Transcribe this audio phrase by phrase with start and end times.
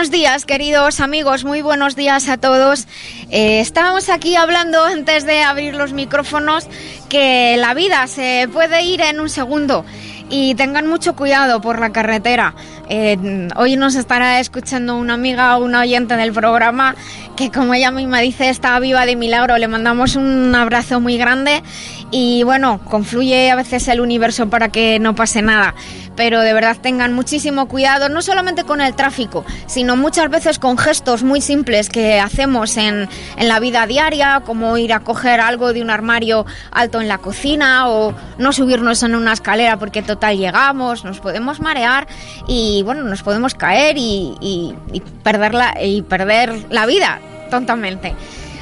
[0.00, 2.88] Buenos días, queridos amigos, muy buenos días a todos.
[3.30, 6.66] Eh, estábamos aquí hablando antes de abrir los micrófonos
[7.10, 9.84] que la vida se puede ir en un segundo
[10.30, 12.54] y tengan mucho cuidado por la carretera.
[12.88, 16.94] Eh, hoy nos estará escuchando una amiga o una oyente del programa
[17.36, 19.58] que como ella misma dice está viva de milagro.
[19.58, 21.62] Le mandamos un abrazo muy grande
[22.10, 25.74] y bueno, confluye a veces el universo para que no pase nada
[26.20, 30.76] pero de verdad tengan muchísimo cuidado, no solamente con el tráfico, sino muchas veces con
[30.76, 33.08] gestos muy simples que hacemos en,
[33.38, 37.16] en la vida diaria, como ir a coger algo de un armario alto en la
[37.16, 42.06] cocina o no subirnos en una escalera porque total llegamos, nos podemos marear
[42.46, 48.14] y bueno, nos podemos caer y, y, perder, la, y perder la vida tontamente.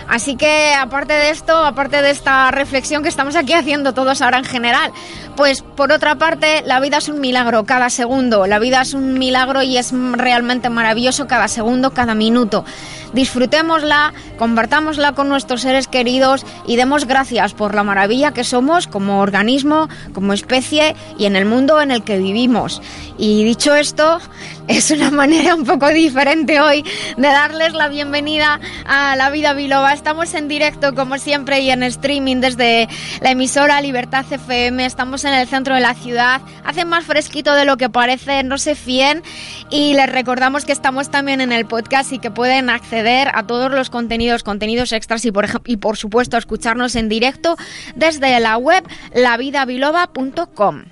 [0.08, 4.38] Así que aparte de esto, aparte de esta reflexión que estamos aquí haciendo todos ahora
[4.38, 4.90] en general,
[5.38, 9.14] pues por otra parte, la vida es un milagro cada segundo, la vida es un
[9.20, 12.64] milagro y es realmente maravilloso cada segundo, cada minuto.
[13.12, 19.20] Disfrutémosla, compartámosla con nuestros seres queridos y demos gracias por la maravilla que somos como
[19.20, 22.82] organismo, como especie y en el mundo en el que vivimos.
[23.16, 24.18] Y dicho esto,
[24.68, 26.84] es una manera un poco diferente hoy
[27.16, 29.92] de darles la bienvenida a La Vida Biloba.
[29.92, 32.88] Estamos en directo, como siempre, y en streaming desde
[33.20, 34.84] la emisora Libertad FM.
[34.84, 36.40] Estamos en el centro de la ciudad.
[36.64, 39.22] Hace más fresquito de lo que parece, no se fíen.
[39.70, 43.70] Y les recordamos que estamos también en el podcast y que pueden acceder a todos
[43.70, 47.56] los contenidos, contenidos extras y por, y por supuesto escucharnos en directo
[47.94, 48.84] desde la web
[49.14, 50.84] lavidabiloba.com.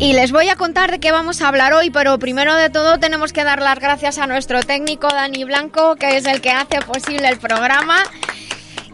[0.00, 2.98] Y les voy a contar de qué vamos a hablar hoy, pero primero de todo
[2.98, 6.80] tenemos que dar las gracias a nuestro técnico Dani Blanco, que es el que hace
[6.80, 8.02] posible el programa.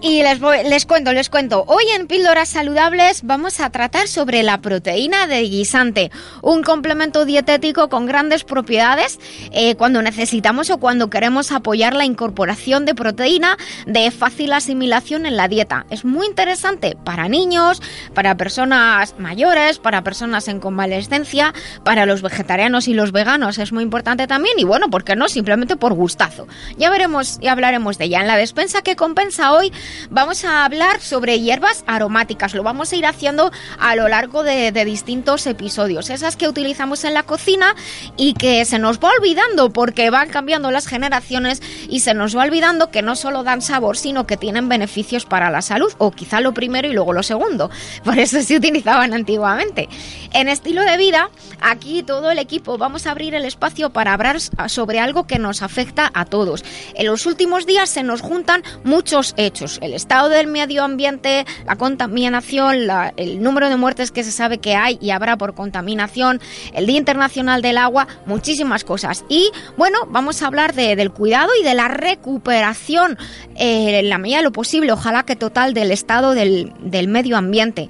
[0.08, 1.64] Y les, voy, les cuento, les cuento.
[1.66, 6.12] Hoy en Píldoras Saludables vamos a tratar sobre la proteína de guisante,
[6.42, 9.18] un complemento dietético con grandes propiedades
[9.50, 15.36] eh, cuando necesitamos o cuando queremos apoyar la incorporación de proteína de fácil asimilación en
[15.36, 15.86] la dieta.
[15.90, 17.82] Es muy interesante para niños,
[18.14, 21.52] para personas mayores, para personas en convalescencia,
[21.82, 23.58] para los vegetarianos y los veganos.
[23.58, 25.28] Es muy importante también y bueno, ¿por qué no?
[25.28, 26.46] Simplemente por gustazo.
[26.78, 28.20] Ya veremos y hablaremos de ella.
[28.20, 29.72] En la despensa que compensa hoy
[30.10, 32.54] vamos a hablar sobre hierbas aromáticas.
[32.54, 36.10] Lo vamos a ir haciendo a lo largo de, distintos episodios.
[36.10, 37.74] Esas que utilizamos en la cocina
[38.16, 42.44] y que se nos va olvidando porque van cambiando las generaciones y se nos va
[42.44, 45.92] olvidando que no solo dan sabor, sino que tienen beneficios para la salud.
[45.98, 47.70] O quizá lo primero y luego lo segundo.
[48.04, 49.88] Por eso se utilizaban antiguamente.
[50.32, 54.40] En estilo de vida, aquí todo el equipo vamos a abrir el espacio para hablar
[54.40, 56.64] sobre algo que nos afecta a todos.
[56.94, 61.76] En los últimos días se nos juntan muchos hechos el estado del medio ambiente, la
[61.76, 66.40] contaminación, la, el número de muertes que se sabe que hay y habrá por contaminación,
[66.72, 69.24] el Día Internacional del Agua, muchísimas cosas.
[69.28, 73.18] Y bueno, vamos a hablar de, del cuidado y de la recuperación
[73.56, 77.36] eh, en la medida de lo posible, ojalá que total, del estado del, del medio
[77.36, 77.88] ambiente.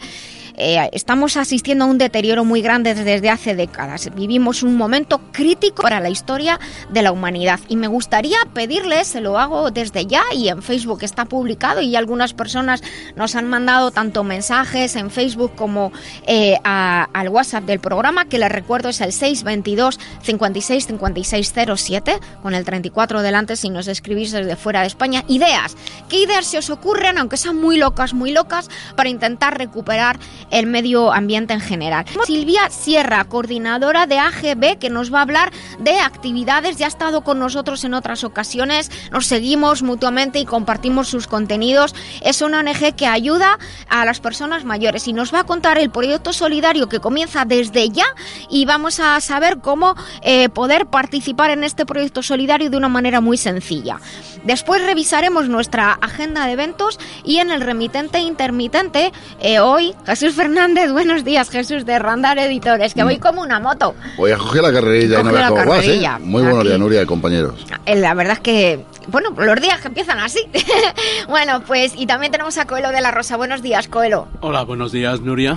[0.57, 4.11] Eh, estamos asistiendo a un deterioro muy grande desde hace décadas.
[4.15, 6.59] Vivimos un momento crítico para la historia
[6.91, 11.01] de la humanidad y me gustaría pedirles, se lo hago desde ya y en Facebook
[11.03, 12.83] está publicado y algunas personas
[13.17, 15.93] nos han mandado tanto mensajes en Facebook como
[16.27, 22.55] eh, al WhatsApp del programa, que les recuerdo es el 622 56 56 07, con
[22.55, 25.25] el 34 delante si nos escribís desde fuera de España.
[25.29, 25.77] Ideas,
[26.09, 30.19] ¿qué ideas se os ocurren, aunque sean muy locas, muy locas, para intentar recuperar
[30.51, 32.05] el medio ambiente en general?
[32.25, 37.23] Silvia Sierra, coordinadora de AGB, que nos va a hablar de actividades, ya ha estado
[37.23, 41.95] con nosotros en otras ocasiones, nos seguimos mutuamente y compartimos sus contenidos.
[42.23, 43.59] Es una ONG que ayuda
[43.89, 47.89] a las personas mayores y nos va a contar el proyecto solidario que comienza desde
[47.91, 48.07] ya
[48.51, 53.21] y vamos a saber cómo eh, poder participar en este proyecto solidario de una manera
[53.21, 53.99] muy sencilla.
[54.45, 60.93] Después revisaremos nuestra agenda de eventos y en el remitente intermitente, eh, hoy, Jesús Fernández,
[60.93, 63.21] buenos días, Jesús de Randar Editores, que voy mm.
[63.21, 63.95] como una moto.
[64.17, 66.09] Voy a coger la carrerilla y no la cómo ¿eh?
[66.21, 67.67] Muy buenos días, Nuria, compañeros.
[67.87, 70.41] La verdad es que bueno, los días que empiezan así.
[71.29, 73.37] bueno, pues y también tenemos a Coelho de la Rosa.
[73.37, 74.29] Buenos días, Coelho.
[74.41, 75.57] Hola, buenos días, Nuria.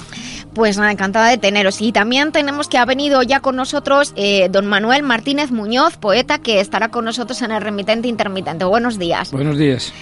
[0.54, 1.82] Pues nada, encantada de teneros.
[1.82, 6.40] Y también tenemos que ha venido ya con nosotros eh, don Manuel Martínez Muñoz, poeta,
[6.40, 8.66] que estará con nosotros en el remitente intermitente.
[8.66, 9.32] Buenos días.
[9.32, 9.94] Buenos días.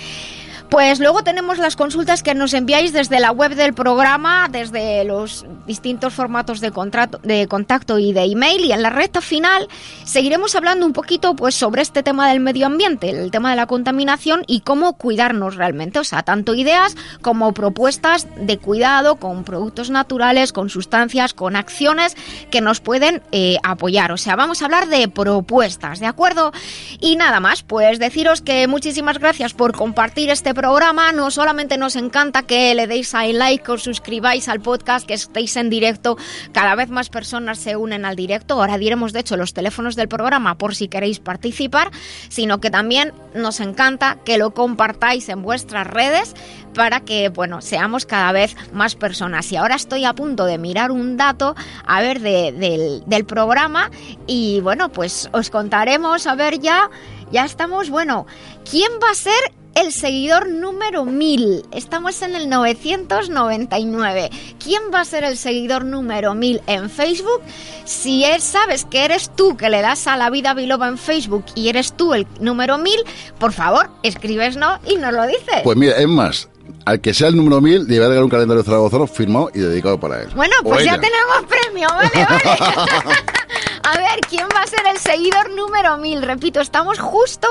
[0.70, 5.46] Pues luego tenemos las consultas que nos enviáis desde la web del programa, desde los
[5.66, 8.66] distintos formatos de, contrato, de contacto y de email.
[8.66, 9.70] Y en la recta final
[10.04, 13.66] seguiremos hablando un poquito pues, sobre este tema del medio ambiente, el tema de la
[13.66, 16.00] contaminación y cómo cuidarnos realmente.
[16.00, 22.18] O sea, tanto ideas como propuestas de cuidado con productos naturales, con sustancias, con acciones
[22.52, 24.12] que nos pueden eh, apoyar.
[24.12, 26.52] O sea, vamos a hablar de propuestas, ¿de acuerdo?
[27.00, 31.12] Y nada más, pues deciros que muchísimas gracias por compartir este programa.
[31.12, 35.56] No solamente nos encanta que le deis a like, os suscribáis al podcast, que estéis
[35.56, 36.18] en directo.
[36.52, 38.56] Cada vez más personas se unen al directo.
[38.56, 41.92] Ahora diremos, de hecho, los teléfonos del programa por si queréis participar,
[42.30, 46.34] sino que también nos encanta que lo compartáis en vuestras redes
[46.74, 49.52] para que, bueno, seamos cada vez más personas.
[49.52, 51.56] Y ahora estoy a punto de mirar un dato,
[51.86, 53.92] a ver, del, del programa
[54.26, 56.90] y, bueno, pues os contaremos, a ver ya,
[57.32, 58.26] ya estamos, bueno,
[58.68, 61.66] ¿quién va a ser el seguidor número 1000.
[61.72, 64.32] Estamos en el 999.
[64.58, 67.44] ¿Quién va a ser el seguidor número 1000 en Facebook?
[67.86, 71.46] Si es, sabes que eres tú que le das a la vida biloba en Facebook
[71.54, 72.96] y eres tú el número 1000,
[73.40, 75.62] por favor, escribes no y nos lo dices.
[75.64, 76.50] Pues mira, es más,
[76.86, 79.50] al que sea el número 1000 le voy a regalar un calendario de Zaragoza firmado
[79.54, 80.30] y dedicado para él.
[80.36, 83.16] Bueno, pues ya tenemos premio, vale, vale.
[83.84, 86.22] A ver, ¿quién va a ser el seguidor número 1000?
[86.22, 87.48] Repito, estamos justo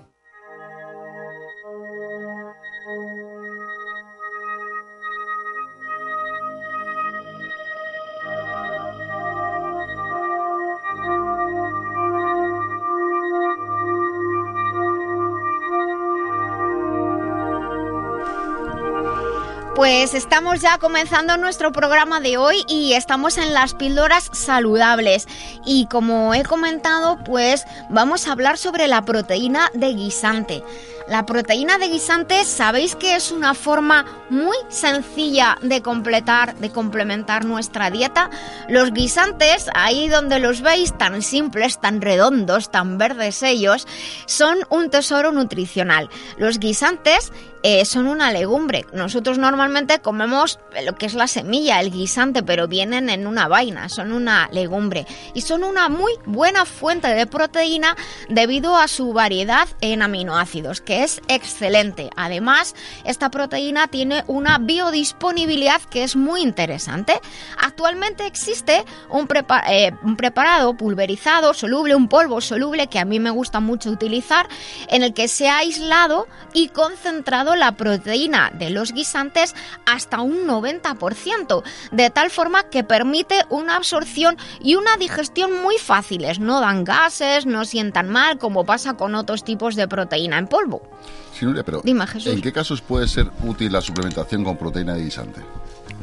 [19.88, 25.26] Pues estamos ya comenzando nuestro programa de hoy y estamos en las píldoras saludables.
[25.64, 30.62] Y como he comentado, pues vamos a hablar sobre la proteína de guisante.
[31.08, 37.46] La proteína de guisante, sabéis que es una forma muy sencilla de completar, de complementar
[37.46, 38.28] nuestra dieta.
[38.68, 43.86] Los guisantes, ahí donde los veis, tan simples, tan redondos, tan verdes ellos,
[44.26, 46.10] son un tesoro nutricional.
[46.36, 48.84] Los guisantes eh, son una legumbre.
[48.92, 53.88] Nosotros normalmente comemos lo que es la semilla, el guisante, pero vienen en una vaina,
[53.88, 55.06] son una legumbre.
[55.34, 57.96] Y son una muy buena fuente de proteína
[58.28, 62.10] debido a su variedad en aminoácidos, que es excelente.
[62.16, 62.74] Además,
[63.04, 67.20] esta proteína tiene una biodisponibilidad que es muy interesante.
[67.58, 69.28] Actualmente existe un,
[69.68, 74.48] eh, un preparado pulverizado, soluble, un polvo soluble que a mí me gusta mucho utilizar,
[74.88, 79.54] en el que se ha aislado y concentrado la proteína de los guisantes
[79.86, 81.62] hasta un 90%,
[81.92, 87.46] de tal forma que permite una absorción y una digestión muy fáciles, no dan gases,
[87.46, 90.87] no sientan mal como pasa con otros tipos de proteína en polvo.
[91.32, 92.04] Sí, Nuria, pero Dime.
[92.24, 95.40] ¿en qué casos puede ser útil la suplementación con proteína de guisante?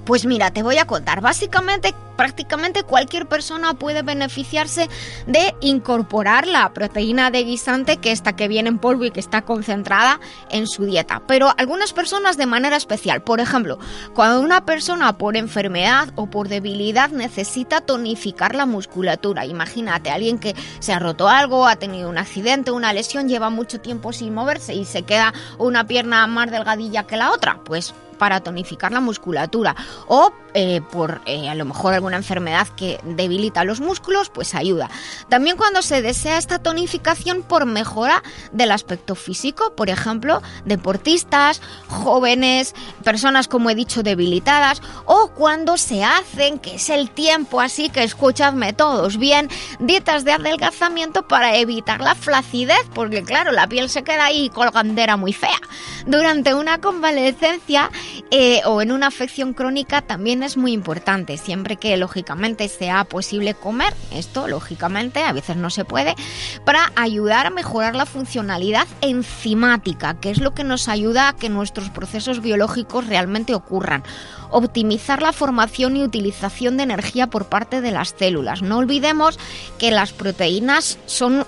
[0.06, 1.20] Pues mira, te voy a contar.
[1.22, 4.88] Básicamente, prácticamente cualquier persona puede beneficiarse
[5.26, 9.42] de incorporar la proteína de guisante, que esta que viene en polvo y que está
[9.42, 10.20] concentrada
[10.50, 11.24] en su dieta.
[11.28, 13.24] Pero algunas personas de manera especial.
[13.24, 13.80] Por ejemplo,
[14.14, 19.46] cuando una persona por enfermedad o por debilidad necesita tonificar la musculatura.
[19.46, 23.82] Imagínate, alguien que se ha roto algo, ha tenido un accidente, una lesión, lleva mucho
[23.82, 27.60] tiempo sin moverse y se queda una pierna más delgadilla que la otra.
[27.66, 29.76] Pues para tonificar la musculatura
[30.08, 34.90] o eh, por eh, a lo mejor alguna enfermedad que debilita los músculos, pues ayuda.
[35.28, 42.74] También cuando se desea esta tonificación por mejora del aspecto físico, por ejemplo, deportistas, jóvenes,
[43.04, 48.04] personas como he dicho debilitadas o cuando se hacen, que es el tiempo así que
[48.04, 54.04] escuchadme todos bien, dietas de adelgazamiento para evitar la flacidez, porque claro, la piel se
[54.04, 55.60] queda ahí colgandera muy fea.
[56.06, 57.92] Durante una convalecencia
[58.32, 63.54] eh, o en una afección crónica también es muy importante, siempre que lógicamente sea posible
[63.54, 66.16] comer, esto lógicamente a veces no se puede,
[66.66, 71.50] para ayudar a mejorar la funcionalidad enzimática, que es lo que nos ayuda a que
[71.50, 74.04] nuestros procesos biológicos realmente ocurran
[74.52, 78.62] optimizar la formación y utilización de energía por parte de las células.
[78.62, 79.38] No olvidemos
[79.78, 81.46] que las proteínas son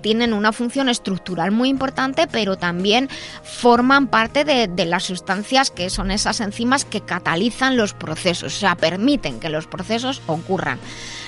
[0.00, 3.08] tienen una función estructural muy importante, pero también
[3.42, 8.58] forman parte de, de, las sustancias que son esas enzimas que catalizan los procesos, o
[8.58, 10.78] sea, permiten que los procesos ocurran.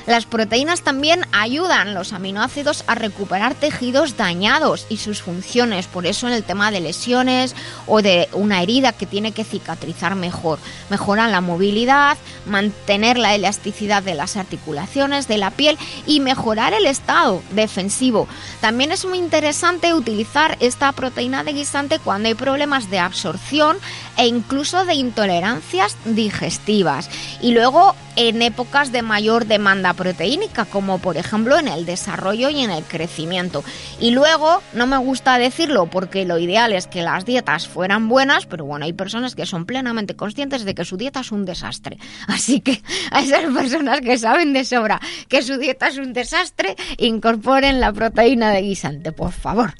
[0.06, 6.28] Las proteínas también ayudan los aminoácidos a recuperar tejidos dañados y sus funciones, por eso
[6.28, 7.56] en el tema de lesiones
[7.88, 10.60] o de una herida que tiene que cicatrizar mejor.
[10.90, 16.86] Mejoran la movilidad, mantener la elasticidad de las articulaciones, de la piel y mejorar el
[16.86, 18.28] estado defensivo.
[18.60, 23.76] También es muy interesante utilizar esta proteína de guisante cuando hay problemas de absorción
[24.16, 27.10] e incluso de intolerancias digestivas.
[27.40, 32.60] Y luego en épocas de mayor demanda proteínica, como por ejemplo en el desarrollo y
[32.60, 33.62] en el crecimiento.
[34.00, 38.46] Y luego, no me gusta decirlo porque lo ideal es que las dietas fueran buenas,
[38.46, 41.98] pero bueno, hay personas que son plenamente conscientes de que su dieta es un desastre.
[42.26, 46.76] Así que a esas personas que saben de sobra que su dieta es un desastre,
[46.96, 49.74] incorporen la proteína de guisante, por favor.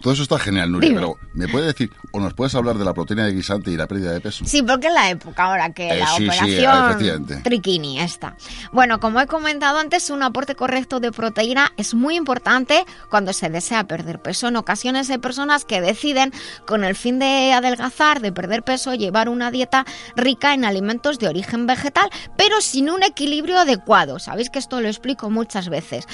[0.00, 1.00] Todo eso está genial, Nuria, Dime.
[1.00, 3.86] pero ¿me puedes decir o nos puedes hablar de la proteína de guisante y la
[3.86, 4.44] pérdida de peso?
[4.46, 7.36] Sí, porque es la época ahora que Eh, la sí, sí, operación efectivamente.
[7.42, 8.36] triquini está.
[8.72, 13.48] Bueno, como he comentado antes, un aporte correcto de proteína es muy importante cuando se
[13.48, 14.48] desea perder peso.
[14.48, 16.32] En ocasiones hay personas que deciden,
[16.66, 21.28] con el fin de adelgazar, de perder peso, llevar una dieta rica en alimentos de
[21.28, 24.18] origen vegetal, pero sin un equilibrio adecuado.
[24.18, 26.06] Sabéis que esto lo explico muchas veces.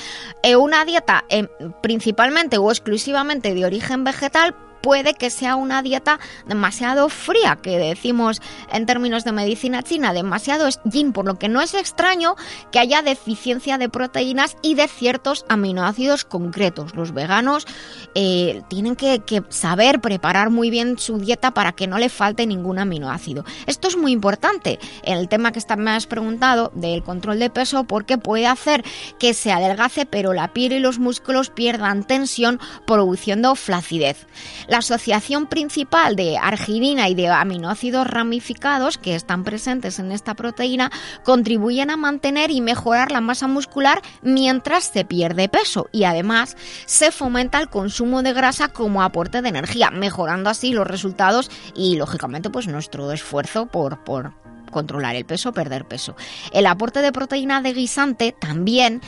[0.43, 1.49] Eh, una dieta eh,
[1.83, 3.72] principalmente o exclusivamente de origen
[4.05, 8.41] vegetal puede que sea una dieta demasiado fría, que decimos
[8.73, 12.35] en términos de medicina china, demasiado yin, por lo que no es extraño
[12.71, 16.95] que haya deficiencia de proteínas y de ciertos aminoácidos concretos.
[16.95, 17.67] Los veganos
[18.15, 22.79] eh, tienen que, saber preparar muy bien su dieta para que no le falte ningún
[22.79, 23.45] aminoácido.
[23.67, 27.85] Esto es muy importante el tema que está- me has preguntado del control de peso
[27.85, 28.85] porque puede hacer
[29.19, 34.27] que se adelgace pero la piel y los músculos pierdan tensión produciendo flacidez.
[34.73, 40.91] La asociación principal de arginina y de aminoácidos ramificados que están presentes en esta proteína
[41.25, 47.12] contribuyen a mantener y mejorar la masa muscular mientras se pierde peso y además se
[47.12, 52.49] fomenta el consumo de grasa como aporte de energía, mejorando así los resultados y lógicamente
[52.49, 54.33] pues nuestro esfuerzo por, por
[54.71, 56.17] controlar el peso, perder peso.
[56.50, 59.02] El aporte de proteína de guisante también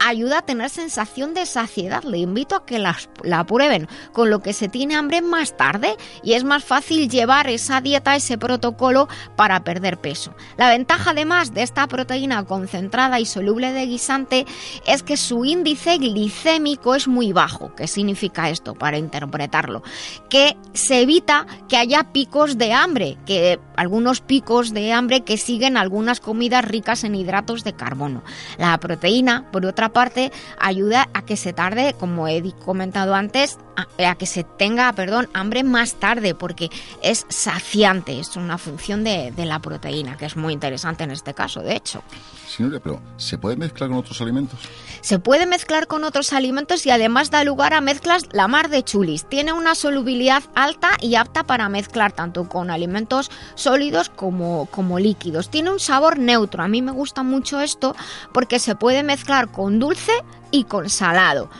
[0.00, 2.02] ayuda a tener sensación de saciedad.
[2.02, 5.96] Le invito a que las- la prueben, con lo que se tiene hambre más tarde
[6.22, 10.34] y es más fácil llevar esa dieta, ese protocolo para perder peso.
[10.56, 14.46] La ventaja además de esta proteína concentrada y soluble de guisante
[14.86, 17.74] es que su índice glicémico es muy bajo.
[17.74, 19.82] ¿Qué significa esto para interpretarlo?
[20.28, 25.76] Que se evita que haya picos de hambre, que algunos picos de hambre que siguen
[25.76, 28.22] algunas comidas ricas en hidratos de carbono.
[28.58, 33.58] La proteína, por otra parte, ayuda a que se tarde, como he comentado antes,
[33.98, 36.70] a, que se tenga, perdón, hambre más tarde, porque
[37.02, 41.34] es saciante, es una función de, de la proteína, que es muy interesante en este
[41.34, 42.02] caso, de hecho.
[42.50, 44.58] Señoría, pero ¿se puede mezclar con otros alimentos?
[45.02, 48.82] Se puede mezclar con otros alimentos y además da lugar a mezclas la mar de
[48.82, 49.24] chulis.
[49.24, 55.48] Tiene una solubilidad alta y apta para mezclar tanto con alimentos sólidos como, como líquidos.
[55.48, 56.62] Tiene un sabor neutro.
[56.62, 57.94] A mí me gusta mucho esto
[58.32, 60.12] porque se puede mezclar con dulce
[60.50, 61.50] y con salado.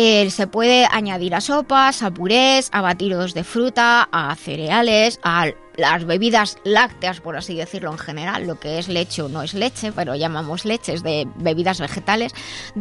[0.00, 5.48] Eh, se puede añadir a sopas, a purés, a batidos de fruta, a cereales, a
[5.76, 9.54] las bebidas lácteas, por así decirlo en general, lo que es leche o no es
[9.54, 12.32] leche, pero llamamos leches de bebidas vegetales,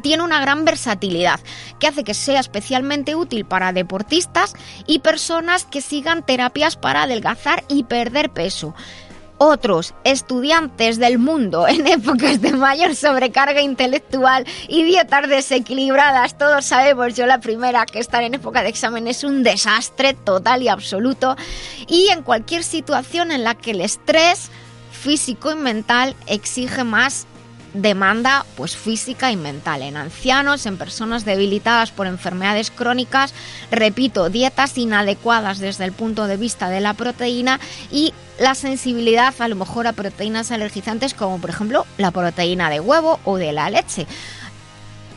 [0.03, 1.39] tiene una gran versatilidad
[1.79, 4.53] que hace que sea especialmente útil para deportistas
[4.85, 8.75] y personas que sigan terapias para adelgazar y perder peso
[9.37, 16.37] otros estudiantes del mundo en épocas de mayor sobrecarga intelectual y dietas desequilibradas.
[16.37, 20.63] Todos sabemos, yo la primera, que estar en época de examen es un desastre total
[20.63, 21.35] y absoluto.
[21.87, 24.49] Y en cualquier situación en la que el estrés
[24.91, 27.27] físico y mental exige más
[27.81, 33.33] demanda pues física y mental en ancianos, en personas debilitadas por enfermedades crónicas,
[33.71, 37.59] repito, dietas inadecuadas desde el punto de vista de la proteína
[37.91, 42.79] y la sensibilidad a lo mejor a proteínas alergizantes como por ejemplo la proteína de
[42.79, 44.07] huevo o de la leche.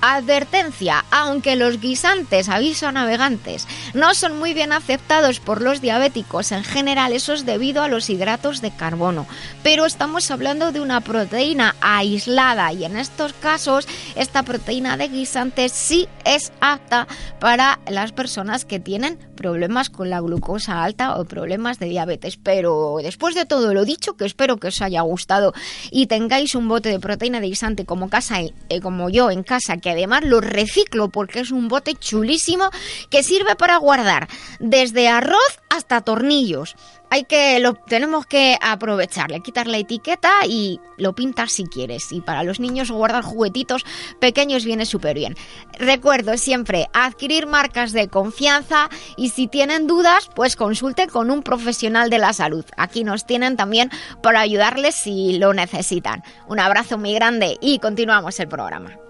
[0.02, 6.64] Advertencia, aunque los guisantes, aviso navegantes, no son muy bien aceptados por los diabéticos en
[6.64, 9.26] general, eso es debido a los hidratos de carbono.
[9.62, 15.72] Pero estamos hablando de una proteína aislada y en estos casos esta proteína de guisantes
[15.72, 17.06] sí es apta
[17.38, 22.36] para las personas que tienen problemas con la glucosa alta o problemas de diabetes.
[22.36, 25.52] Pero después de todo lo dicho, que espero que os haya gustado
[25.90, 29.78] y tengáis un bote de proteína de guisante como, casa, eh, como yo en casa,
[29.78, 32.70] que además lo reciclo porque es un bote chulísimo
[33.10, 34.28] que sirve para guardar
[34.58, 36.76] desde arroz hasta tornillos
[37.10, 42.12] hay que lo tenemos que aprovecharle, quitar la etiqueta y lo pintas si quieres.
[42.12, 43.84] Y para los niños guardar juguetitos
[44.20, 45.36] pequeños viene súper bien.
[45.78, 52.10] Recuerdo siempre adquirir marcas de confianza y si tienen dudas, pues consulten con un profesional
[52.10, 52.64] de la salud.
[52.76, 53.90] Aquí nos tienen también
[54.22, 56.22] para ayudarles si lo necesitan.
[56.46, 59.09] Un abrazo muy grande y continuamos el programa.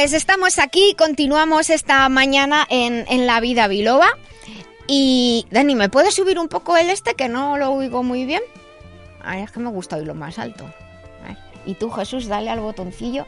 [0.00, 4.06] Pues estamos aquí, continuamos esta mañana en, en La Vida Biloba.
[4.86, 8.40] Y Dani, ¿me puedes subir un poco el este que no lo oigo muy bien?
[9.20, 10.72] Ay, es que me gusta oírlo más alto.
[11.66, 13.26] Y tú, Jesús, dale al botoncillo.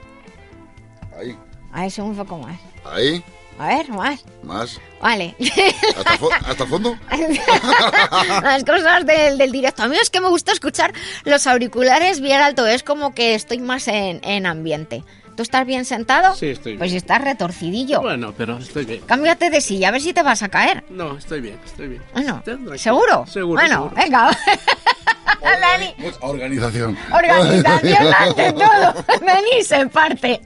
[1.19, 1.37] Ahí.
[1.73, 2.61] A eso un poco más.
[2.85, 3.25] Ahí.
[3.59, 4.25] A ver, más.
[4.45, 4.81] Más.
[5.03, 5.35] Vale.
[6.47, 6.97] ¿Hasta, el fondo?
[8.43, 9.83] Las cosas del, del, directo.
[9.83, 12.65] A mí es que me gusta escuchar los auriculares bien alto.
[12.65, 15.03] Es como que estoy más en, en ambiente.
[15.41, 16.35] ¿Tú estás bien sentado?
[16.35, 16.81] Sí, estoy bien.
[16.81, 18.03] Pues estás retorcidillo.
[18.03, 19.01] Bueno, pero estoy bien.
[19.07, 20.85] Cámbiate de silla, a ver si te vas a caer.
[20.91, 22.03] No, estoy bien, estoy bien.
[22.13, 22.43] Bueno,
[22.77, 23.25] ¿seguro?
[23.27, 23.59] Seguro.
[23.59, 24.37] Bueno, venga.
[25.41, 25.95] Dani.
[26.21, 26.99] Organización.
[27.11, 28.95] Organización ante todo.
[29.27, 30.43] Dani se parte.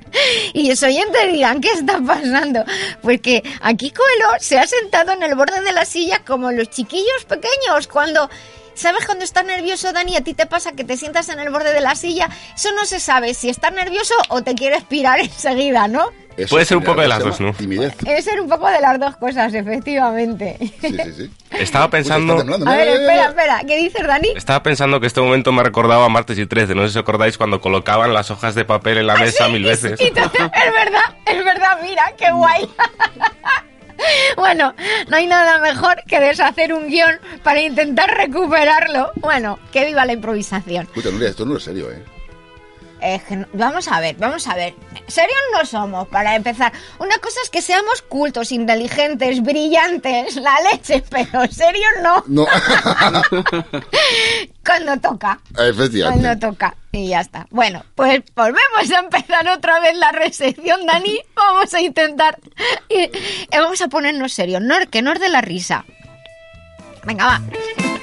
[0.52, 2.64] Y los oyentes dirán, ¿qué está pasando?
[3.02, 7.24] Porque aquí Coelho se ha sentado en el borde de la silla como los chiquillos
[7.26, 8.30] pequeños cuando
[8.75, 10.17] ¿Sabes cuando estás nervioso, Dani?
[10.17, 12.29] A ti te pasa que te sientas en el borde de la silla.
[12.55, 16.11] Eso no se sabe si estás nervioso o te quieres pirar enseguida, ¿no?
[16.51, 17.53] Puede ser un poco de las dos, ¿no?
[17.53, 17.95] Timidez.
[17.95, 20.57] Puede ser un poco de las dos cosas, efectivamente.
[20.81, 21.31] Sí, sí, sí.
[21.53, 22.35] Estaba pensando...
[22.35, 23.61] A ver, espera, espera.
[23.65, 24.33] ¿Qué dices, Dani?
[24.35, 26.75] Estaba pensando que este momento me recordaba a martes y 13.
[26.75, 29.63] No sé si os acordáis cuando colocaban las hojas de papel en la mesa mil
[29.63, 29.93] veces.
[30.01, 31.79] es verdad, es verdad.
[31.83, 32.69] Mira, qué guay.
[34.37, 34.74] Bueno,
[35.09, 39.12] no hay nada mejor que deshacer un guion para intentar recuperarlo.
[39.16, 40.85] Bueno, que viva la improvisación.
[40.85, 42.13] Escucha, Nuria, esto no es serio, ¿eh?
[43.53, 44.75] Vamos a ver, vamos a ver.
[45.07, 46.73] Serios no somos, para empezar.
[46.99, 52.25] Una cosa es que seamos cultos, inteligentes, brillantes, la leche, pero serios no.
[52.27, 52.47] No.
[54.64, 55.40] Cuando toca.
[55.59, 56.23] Efectivamente.
[56.23, 56.75] Cuando toca.
[56.93, 57.47] Y ya está.
[57.51, 61.21] Bueno, pues volvemos a empezar otra vez la recepción, Dani.
[61.35, 62.38] Vamos a intentar.
[62.88, 63.11] Y,
[63.51, 65.85] vamos a ponernos serios, no, que no es de la risa.
[67.05, 67.93] Venga, va.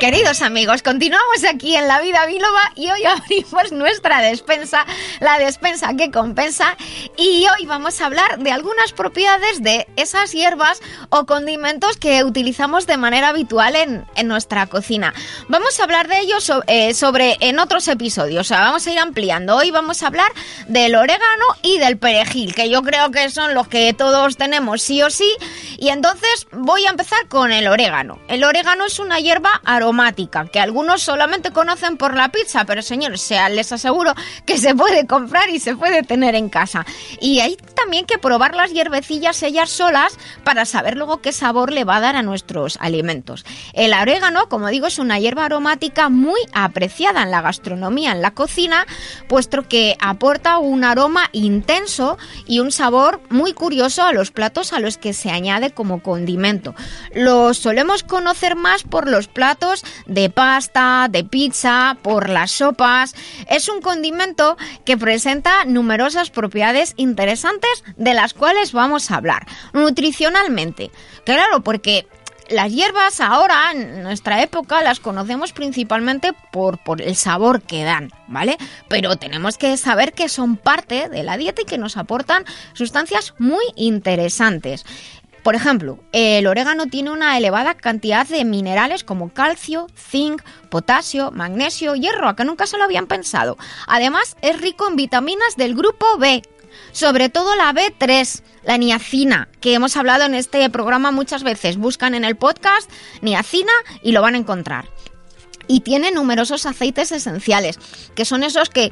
[0.00, 4.86] Queridos amigos, continuamos aquí en La Vida Biloba y hoy abrimos nuestra despensa,
[5.18, 6.76] la despensa que compensa,
[7.16, 10.80] y hoy vamos a hablar de algunas propiedades de esas hierbas
[11.10, 15.14] o condimentos que utilizamos de manera habitual en, en nuestra cocina.
[15.48, 19.00] Vamos a hablar de ellos eh, sobre en otros episodios, o sea, vamos a ir
[19.00, 19.56] ampliando.
[19.56, 20.30] Hoy vamos a hablar
[20.68, 25.02] del orégano y del perejil, que yo creo que son los que todos tenemos sí
[25.02, 25.28] o sí,
[25.76, 28.20] y entonces voy a empezar con el orégano.
[28.28, 29.87] El orégano es una hierba aromática
[30.52, 35.06] que algunos solamente conocen por la pizza, pero señores, sea, les aseguro que se puede
[35.06, 36.84] comprar y se puede tener en casa.
[37.20, 41.84] Y hay también que probar las hierbecillas ellas solas para saber luego qué sabor le
[41.84, 43.44] va a dar a nuestros alimentos.
[43.72, 48.32] El orégano, como digo, es una hierba aromática muy apreciada en la gastronomía, en la
[48.32, 48.86] cocina,
[49.28, 54.80] puesto que aporta un aroma intenso y un sabor muy curioso a los platos a
[54.80, 56.74] los que se añade como condimento.
[57.14, 63.14] Lo solemos conocer más por los platos de pasta, de pizza, por las sopas.
[63.48, 69.46] Es un condimento que presenta numerosas propiedades interesantes de las cuales vamos a hablar.
[69.72, 70.90] Nutricionalmente,
[71.24, 72.06] claro, porque
[72.48, 78.10] las hierbas ahora, en nuestra época, las conocemos principalmente por, por el sabor que dan,
[78.26, 78.56] ¿vale?
[78.88, 83.34] Pero tenemos que saber que son parte de la dieta y que nos aportan sustancias
[83.38, 84.86] muy interesantes.
[85.48, 91.94] Por ejemplo, el orégano tiene una elevada cantidad de minerales como calcio, zinc, potasio, magnesio,
[91.94, 93.56] hierro, a que nunca se lo habían pensado.
[93.86, 96.42] Además, es rico en vitaminas del grupo B,
[96.92, 101.78] sobre todo la B3, la niacina, que hemos hablado en este programa muchas veces.
[101.78, 102.90] Buscan en el podcast
[103.22, 104.90] niacina y lo van a encontrar.
[105.68, 107.78] Y tiene numerosos aceites esenciales,
[108.14, 108.90] que son esos que,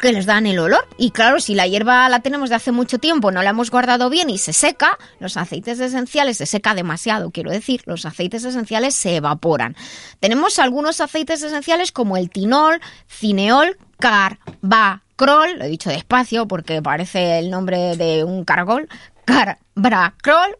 [0.00, 0.86] que les dan el olor.
[0.98, 4.10] Y claro, si la hierba la tenemos de hace mucho tiempo, no la hemos guardado
[4.10, 8.94] bien y se seca, los aceites esenciales se seca demasiado, quiero decir, los aceites esenciales
[8.94, 9.76] se evaporan.
[10.20, 17.38] Tenemos algunos aceites esenciales como el tinol, cineol, carbacriol, lo he dicho despacio porque parece
[17.38, 18.88] el nombre de un cargol,
[19.24, 20.58] carbacriol,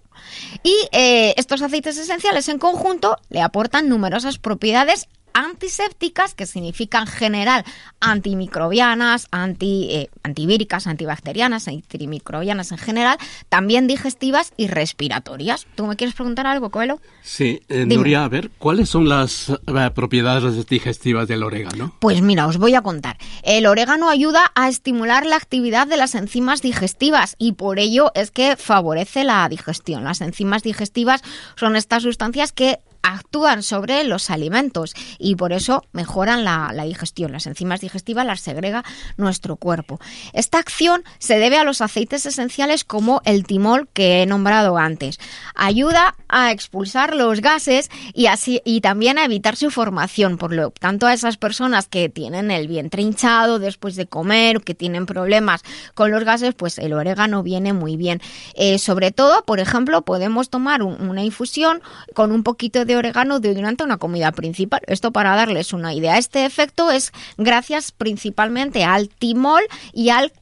[0.62, 7.06] y eh, estos aceites esenciales en conjunto le aportan numerosas propiedades antisépticas, que significa en
[7.06, 7.64] general
[8.00, 13.18] antimicrobianas, anti, eh, antivíricas, antibacterianas, antimicrobianas en general,
[13.48, 15.66] también digestivas y respiratorias.
[15.74, 17.00] ¿Tú me quieres preguntar algo, Coelho?
[17.22, 17.84] Sí, eh.
[17.84, 21.94] Nuria, a ver, ¿cuáles son las eh, propiedades digestivas del orégano?
[22.00, 23.18] Pues mira, os voy a contar.
[23.42, 28.30] El orégano ayuda a estimular la actividad de las enzimas digestivas y por ello es
[28.30, 30.04] que favorece la digestión.
[30.04, 31.22] Las enzimas digestivas
[31.56, 37.32] son estas sustancias que actúan sobre los alimentos y por eso mejoran la, digestión.
[37.32, 38.82] Las enzimas digestivas las segrega
[39.16, 40.00] nuestro cuerpo.
[40.32, 45.18] Esta acción se debe a los aceites esenciales como el timol que he nombrado antes.
[45.54, 50.38] Ayuda a expulsar los gases y así y también a evitar su formación.
[50.38, 54.74] Por lo tanto, a esas personas que tienen el vientre hinchado después de comer, que
[54.74, 55.62] tienen problemas
[55.94, 58.20] con los gases, pues el orégano viene muy bien.
[58.54, 61.82] Eh, sobre todo, por ejemplo, podemos tomar un- una infusión
[62.14, 64.80] con un poquito de orégano de- durante una comida principal.
[64.86, 66.18] Esto para darles una idea.
[66.18, 70.32] Este efecto es gracias principalmente al timol y al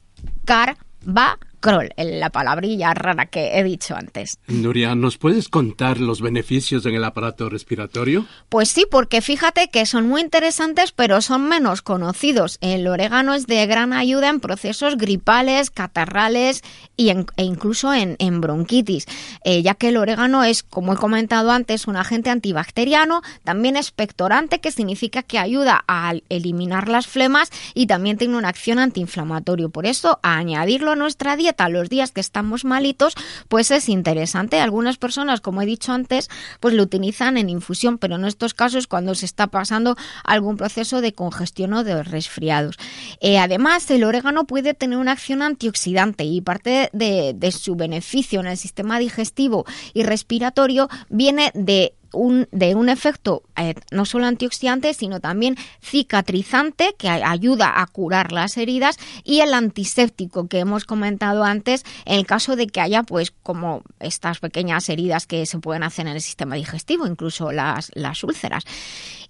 [1.63, 4.37] carbacriol, la palabrilla rara que he dicho antes.
[4.47, 8.25] Nuria, ¿nos puedes contar los beneficios en el aparato respiratorio?
[8.49, 12.57] Pues sí, porque fíjate que son muy interesantes, pero son menos conocidos.
[12.61, 16.61] El orégano es de gran ayuda en procesos gripales, catarrales
[16.97, 19.05] y en- e incluso en, en bronquitis,
[19.43, 24.59] eh, ya que el orégano es, como he comentado antes, un agente antibacteriano, también expectorante,
[24.59, 29.69] que significa que ayuda a eliminar las flemas y también tiene una acción antiinflamatorio.
[29.69, 33.15] Por eso, a añadirlo a nuestra dieta los días que estamos malitos,
[33.47, 34.59] pues es interesante.
[34.59, 38.87] Algunas personas, como he dicho antes, pues lo utilizan en infusión, pero en estos casos
[38.87, 42.77] cuando se está pasando algún proceso de congestión o de resfriados.
[43.21, 48.47] Eh, además, el orégano puede tener una acción antioxidante y parte de su beneficio en
[48.47, 54.93] el sistema digestivo y respiratorio viene de un, de un efecto eh, no solo antioxidante,
[54.93, 61.43] sino también cicatrizante, que ayuda a curar las heridas, y el antiséptico que hemos comentado
[61.43, 65.83] antes, en el caso de que haya, pues, como estas pequeñas heridas que se pueden
[65.83, 68.63] hacer en el sistema digestivo, incluso las, las úlceras.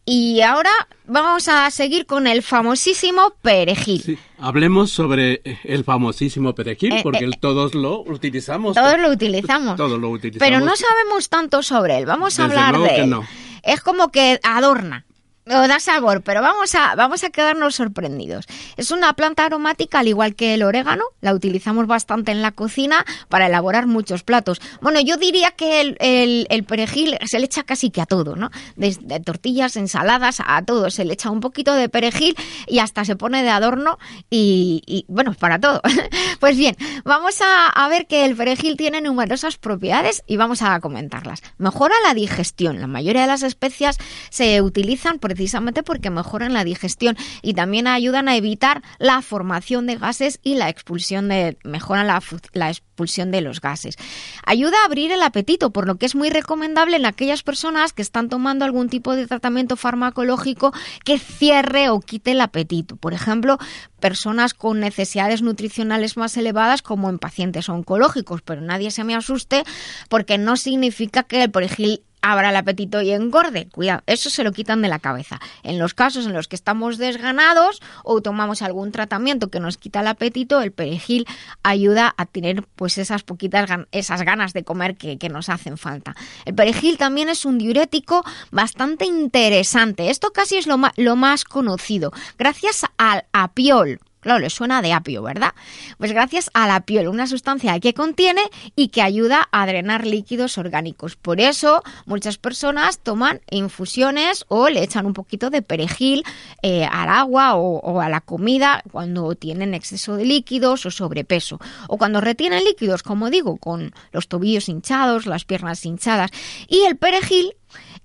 [0.05, 0.71] Y ahora
[1.05, 4.01] vamos a seguir con el famosísimo perejil.
[4.01, 8.75] Sí, hablemos sobre el famosísimo perejil, Eh, porque eh, todos lo utilizamos.
[8.75, 9.75] Todos lo utilizamos.
[9.77, 10.47] Todos lo utilizamos.
[10.47, 12.05] Pero no sabemos tanto sobre él.
[12.05, 13.09] Vamos a Desde hablar de que él.
[13.09, 13.23] no.
[13.63, 15.05] Es como que adorna.
[15.45, 18.45] O da sabor, pero vamos a, vamos a quedarnos sorprendidos.
[18.77, 23.05] Es una planta aromática, al igual que el orégano, la utilizamos bastante en la cocina
[23.27, 24.61] para elaborar muchos platos.
[24.81, 28.51] Bueno, yo diría que el, perejil se le echa casi que a todo, ¿no?
[28.75, 30.89] Desde tortillas, ensaladas, a todo.
[30.89, 32.35] Se le echa un poquito de perejil
[32.67, 33.97] y hasta se pone de adorno
[34.29, 35.81] y, bueno, para todo.
[36.39, 40.79] pues bien, vamos a, a ver que el perejil tiene numerosas propiedades y vamos a
[40.79, 41.41] comentarlas.
[41.57, 42.79] Mejora la digestión.
[42.79, 43.97] La mayoría de las especias
[44.29, 49.95] se utilizan precisamente porque mejoran la digestión y también ayudan a evitar la formación de
[49.95, 52.21] gases y la expulsión de mejoran la,
[52.53, 53.97] la expulsión de los gases.
[54.45, 58.03] Ayuda a abrir el apetito, por lo que es muy recomendable en aquellas personas que
[58.03, 60.71] están tomando algún tipo de tratamiento farmacológico
[61.03, 62.95] que cierre o quite el apetito.
[62.95, 63.57] Por ejemplo,
[63.99, 69.63] personas con necesidades nutricionales más elevadas como en pacientes oncológicos, pero nadie se me asuste
[70.09, 73.67] porque no significa que el perejil abra el apetito y engorde.
[73.67, 75.39] Cuidado, eso se lo quitan de la cabeza.
[75.61, 79.99] En los casos en los que estamos desganados o tomamos algún tratamiento que nos quita
[79.99, 81.27] el apetito, el perejil
[81.61, 86.15] ayuda a tener pues esas poquitas esas ganas de comer que, que nos hacen falta.
[86.45, 90.09] El perejil también es un diurético bastante interesante.
[90.09, 92.13] Esto casi es lo, lo más conocido.
[92.37, 95.53] Gracias al apiol, Claro, le suena de apio, ¿verdad?
[95.97, 98.41] Pues gracias a la piel, una sustancia que contiene
[98.73, 101.17] y que ayuda a drenar líquidos orgánicos.
[101.17, 106.23] Por eso muchas personas toman infusiones o le echan un poquito de perejil
[106.61, 111.59] eh, al agua o, o, a la comida cuando tienen exceso de líquidos o sobrepeso.
[111.89, 116.31] O cuando retienen líquidos, como digo, con los tobillos hinchados, las piernas hinchadas.
[116.69, 117.53] Y el perejil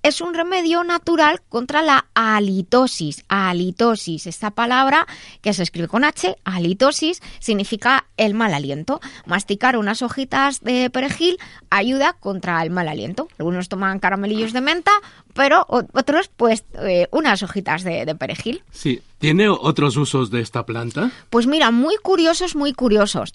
[0.09, 3.25] es un remedio natural contra la halitosis.
[3.29, 5.07] Halitosis, esta palabra
[5.43, 9.01] que se escribe con H, halitosis, significa el mal aliento.
[9.27, 13.29] Masticar unas hojitas de perejil ayuda contra el mal aliento.
[13.39, 14.93] Algunos toman caramelillos de menta,
[15.35, 18.63] pero otros pues eh, unas hojitas de, de perejil.
[18.71, 21.11] Sí, ¿tiene otros usos de esta planta?
[21.29, 23.35] Pues mira, muy curiosos, muy curiosos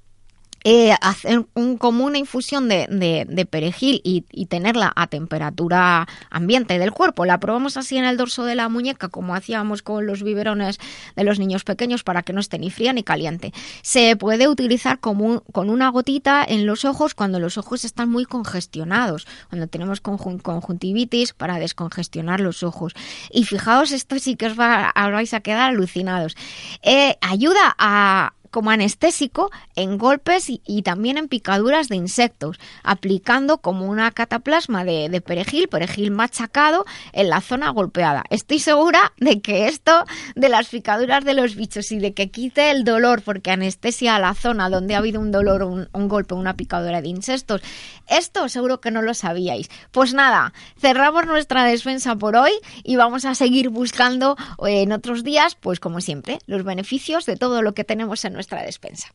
[0.63, 6.91] eh, hacer un, como una infusión de, de, perejil y, tenerla a temperatura ambiente del
[6.91, 7.25] cuerpo.
[7.25, 10.79] La probamos así en el dorso de la muñeca, como hacíamos con los biberones
[11.15, 13.53] de los niños pequeños, para que no esté ni fría ni caliente.
[13.81, 18.25] Se puede utilizar como con una gotita en los ojos cuando los ojos están muy
[18.25, 22.93] congestionados, cuando tenemos conjuntivitis para descongestionar los ojos.
[23.31, 26.35] Y fijaos, esto sí que os, va, os vais a quedar alucinados.
[26.83, 33.87] Eh, ayuda a como anestésico en golpes y, también en picaduras de insectos, aplicando como
[33.87, 38.23] una cataplasma de, perejil, perejil machacado en la zona golpeada.
[38.29, 42.69] Estoy segura de que esto de las picaduras de los bichos y de que quite
[42.69, 46.55] el dolor porque anestesia a la zona donde ha habido un dolor, un, golpe, una
[46.55, 47.61] picadura de insectos,
[48.07, 49.69] esto seguro que no lo sabíais.
[49.89, 52.51] Pues nada, cerramos nuestra despensa por hoy
[52.83, 57.63] y vamos a seguir buscando en otros días, pues como siempre, los beneficios de todo
[57.63, 59.07] lo que tenemos en nuestra nuestra despensa.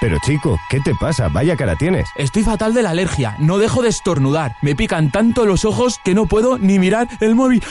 [0.00, 1.28] Pero chico, ¿qué te pasa?
[1.28, 2.08] Vaya cara tienes.
[2.16, 3.36] Estoy fatal de la alergia.
[3.38, 4.56] No dejo de estornudar.
[4.62, 7.62] Me pican tanto los ojos que no puedo ni mirar el móvil.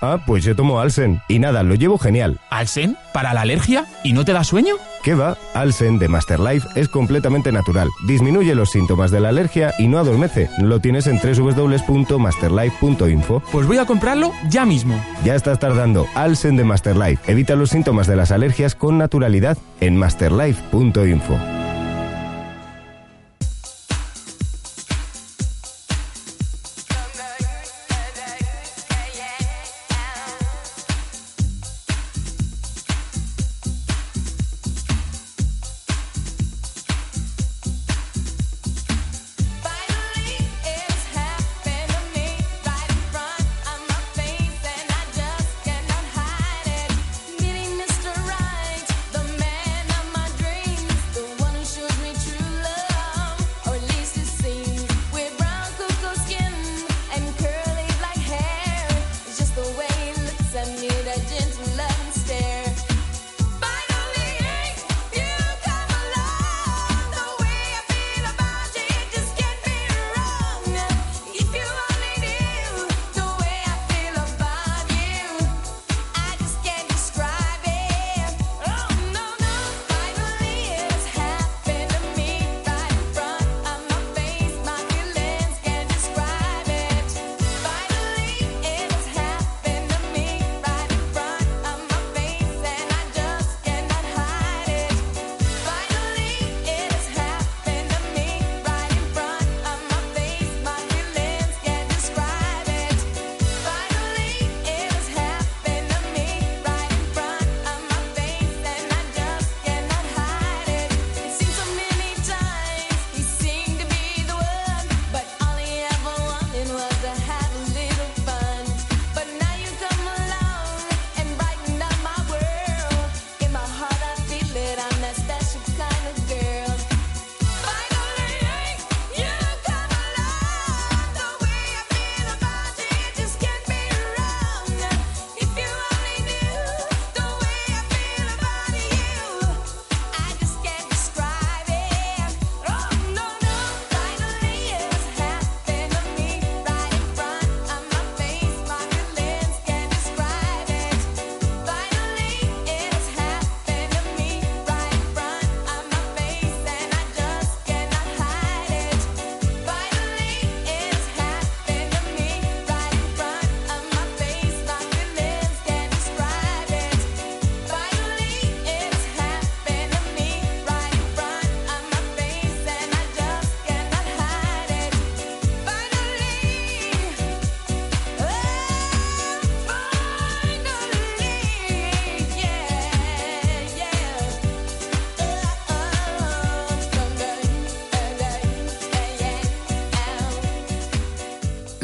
[0.00, 1.20] Ah, pues yo tomo Alsen.
[1.28, 2.40] Y nada, lo llevo genial.
[2.50, 2.96] ¿Alsen?
[3.12, 3.86] ¿Para la alergia?
[4.02, 4.74] ¿Y no te da sueño?
[5.02, 5.36] ¿Qué va?
[5.54, 7.88] Alsen de Masterlife es completamente natural.
[8.06, 10.50] Disminuye los síntomas de la alergia y no adormece.
[10.58, 13.42] Lo tienes en www.masterlife.info.
[13.52, 15.02] Pues voy a comprarlo ya mismo.
[15.24, 16.06] Ya estás tardando.
[16.14, 17.30] Alsen de Masterlife.
[17.30, 21.59] Evita los síntomas de las alergias con naturalidad en masterlife.info.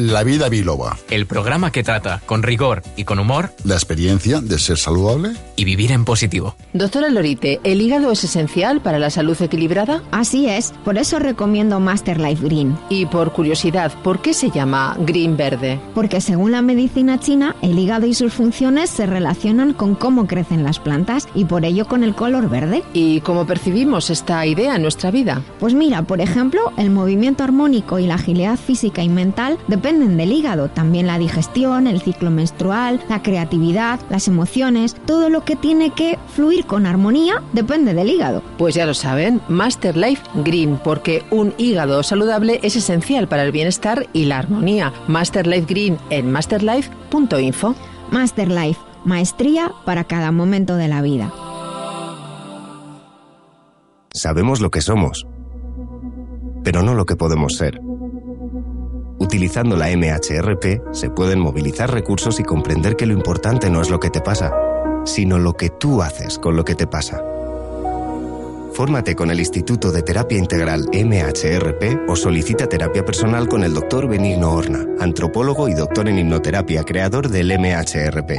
[0.07, 0.97] La vida biloba.
[1.11, 5.33] El programa que trata con rigor y con humor La experiencia de ser saludable.
[5.59, 6.55] y vivir en positivo.
[6.75, 10.03] Doctora Lorite, ¿el hígado es esencial para la salud equilibrada?
[10.13, 12.77] Así es, por eso recomiendo Master Life Green.
[12.91, 15.81] Y por curiosidad, ¿por qué se llama Green Verde?
[15.95, 20.63] Porque según la medicina china, el hígado y sus funciones se relacionan con cómo crecen
[20.63, 22.85] las plantas y por ello con el color verde.
[22.93, 25.43] ¿Y cómo percibimos esta idea en nuestra vida?
[25.59, 30.33] Pues mira, por ejemplo, el movimiento armónico y la agilidad física y mental dependen del
[30.33, 30.69] hígado.
[30.69, 36.19] También la digestión, el ciclo menstrual, la creatividad, las emociones, todo lo que tiene que
[36.35, 38.43] fluir con armonía depende del hígado.
[38.59, 43.53] Pues ya lo saben, Master Life Green, porque un hígado saludable es esencial para el
[43.53, 44.93] bienestar y la armonía.
[45.09, 47.75] Master Life Green en masterlife.info.
[48.11, 51.33] Master Life, maestría para cada momento de la vida.
[54.13, 55.27] Sabemos lo que somos,
[56.63, 57.81] pero no lo que podemos ser.
[59.19, 63.99] Utilizando la MHRP se pueden movilizar recursos y comprender que lo importante no es lo
[63.99, 64.53] que te pasa,
[65.05, 67.25] sino lo que tú haces con lo que te pasa.
[68.75, 74.07] Fórmate con el Instituto de Terapia Integral MHRP o solicita terapia personal con el doctor
[74.07, 78.33] Benigno Horna, antropólogo y doctor en hipnoterapia, creador del MHRP.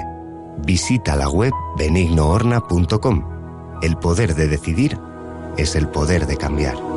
[0.63, 3.79] Visita la web benignohorna.com.
[3.81, 4.99] El poder de decidir
[5.57, 6.96] es el poder de cambiar.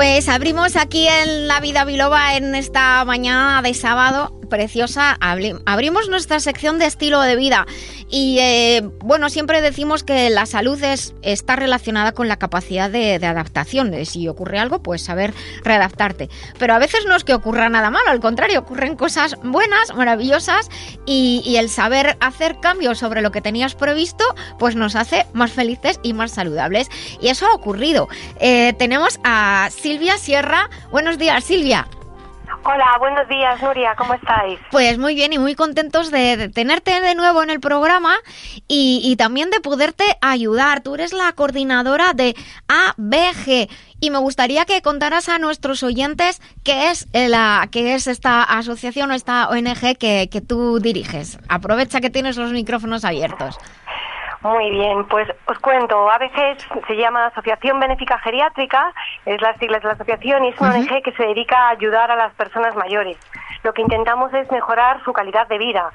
[0.00, 5.16] Pues abrimos aquí en La Vida Biloba en esta mañana de sábado preciosa.
[5.20, 7.66] Abri- Abrimos nuestra sección de estilo de vida
[8.10, 13.14] y eh, bueno, siempre decimos que la salud es, está relacionada con la capacidad de,
[13.14, 13.90] adaptación.
[13.90, 15.32] De si ocurre algo, pues saber
[15.64, 16.28] readaptarte.
[16.58, 20.68] Pero a veces no es que ocurra nada malo, al contrario, ocurren cosas buenas, maravillosas
[21.06, 24.24] y, y el saber hacer cambios sobre lo que tenías previsto,
[24.58, 26.88] pues nos hace más felices y más saludables.
[27.22, 28.08] Y eso ha ocurrido.
[28.40, 30.68] Eh, tenemos a Silvia Sierra.
[30.90, 31.86] Buenos días, Silvia.
[32.62, 34.58] Hola, buenos días, Nuria, ¿cómo estáis?
[34.70, 38.14] Pues muy bien y muy contentos de, tenerte de nuevo en el programa
[38.68, 40.82] y, y también de poderte ayudar.
[40.82, 42.36] Tú eres la coordinadora de
[42.68, 43.68] ABG
[44.00, 48.42] y me gustaría que contaras a nuestros oyentes qué es, eh, la, qué es esta
[48.42, 51.38] asociación o esta ONG que, que tú diriges.
[51.48, 53.56] Aprovecha que tienes los micrófonos abiertos.
[54.42, 58.92] Muy bien, pues os cuento, ABG es- se llama Asociación Benéfica Geriátrica,
[59.26, 62.10] es las siglas de la asociación y es una ONG que se dedica a ayudar
[62.10, 63.18] a las personas mayores.
[63.62, 65.90] Lo que intentamos es mejorar su calidad de vida.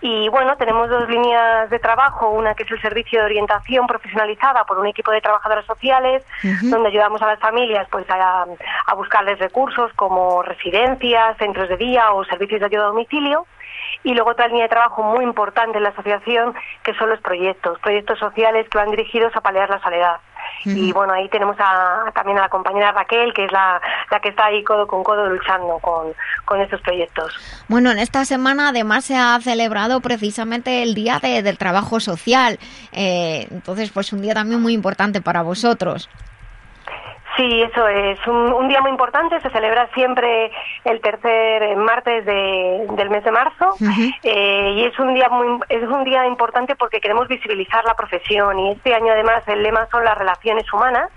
[0.00, 4.64] Y bueno, tenemos dos líneas de trabajo, una que es el servicio de orientación profesionalizada
[4.64, 6.24] por un equipo de trabajadoras sociales,
[6.62, 8.46] donde ayudamos a las familias pues a,
[8.86, 13.46] a buscarles recursos como residencias, centros de día o servicios de ayuda a domicilio.
[14.04, 17.78] Y luego otra línea de trabajo muy importante en la asociación, que son los proyectos,
[17.80, 20.20] proyectos sociales que van dirigidos a paliar la soledad.
[20.64, 23.80] Y bueno, ahí tenemos a- también a la compañera Raquel, que es la,
[24.10, 26.12] la que está ahí codo con codo luchando con,
[26.44, 27.34] con estos proyectos.
[27.68, 32.58] Bueno, en esta semana además se ha celebrado precisamente el Día de- del Trabajo Social.
[32.92, 36.08] Eh, entonces, pues un día también muy importante para vosotros.
[37.38, 38.18] Sí, eso es.
[38.26, 39.40] Un, un día muy importante.
[39.40, 40.50] Se celebra siempre
[40.84, 43.74] el tercer martes de- del mes de marzo.
[44.24, 48.58] Eh, y es un día muy es un día importante porque queremos visibilizar la profesión
[48.58, 51.08] y este año además el lema son las relaciones humanas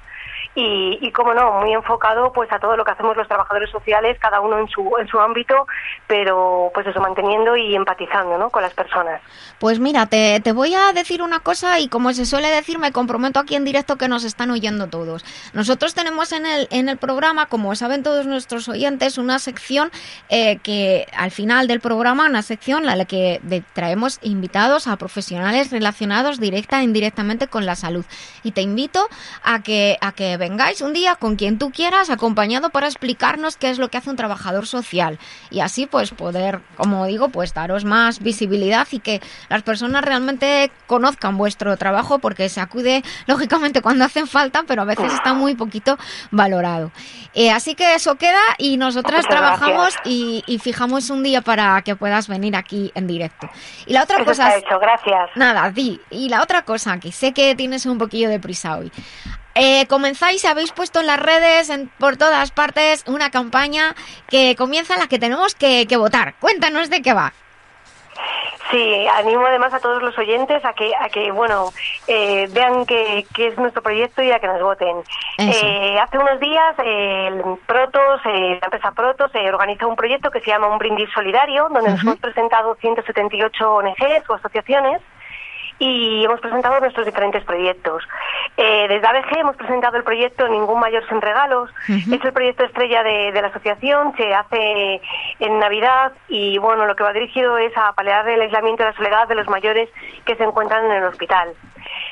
[0.55, 4.17] y, y como no muy enfocado pues a todo lo que hacemos los trabajadores sociales
[4.19, 5.65] cada uno en su en su ámbito
[6.07, 8.49] pero pues eso manteniendo y empatizando ¿no?
[8.49, 9.21] con las personas.
[9.59, 12.91] Pues mira, te, te voy a decir una cosa y como se suele decir, me
[12.91, 15.23] comprometo aquí en directo que nos están oyendo todos.
[15.53, 19.91] Nosotros tenemos en el, en el programa, como saben todos nuestros oyentes, una sección
[20.29, 24.97] eh, que al final del programa, una sección en la que de- traemos invitados a
[24.97, 28.05] profesionales relacionados directa e indirectamente con la salud.
[28.43, 29.07] Y te invito
[29.43, 33.69] a que, a que vengáis un día con quien tú quieras, acompañado para explicarnos qué
[33.69, 35.19] es lo que hace un trabajador social.
[35.51, 40.71] Y así pues poder, como digo, pues daros más visibilidad y que las personas realmente
[40.87, 45.55] conozcan vuestro trabajo porque se acude lógicamente cuando hacen falta, pero a veces está muy
[45.55, 45.97] poquito
[46.31, 46.91] valorado.
[47.33, 51.81] Eh, así que eso queda y nosotras Muchas trabajamos y, y fijamos un día para
[51.83, 53.47] que puedas venir aquí en directo.
[53.85, 55.29] Y la otra Eso cosa está es- hecho, gracias.
[55.35, 56.01] Nada, di.
[56.09, 58.91] Y la otra cosa, que sé que tienes un poquillo de prisa hoy.
[59.55, 63.95] Eh, comenzáis, habéis puesto en las redes, en, por todas partes, una campaña
[64.29, 66.35] que comienza en la que tenemos que, que votar.
[66.39, 67.33] Cuéntanos de qué va.
[68.71, 71.73] Sí, animo además a todos los oyentes a que, a que bueno,
[72.07, 74.97] eh, vean que, que es nuestro proyecto y a que nos voten.
[75.37, 80.31] Eh, hace unos días eh, el Protos, eh, la empresa Protos, eh, organizó un proyecto
[80.31, 85.01] que se llama Un Brindis Solidario, donde nos hemos presentado 178 ONGs o asociaciones
[85.81, 88.03] y hemos presentado nuestros diferentes proyectos.
[88.55, 91.71] Eh, desde ABG hemos presentado el proyecto Ningún Mayor Sin Regalos.
[91.87, 95.01] Es el proyecto estrella de, de la asociación, se hace
[95.39, 98.93] en Navidad y bueno, lo que va dirigido es a paliar el aislamiento y la
[98.93, 99.89] soledad de los mayores
[100.23, 101.49] que se encuentran en el hospital.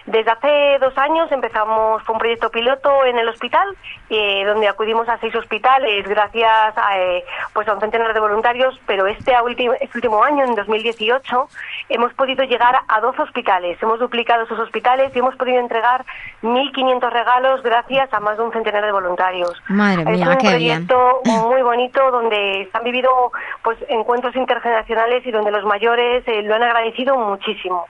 [0.05, 3.67] Desde hace dos años empezamos, fue un proyecto piloto en el hospital,
[4.09, 7.23] eh, donde acudimos a seis hospitales gracias a, eh,
[7.53, 9.33] pues a un centenar de voluntarios, pero este,
[9.81, 11.49] este último año, en 2018,
[11.89, 13.77] hemos podido llegar a 12 hospitales.
[13.81, 16.05] Hemos duplicado esos hospitales y hemos podido entregar
[16.41, 19.53] 1.500 regalos gracias a más de un centenar de voluntarios.
[19.67, 20.87] Madre Es mía, un qué bien.
[20.87, 23.31] proyecto muy bonito donde se han vivido
[23.63, 27.87] pues encuentros intergeneracionales y donde los mayores eh, lo han agradecido muchísimo.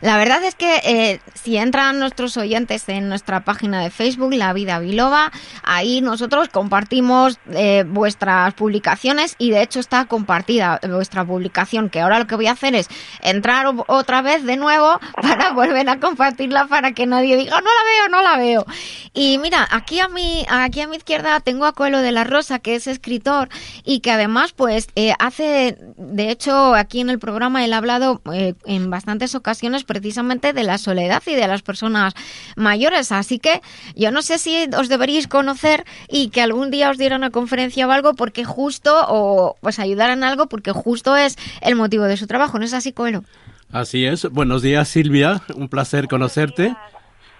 [0.00, 4.52] La verdad es que eh, si entran nuestros oyentes en nuestra página de Facebook, La
[4.52, 11.90] Vida Biloba, ahí nosotros compartimos eh, vuestras publicaciones y de hecho está compartida vuestra publicación,
[11.90, 12.88] que ahora lo que voy a hacer es
[13.22, 17.84] entrar otra vez de nuevo para volver a compartirla para que nadie diga, no la
[17.84, 18.66] veo, no la veo.
[19.12, 22.58] Y mira, aquí a mi, aquí a mi izquierda tengo a Coelho de la Rosa,
[22.58, 23.48] que es escritor
[23.84, 28.20] y que además pues eh, hace, de hecho aquí en el programa él ha hablado
[28.64, 32.12] en bastantes ocasiones precisamente de la soledad y de las personas
[32.56, 33.60] mayores, así que
[33.94, 37.86] yo no sé si os deberíais conocer y que algún día os diera una conferencia
[37.86, 42.26] o algo porque justo, o pues ayudaran algo porque justo es el motivo de su
[42.26, 43.22] trabajo, ¿no es así, Coelho?
[43.70, 44.28] Así es.
[44.28, 45.40] Buenos días, Silvia.
[45.54, 46.74] Un placer conocerte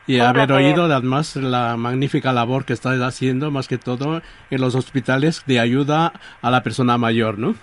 [0.06, 0.66] y Un haber placer.
[0.66, 5.58] oído además la magnífica labor que estás haciendo, más que todo en los hospitales de
[5.58, 6.12] ayuda
[6.42, 7.56] a la persona mayor, ¿no?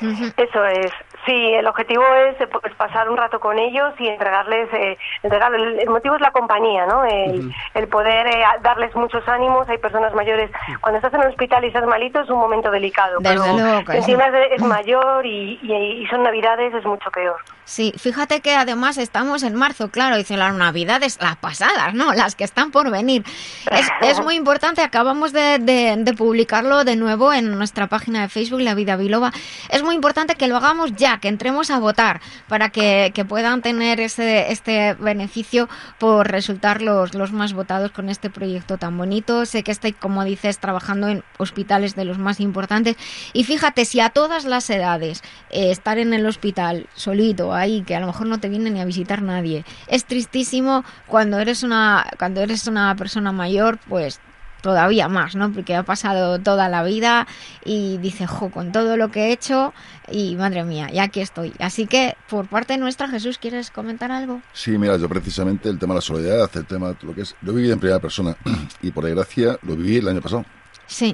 [0.00, 0.90] Eso es.
[1.26, 5.80] Sí, el objetivo es pues, pasar un rato con ellos y entregarles, eh, entregar- el,
[5.80, 7.04] el motivo es la compañía, ¿no?
[7.04, 9.68] El, el poder eh, darles muchos ánimos.
[9.68, 10.50] Hay personas mayores.
[10.80, 13.18] Cuando estás en un hospital y estás malito es un momento delicado.
[13.20, 14.30] Desde pero luego encima sí.
[14.52, 17.36] es, es mayor y, y- y son navidades es mucho peor.
[17.66, 22.12] Sí, fíjate que además estamos en marzo, claro, dice las navidades, las pasadas, ¿no?
[22.12, 23.24] Las que están por venir.
[23.70, 28.28] Es, es muy importante, acabamos de, de- de publicarlo de nuevo en nuestra página de
[28.28, 29.32] Facebook, La Vida Biloba.
[29.70, 34.00] Es muy importante que lo hagamos ya, que entremos a votar para que, puedan tener
[34.00, 39.46] ese, este beneficio por resultar los, los más votados con este proyecto tan bonito.
[39.46, 42.96] Sé que estáis, como dices, trabajando en hospitales de los más importantes.
[43.32, 47.96] Y fíjate, si a todas las edades eh, estar en el hospital solito, ahí, que
[47.96, 52.06] a lo mejor no te viene ni a visitar nadie, es tristísimo cuando eres una,
[52.18, 54.20] cuando eres una persona mayor, pues
[54.64, 55.52] todavía más, ¿no?
[55.52, 57.26] Porque ha pasado toda la vida
[57.66, 59.74] y dice, jo, con todo lo que he hecho
[60.10, 61.52] y madre mía, y aquí estoy.
[61.58, 64.40] Así que, por parte nuestra, Jesús, ¿quieres comentar algo?
[64.54, 67.36] Sí, mira, yo precisamente el tema de la soledad, el tema de lo que es,
[67.42, 68.34] lo he vivido en primera persona
[68.82, 70.46] y por desgracia lo viví el año pasado.
[70.86, 71.12] Sí.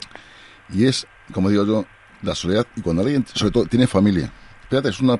[0.72, 1.84] Y es, como digo yo,
[2.22, 4.32] la soledad y cuando alguien, sobre todo, tiene familia.
[4.70, 5.18] Fíjate, es una...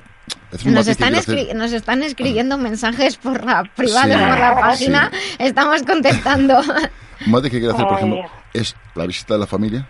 [0.51, 1.37] Es un Nos están, quiero hacer.
[1.37, 5.11] escri- nos están escribiendo mensajes por la privada, Sí, por la página.
[5.11, 5.35] sí.
[5.39, 6.59] Estamos contestando.
[7.25, 8.21] Un matiz que quiero hacer, por ejemplo,
[8.53, 9.87] es la visita de la familia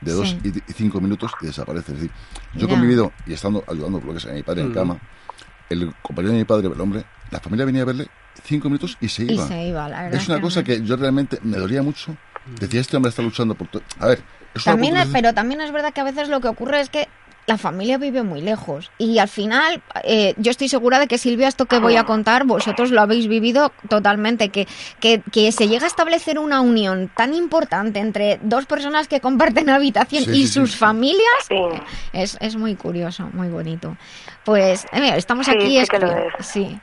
[0.00, 0.38] de dos Sí.
[0.44, 1.92] y, y cinco minutos y desaparece.
[1.92, 2.10] Es decir,
[2.54, 4.74] yo he convivido y estando ayudando por lo que sea a mi padre en Mm.
[4.74, 4.98] cama,
[5.70, 8.06] el compañero de mi padre, el hombre, la familia venía a verle
[8.44, 9.48] cinco minutos y se Y iba.
[9.48, 10.20] se iba, la verdad.
[10.20, 10.66] es una que cosa no.
[10.66, 12.16] que yo realmente me dolía mucho.
[12.60, 13.68] Decía, este hombre está luchando por...
[13.68, 13.82] to-".
[13.98, 14.22] A ver,
[14.54, 16.90] es una También es, pero también es verdad que a veces lo que ocurre es
[16.90, 17.08] que
[17.46, 18.90] la familia vive muy lejos.
[18.98, 22.44] Y al final eh, yo estoy segura de que Silvia esto que voy a contar
[22.44, 24.66] vosotros lo habéis vivido totalmente que,
[25.00, 29.68] que, que se llega a establecer una unión tan importante entre dos personas que comparten
[29.68, 30.78] habitación Sí, y sí, sus sí.
[30.78, 31.48] familias
[32.12, 33.96] es, es muy curioso muy bonito.
[34.44, 36.78] Pues eh, mira, estamos Sí, aquí sí que lo escri- sí.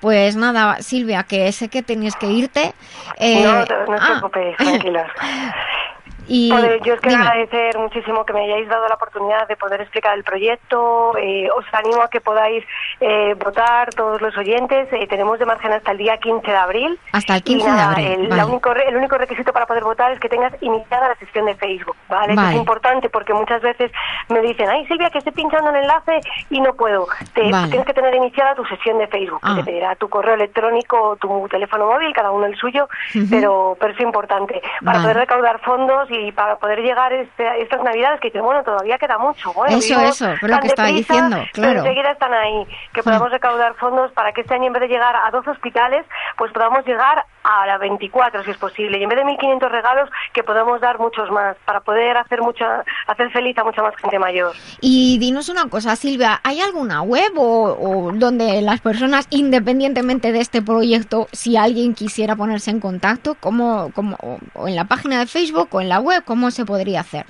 [0.00, 2.74] Pues nada Silvia que sé que tenías que irte.
[3.18, 3.60] Eh, no, no
[3.94, 5.06] os ah, tranquilos.
[6.28, 7.28] y Pues yo os quiero dime.
[7.28, 11.16] agradecer muchísimo que me hayáis dado la oportunidad de poder explicar el proyecto.
[11.18, 12.64] Eh, os animo a que podáis
[13.00, 14.88] eh, votar todos los oyentes.
[14.92, 16.98] Eh, tenemos de margen hasta el día 15 de abril.
[17.12, 18.36] hasta el Y 15 de nada, abril El, vale.
[18.36, 21.54] la único, el único requisito para poder votar es que tengas iniciada la sesión de
[21.56, 22.32] Facebook, ¿vale?
[22.32, 22.54] Eso Vale.
[22.54, 23.90] es importante porque muchas veces
[24.28, 26.20] me dicen, ay Silvia, que estoy pinchando el enlace
[26.50, 27.06] y no puedo.
[27.34, 27.68] Te, Vale.
[27.68, 29.40] Tienes que tener iniciada tu sesión de Facebook.
[29.40, 29.54] que Ah.
[29.56, 33.26] Te pedirá tu correo electrónico tu teléfono móvil, cada uno el suyo, Ujú.
[33.30, 34.60] pero, pero es importante.
[34.84, 38.98] Para poder recaudar fondos y para poder llegar este- estas navidades que dicen, bueno, todavía
[38.98, 39.52] queda mucho.
[39.52, 41.80] Bueno, Eso, eso, fue lo que estaba diciendo, claro.
[41.80, 42.66] enseguida están ahí.
[42.92, 46.04] Que podamos recaudar fondos para que este año, en vez de llegar a 12 hospitales,
[46.36, 48.98] pues podamos llegar a la 24 si es posible.
[48.98, 52.84] Y en vez de 1.500 regalos, que podamos dar muchos más para poder hacer, mucha,
[53.06, 54.54] hacer feliz a mucha más gente mayor.
[54.80, 60.60] Y dinos una cosa, Silvia, ¿hay alguna web o, donde las personas, independientemente de este
[60.62, 64.16] proyecto, si alguien quisiera ponerse en contacto, como, como,
[64.54, 67.26] o en la página de Facebook o en la web, cómo se podría hacer?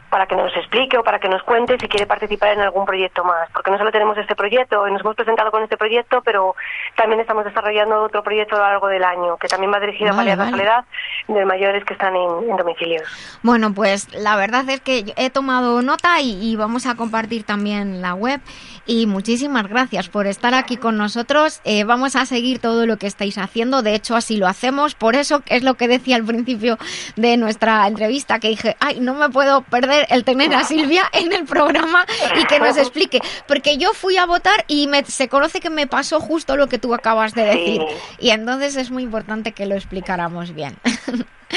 [0.09, 3.25] para que nos explique o para que nos cuente si quiere participar en algún proyecto
[3.25, 6.55] más, porque no solo tenemos este proyecto, nos hemos presentado con este proyecto, pero
[6.95, 10.15] también estamos desarrollando otro proyecto a lo largo del año, que también va dirigido a
[10.15, 10.85] paliar la soledad
[11.27, 13.03] de mayores que están en, domicilios.
[13.41, 18.13] Bueno, pues la verdad es que he tomado nota y vamos a compartir también la
[18.13, 18.41] web.
[18.87, 21.59] Y muchísimas gracias por estar aquí con nosotros.
[21.63, 25.15] Eh, vamos a seguir todo lo que estáis haciendo, de hecho así lo hacemos, por
[25.15, 26.77] eso es lo que decía al principio
[27.15, 31.33] de nuestra entrevista, que dije, ay, no me puedo perder el tener a Silvia en
[31.33, 32.05] el programa
[32.39, 35.87] y que nos explique, porque yo fui a votar y me, se conoce que me
[35.87, 37.81] pasó justo lo que tú acabas de decir,
[38.19, 40.75] y entonces es muy importante que lo explicáramos bien.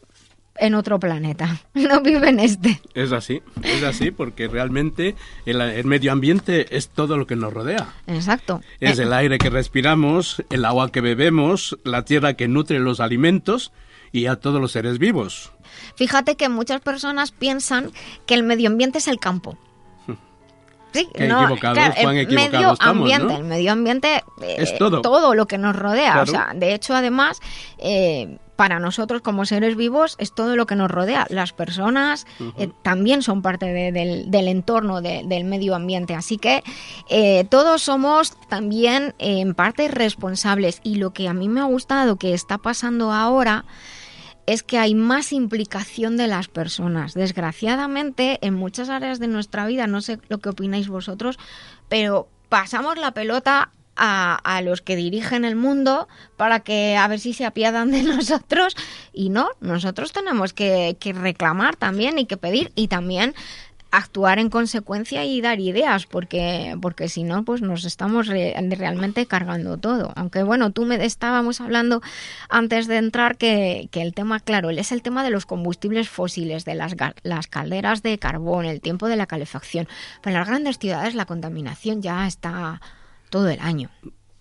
[0.59, 2.81] en otro planeta, no vive en este.
[2.95, 7.95] Es así, es así, porque realmente el, medio ambiente es todo lo que nos rodea.
[8.07, 8.61] Exacto.
[8.81, 13.73] Es el aire que respiramos, el agua que bebemos, la tierra que nutre los alimentos
[14.13, 15.53] y a todos los seres vivos.
[15.97, 17.91] Fíjate que muchas personas piensan
[18.27, 19.59] que el medio ambiente es el campo.
[20.93, 21.55] Sí, no,
[21.99, 24.25] el medio ambiente, el medio ambiente
[24.57, 25.35] es todo.
[25.35, 26.23] lo que nos rodea.
[26.23, 27.39] O sea, de hecho, además,
[27.77, 31.27] eh, para nosotros como seres vivos es todo lo que nos rodea.
[31.29, 32.27] Las personas
[32.59, 36.15] eh, también son parte del, entorno del medio ambiente.
[36.15, 36.65] Así que
[37.09, 40.81] eh, todos somos también en parte responsables.
[40.83, 43.65] Y lo que a mí me ha gustado que está pasando ahora
[44.47, 47.15] es que hay más implicación de las personas.
[47.15, 51.39] Desgraciadamente, en muchas áreas de nuestra vida, no sé lo que opináis vosotros,
[51.89, 57.33] pero pasamos la pelota a, los que dirigen el mundo para que a ver si
[57.33, 58.77] se apiadan de nosotros
[59.13, 63.35] y no, nosotros tenemos que, reclamar también y que pedir y también
[63.93, 69.79] actuar en consecuencia y dar ideas, porque, porque si no, pues nos estamos realmente cargando
[69.79, 70.13] todo.
[70.17, 72.03] Aunque bueno, tú me estábamos hablando
[72.51, 76.65] antes de entrar que, que, el tema, claro, es el tema de los combustibles fósiles,
[76.67, 79.89] de las, las calderas de carbón, el tiempo de la calefacción.
[80.21, 82.83] Pero en las grandes ciudades la contaminación ya está
[83.31, 83.91] todo el año.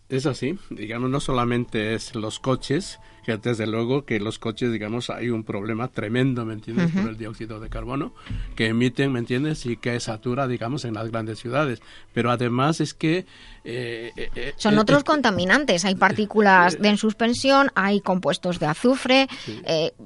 [0.07, 5.09] Es así, digamos, no solamente es los coches, que desde luego que los coches, digamos,
[5.09, 8.13] hay un problema tremendo, ¿me entiendes?, por el dióxido de carbono
[8.55, 11.81] que emiten, ¿me entiendes?, y que satura, digamos, en las grandes ciudades.
[12.13, 13.25] Pero además es que...
[13.67, 19.27] Eh, eh, eh, Son otros contaminantes, hay partículas de en suspensión, hay compuestos de azufre,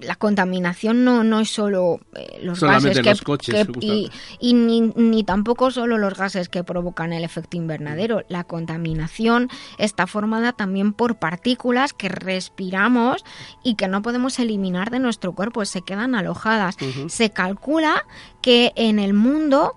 [0.02, 2.00] la contaminación no, no es solo
[2.42, 7.26] los gases que, coches, y, y ni, ni tampoco solo los gases que provocan el
[7.26, 8.24] efecto invernadero.
[8.30, 13.26] La contaminación está formada también por partículas que respiramos
[13.62, 16.78] y que no podemos eliminar de nuestro cuerpo, se quedan alojadas.
[17.08, 18.06] Se calcula
[18.42, 19.76] que en el mundo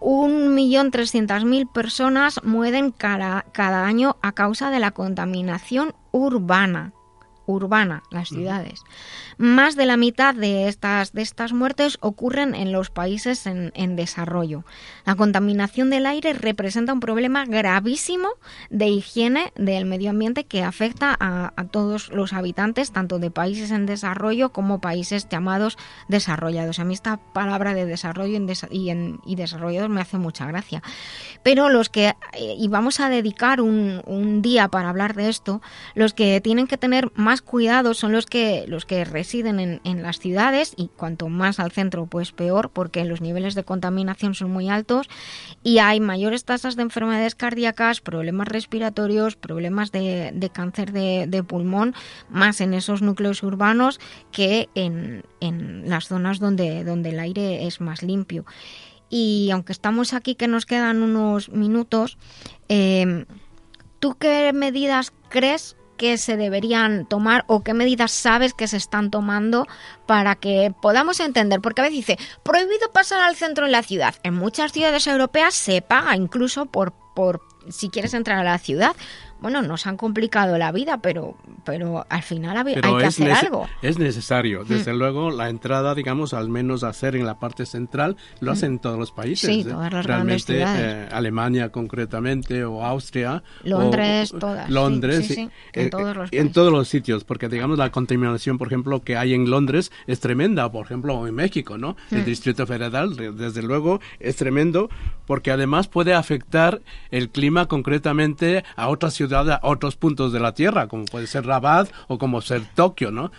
[0.00, 6.92] 1.300.000 personas mueren cada, cada año a causa de la contaminación urbana
[7.52, 8.84] urbana, las ciudades.
[9.38, 14.64] Más de la mitad de estas, de estas muertes ocurren en los países en, desarrollo.
[15.04, 18.28] La contaminación del aire representa un problema gravísimo
[18.70, 23.86] de higiene del medio ambiente que afecta a, todos los habitantes, tanto de países en
[23.86, 25.78] desarrollo como países llamados
[26.08, 26.78] desarrollados.
[26.78, 28.38] A mí esta palabra de desarrollo
[28.70, 30.82] y, en, y desarrollados me hace mucha gracia.
[31.42, 35.62] Pero los que, eh, y vamos a dedicar un, un día para hablar de esto,
[35.94, 40.02] los que tienen que tener más cuidados son los que, los que residen en, en,
[40.02, 44.50] las ciudades y cuanto más al centro pues peor porque los niveles de contaminación son
[44.50, 45.08] muy altos
[45.62, 51.42] y hay mayores tasas de enfermedades cardíacas, problemas respiratorios, problemas de, de cáncer de, de,
[51.42, 51.94] pulmón,
[52.28, 54.00] más en esos núcleos urbanos
[54.32, 58.44] que en, en las zonas donde, donde el aire es más limpio.
[59.10, 62.18] Y aunque estamos aquí que nos quedan unos minutos,
[62.68, 63.24] eh,
[64.00, 69.10] ¿tú qué medidas crees que se deberían tomar o qué medidas sabes que se están
[69.10, 69.66] tomando
[70.06, 71.60] para que podamos entender?
[71.60, 74.14] Porque a veces dice, prohibido pasar al centro de la ciudad.
[74.22, 78.96] En muchas ciudades europeas se paga incluso por, por si quieres entrar a la ciudad
[79.40, 83.68] bueno, nos han complicado la vida, pero, pero al final hay que hacer algo.
[83.82, 84.64] Es necesario.
[84.64, 84.68] Mm.
[84.68, 88.54] Desde luego, la entrada, digamos, al menos hacer en la parte central, lo mm.
[88.54, 89.48] hacen todos los países.
[89.48, 89.64] Sí, ¿eh?
[89.64, 93.42] todas las Realmente, eh, Alemania concretamente, o Austria.
[93.62, 94.68] Londres, todas.
[94.68, 98.66] Londres, sí, en, eh, todos los en todos los sitios, porque, digamos, la contaminación, por
[98.66, 101.96] ejemplo, que hay en Londres es tremenda, por ejemplo, en México, ¿no?
[102.10, 102.24] El mm.
[102.24, 104.88] Distrito Federal, desde luego, es tremendo,
[105.26, 110.52] porque además puede afectar el clima concretamente a otras ciudades a otros puntos de la
[110.52, 113.30] Tierra, como puede ser Rabat o como ser Tokio, ¿no?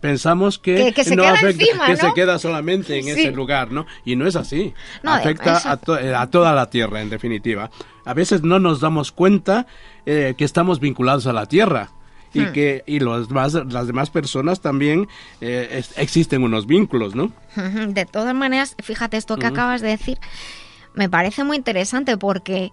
[0.00, 1.52] pensamos que, se no queda
[1.86, 3.86] que se queda solamente en ese lugar, ¿no?
[4.04, 4.74] Y no es así.
[5.04, 7.70] afecta a, toda la Tierra, en definitiva.
[8.04, 9.66] A veces no nos damos cuenta
[10.06, 11.90] eh, que estamos vinculados a la Tierra
[12.32, 12.52] y hmm.
[12.52, 15.08] que y los las demás personas también
[15.40, 17.32] eh, existen unos vínculos, ¿no?
[17.88, 20.18] De todas maneras, fíjate esto que acabas de decir,
[20.94, 22.72] me parece muy interesante porque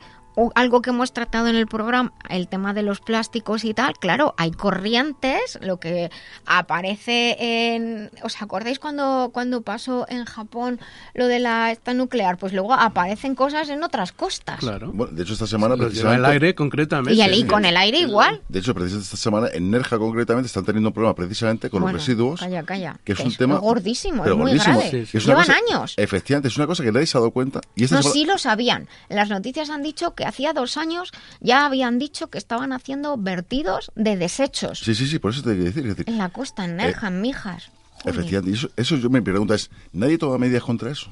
[0.55, 4.33] algo que hemos tratado en el programa, el tema de los plásticos y tal, claro,
[4.37, 6.09] hay corrientes, lo que
[6.45, 8.11] aparece en...
[8.23, 10.79] ¿Os acordáis cuando, cuando pasó en Japón
[11.13, 12.37] lo de la esta nuclear?
[12.37, 14.59] Pues luego aparecen cosas en otras costas.
[14.59, 14.91] Claro.
[14.93, 16.19] Bueno, de hecho, esta semana precisamente...
[16.19, 17.35] el aire concretamente.
[17.35, 18.41] Y, con el aire igual.
[18.49, 21.91] De hecho, precisamente esta semana en Nerja concretamente están teniendo un problema precisamente con los
[21.91, 22.39] residuos.
[22.39, 22.99] Calla, calla.
[23.03, 23.57] Que es un tema...
[23.57, 25.05] gordísimo, es muy grave.
[25.05, 25.93] Llevan años.
[25.97, 27.61] Efectivamente, es una cosa que nadie se ha dado cuenta.
[27.75, 28.87] Y no, sí lo sabían.
[29.09, 33.91] Las noticias han dicho que hacía dos años ya habían dicho que estaban haciendo vertidos
[33.95, 34.79] de desechos.
[34.79, 36.03] Sí, sí, sí, por eso te quiero decir.
[36.07, 37.69] en la costa, en Nerja, en Mijas.
[38.03, 41.09] Efectivamente, eso, eso yo me pregunto es, ¿nadie toma medidas contra eso?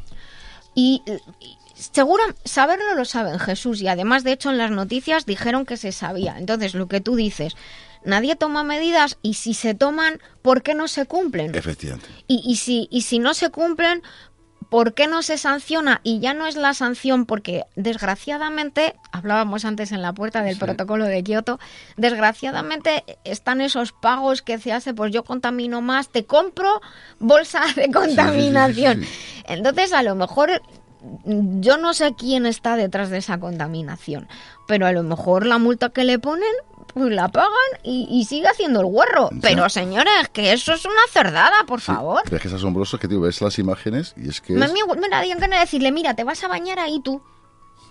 [0.76, 1.02] Y,
[1.76, 5.92] seguro saberlo lo saben Jesús y además de hecho en las noticias dijeron que se
[5.92, 6.38] sabía.
[6.38, 7.56] Entonces, lo que tú dices,
[8.06, 11.56] nadie toma medidas y si se toman, ¿por qué no se cumplen?
[11.56, 12.08] Efectivamente.
[12.28, 14.04] Y, y, si, y si no se cumplen,
[14.74, 16.02] ¿Por qué no se sanciona?
[16.02, 21.06] Y ya no es la sanción porque, desgraciadamente, hablábamos antes en la puerta del protocolo
[21.06, 21.60] de Kioto,
[21.96, 26.82] desgraciadamente están esos pagos que se hace, pues yo contamino más, te compro
[27.20, 29.04] bolsa de contaminación.
[29.48, 30.64] Entonces, a lo mejor
[31.26, 34.28] yo no sé quién está detrás de esa contaminación,
[34.68, 36.50] pero a lo mejor la multa que le ponen
[36.94, 37.50] pues la pagan
[37.84, 39.30] y, sigue haciendo el guarro.
[39.42, 42.22] Pero señores, que eso es una cerdada, por favor.
[42.30, 44.54] es que es asombroso que, tío, ves las imágenes y es que...
[44.54, 47.22] Me, mira, que decirle, mira, te vas a bañar ahí tú.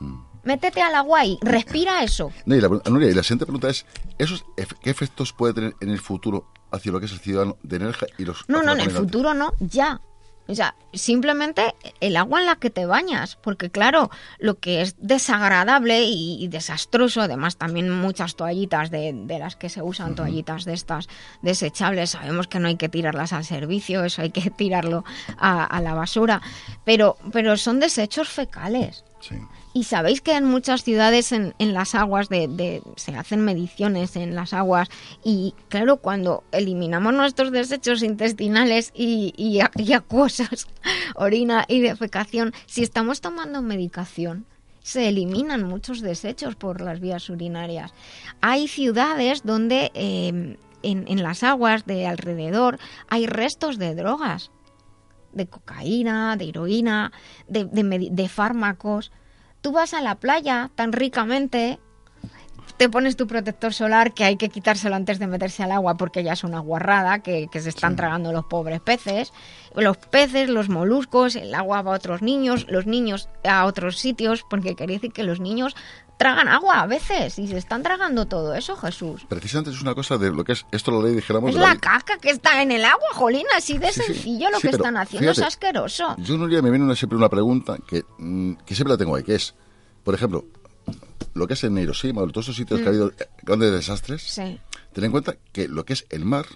[0.01, 0.23] Hmm.
[0.45, 2.33] Métete al agua y respira eso.
[2.47, 3.87] y, la, y la siguiente pregunta es,
[4.19, 4.45] ¿esos
[4.83, 8.09] ¿qué efectos puede tener en el futuro hacia lo que es el ciudadano de energía
[8.19, 8.49] y los...
[8.49, 10.01] No, no, en el futuro no, ya.
[10.49, 14.97] O sea, simplemente el agua en la que te bañas, porque claro, lo que es
[14.99, 21.09] desagradable y, desastroso, además también muchas toallitas de, las que se usan, toallitas de estas
[21.43, 25.05] desechables, sabemos que no hay que tirarlas al servicio, eso hay que tirarlo
[25.39, 26.43] a, a la basura,
[26.85, 29.05] pero, pero son desechos fecales.
[29.21, 29.37] Sí.
[29.75, 34.35] Y sabéis que en muchas ciudades en, en las aguas de, se hacen mediciones en
[34.35, 34.89] las aguas
[35.25, 40.69] y claro, cuando eliminamos nuestros desechos intestinales y, y, y acuosos,
[41.15, 44.45] orina y defecación, si estamos tomando medicación,
[44.83, 47.95] se eliminan muchos desechos por las vías urinarias.
[48.41, 54.51] Hay ciudades donde em, en, en las aguas de alrededor hay restos de drogas,
[55.33, 57.13] de cocaína, de heroína,
[57.49, 59.13] de, de fármacos
[59.63, 61.79] tú vas a la playa tan ricamente
[62.77, 66.25] te pones tu protector solar que hay que quitárselo antes de meterse al agua porque
[66.25, 69.33] ya es una guarrada que, que se están tragando los pobres peces.
[69.77, 74.45] Los peces, los moluscos, el agua va a otros niños, los niños a otros sitios,
[74.49, 75.77] porque quiere decir que los niños
[76.23, 79.23] tragan agua a veces y se están tragando todo eso, Jesús.
[79.29, 81.51] Precisamente es una cosa de lo que es esto la ley, dijéramos.
[81.51, 84.13] Es de la la caca que está en el agua, Jolín, así de Sí, sí.
[84.15, 86.15] sencillo lo Sí, que están haciendo, es asqueroso.
[86.19, 89.17] Yo un día me viene una- siempre una pregunta que, mm, que siempre la tengo
[89.17, 89.55] ahí, que es,
[90.05, 90.45] por ejemplo,
[91.35, 92.95] lo que es en Hiroshima o todos esos sitios que ha Mm.
[92.95, 93.13] habido
[93.43, 94.61] grandes desastres, Sí,
[94.93, 96.47] ten en cuenta que lo que es el mar,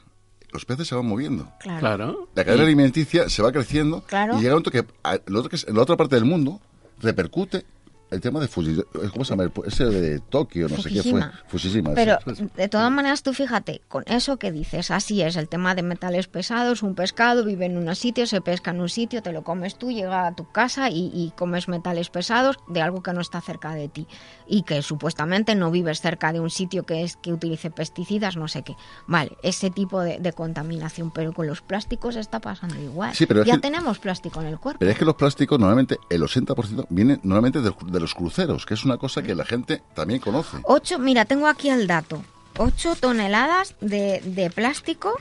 [0.52, 1.50] los peces se van moviendo.
[1.60, 1.80] claro.
[1.80, 2.28] Claro.
[2.34, 4.34] La cadena alimenticia se va creciendo Claro.
[4.38, 6.24] y llega un momento que a- lo otro que es, en la otra parte del
[6.24, 6.60] mundo
[7.00, 7.64] repercute
[8.10, 8.82] el tema de Fuji,
[9.12, 9.50] ¿cómo se llama?
[9.66, 11.20] Ese de Tokio, no sé qué fue.
[11.48, 11.92] Fukushima.
[11.94, 12.48] Pero sí.
[12.56, 16.28] de todas maneras, tú fíjate, con eso que dices, así es, el tema de metales
[16.28, 19.76] pesados, un pescado vive en un sitio, se pesca en un sitio, te lo comes
[19.76, 23.40] tú, llega a tu casa y, y comes metales pesados de algo que no está
[23.40, 24.06] cerca de ti
[24.46, 28.46] y que supuestamente no vives cerca de un sitio que es que utilice pesticidas, no
[28.48, 28.76] sé qué.
[29.06, 33.14] Vale, ese tipo de, de contaminación, pero con los plásticos está pasando igual.
[33.14, 34.78] Sí, pero es ya que- tenemos plástico en el cuerpo.
[34.78, 38.74] Pero es que los plásticos normalmente, el 80% vienen normalmente de, de los cruceros, que
[38.74, 40.58] es una cosa que la gente también conoce.
[40.64, 42.22] 8, mira, tengo aquí el dato.
[42.58, 45.16] 8 toneladas de, de plástico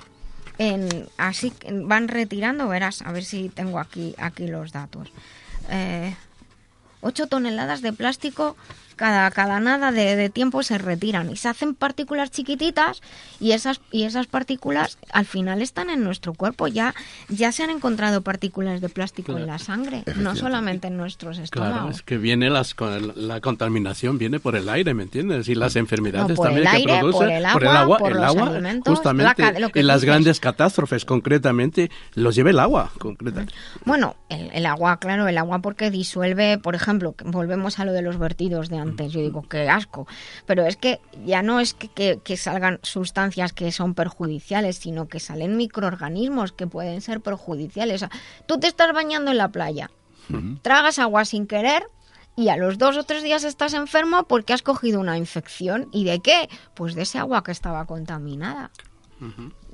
[0.57, 5.09] en así van retirando, verás, a ver si tengo aquí aquí los datos.
[5.69, 6.15] Eh,
[7.01, 8.55] 8 toneladas de plástico
[8.95, 13.01] cada, cada nada de, de tiempo se retiran y se hacen partículas chiquititas
[13.39, 16.93] y esas y esas partículas al final están en nuestro cuerpo ya
[17.29, 21.75] ya se han encontrado partículas de plástico en la sangre no solamente en nuestros estómagos
[21.75, 25.47] Claro, es que viene las, con- la contaminación viene por el aire, ¿me entiendes?
[25.49, 27.17] Y las enfermedades No, por también el que aire, produce
[27.53, 30.07] por el agua, por el los agua, justamente la ca- lo que en las dices.
[30.09, 33.53] grandes catástrofes concretamente los lleva el agua, concretamente.
[33.85, 38.01] Bueno, el, el agua, claro, el agua porque disuelve, por ejemplo, volvemos a lo de
[38.01, 40.07] los vertidos de antes, yo digo, qué asco,
[40.45, 45.07] pero es que ya no es que, que- que salgan sustancias que son perjudiciales, sino
[45.07, 47.95] que salen microorganismos que pueden ser perjudiciales.
[48.03, 48.11] O sea,
[48.47, 49.89] tú te estás bañando en la playa,
[50.61, 51.83] tragas agua sin querer
[52.35, 55.87] y a los dos o tres días estás enfermo porque has cogido una infección.
[55.91, 56.49] ¿Y de qué?
[56.73, 58.71] Pues de ese agua que estaba contaminada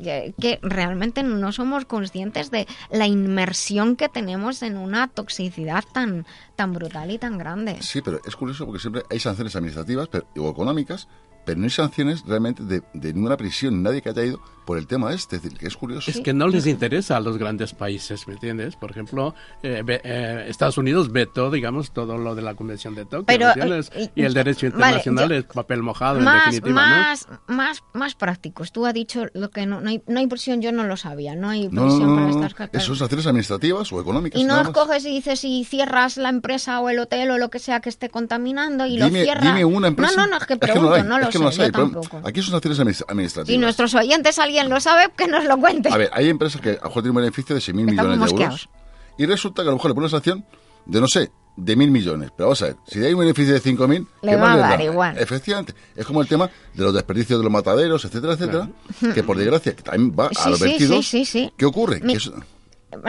[0.02, 6.26] que realmente no somos conscientes de la inmersión que tenemos en una toxicidad tan,
[6.56, 7.78] tan brutal y tan grande.
[7.82, 11.08] Sí, pero es curioso porque siempre hay sanciones administrativas pero- o económicas,
[11.46, 15.14] pero no hay sanciones realmente de ninguna prisión, nadie que haya ido por el tema
[15.14, 15.38] este.
[15.38, 16.10] Es decir, que es curioso.
[16.12, 18.76] Es que no les interesa a los grandes países, ¿me entiendes?
[18.76, 19.34] Por ejemplo,
[19.64, 23.52] eh, eh, Estados Unidos vetó, digamos, todo lo de la Convención de Tokio, Pero, ¿me
[23.54, 23.92] entiendes?
[23.96, 26.96] eh, y el derecho vale, internacional yo- es papel mojado, en Más, definitiva, ¿no?
[26.96, 28.72] más, más, más prácticos.
[28.72, 31.36] Tú has dicho lo que no, no, hay, no hay prisión, yo no lo sabía.
[31.36, 32.84] No hay No, prisión no, para no, no, estas cosas.
[32.84, 34.40] Son sanciones administrativas o económicas.
[34.40, 34.70] Y no nada más.
[34.70, 37.90] escoges y dices si cierras la empresa o el hotel o lo que sea que
[37.90, 39.44] esté contaminando y Dime, lo cierras.
[39.44, 40.14] dime una empresa.
[40.16, 41.64] No, no, no, es que no pregunto, hay, no, es lo que sé, las yo
[41.64, 42.22] hay, pero tampoco.
[42.28, 43.48] Aquí son administ- administrativas.
[43.48, 45.90] Si nuestros oyentes alguien lo sabe, que nos lo cuente.
[45.90, 48.36] A ver, hay empresas que a lo mejor tienen un beneficio de 6.000 Estamos millones
[48.36, 48.70] de euros.
[49.18, 50.46] Y resulta que a lo mejor le ponen una sanción
[50.86, 52.32] de, no sé, de 1.000 millones.
[52.36, 54.78] Pero vamos a ver, si hay un beneficio de 5.000, Le ¿qué va a dar
[54.78, 54.84] da?
[54.84, 55.18] igual.
[55.18, 55.74] Efectivamente.
[55.96, 58.70] Es como el tema de los desperdicios de los mataderos, etcétera, etcétera.
[59.14, 61.06] Que por desgracia que también va a los sí, vertidos.
[61.06, 61.54] sí, sí, sí.
[61.58, 62.00] ¿Qué ocurre?
[62.02, 62.34] Mi- Que eso-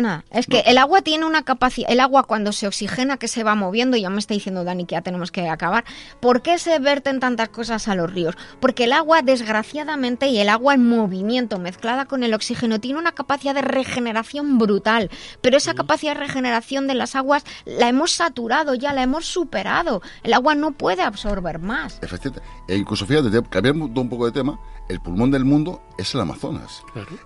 [0.00, 3.42] Nada, es que el agua tiene una capacidad, el agua cuando se oxigena que se
[3.42, 5.84] va moviendo, ya me está diciendo Dani que ya tenemos que acabar,
[6.20, 8.36] ¿por qué se verten tantas cosas a los ríos?
[8.60, 13.12] Porque el agua, desgraciadamente, y el agua en movimiento mezclada con el oxígeno, tiene una
[13.12, 15.10] capacidad de regeneración brutal,
[15.40, 20.02] pero esa capacidad de regeneración de las aguas la hemos saturado ya, la hemos superado,
[20.22, 21.98] el agua no puede absorber más.
[22.02, 22.48] Efectivamente.
[22.68, 24.58] E incluso, fíjate, te- cambiando un poco de tema,
[24.88, 26.82] el pulmón del mundo es el Amazonas.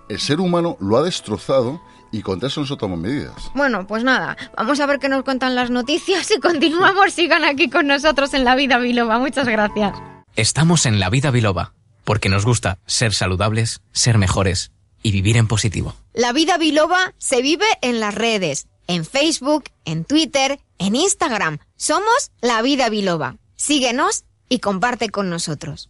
[0.09, 1.81] El ser humano lo ha destrozado
[2.11, 3.33] y contra eso nosotros tomamos medidas.
[3.53, 7.13] Bueno, pues nada, vamos a ver qué nos cuentan las noticias y continuamos.
[7.13, 9.19] Sigan aquí con nosotros en La Vida Biloba.
[9.19, 9.93] Muchas gracias.
[10.35, 15.47] Estamos en la vida biloba, porque nos gusta ser saludables, ser mejores y vivir en
[15.47, 15.95] positivo.
[16.13, 21.57] La Vida Biloba se vive en las redes, en Facebook, en Twitter, en Instagram.
[21.75, 23.37] Somos La Vida Biloba.
[23.55, 25.89] Síguenos y comparte con nosotros.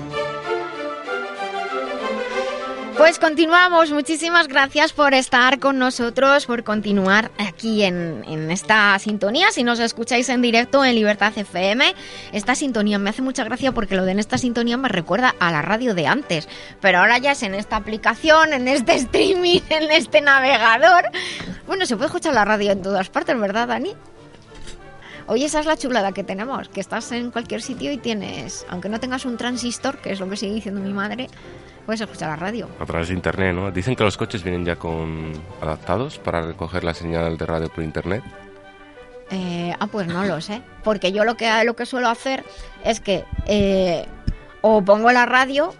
[3.01, 3.91] Pues continuamos.
[3.91, 9.49] Muchísimas gracias por estar con nosotros, por continuar aquí en, en, esta sintonía.
[9.49, 11.95] Si nos escucháis en directo en Libertad FM,
[12.31, 15.51] esta sintonía me hace mucha gracia porque lo de en esta sintonía me recuerda a
[15.51, 16.47] la radio de antes.
[16.79, 21.05] Pero ahora ya es en esta aplicación, en este streaming, en este navegador.
[21.65, 23.95] Bueno, se puede escuchar la radio en todas partes, ¿verdad, Dani?
[25.25, 28.89] Oye, esa es la chulada que tenemos, que estás en cualquier sitio y tienes, aunque
[28.89, 31.29] no tengas un transistor, que es lo que sigue diciendo mi madre,
[31.91, 32.69] puedes escuchar la radio.
[32.79, 33.69] A través de internet, ¿no?
[33.69, 37.83] Dicen que los coches vienen ya con adaptados para recoger la señal de radio por
[37.83, 38.23] internet.
[39.29, 42.45] Eh, ah, pues no lo sé, porque yo lo que lo que suelo hacer
[42.85, 44.05] es que eh,
[44.61, 45.73] o pongo la radio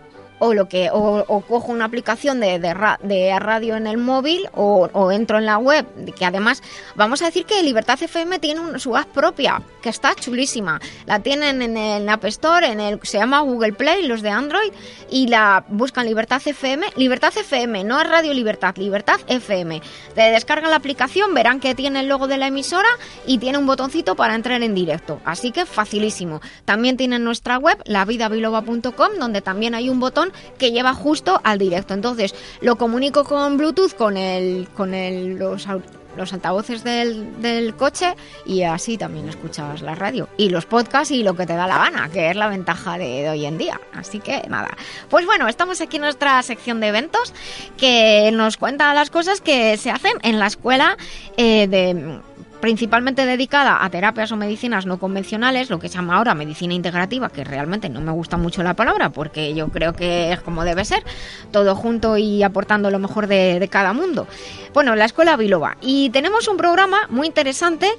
[0.44, 5.38] o lo que o, cojo una aplicación de, de, radio en el móvil o, entro
[5.38, 5.86] en la web
[6.16, 6.64] que además
[6.96, 10.80] vamos a decir que Libertad FM tiene su app propia que está chulísima.
[11.06, 14.72] La tienen en el App Store en el se llama Google Play los de Android
[15.12, 19.80] y la buscan Libertad FM Libertad FM no es Radio Libertad Libertad FM
[20.16, 22.90] te descargan la aplicación verán que tiene el logo de la emisora
[23.28, 25.22] y tiene un botoncito para entrar en directo.
[25.24, 26.42] Así que facilísimo.
[26.66, 31.94] También tienen nuestra web lavidabiloba.com donde también hay un botón que lleva justo al directo.
[31.94, 34.92] Entonces lo comunico con Bluetooth con el, con
[35.38, 35.68] los,
[36.16, 38.16] los altavoces del, del, coche
[38.46, 41.78] y así también escuchas la radio y los podcasts y lo que te da la
[41.78, 43.80] gana, que es la ventaja de, hoy en día.
[43.94, 44.70] Así que nada.
[45.10, 47.34] Pues bueno, estamos aquí en nuestra sección de eventos
[47.78, 50.98] que nos cuenta las cosas que se hacen en la escuela
[51.38, 52.22] eh, de
[52.62, 57.30] principalmente dedicada a terapias o medicinas no convencionales, lo que se llama ahora medicina integrativa,
[57.30, 60.86] que realmente no me gusta mucho la palabra porque yo creo que es como debe
[60.86, 61.04] ser,
[61.52, 64.28] todo junto y aportando lo mejor de, cada mundo.
[64.74, 65.78] Bueno, la Escuela Biloba.
[65.82, 67.90] Y tenemos un programa muy interesante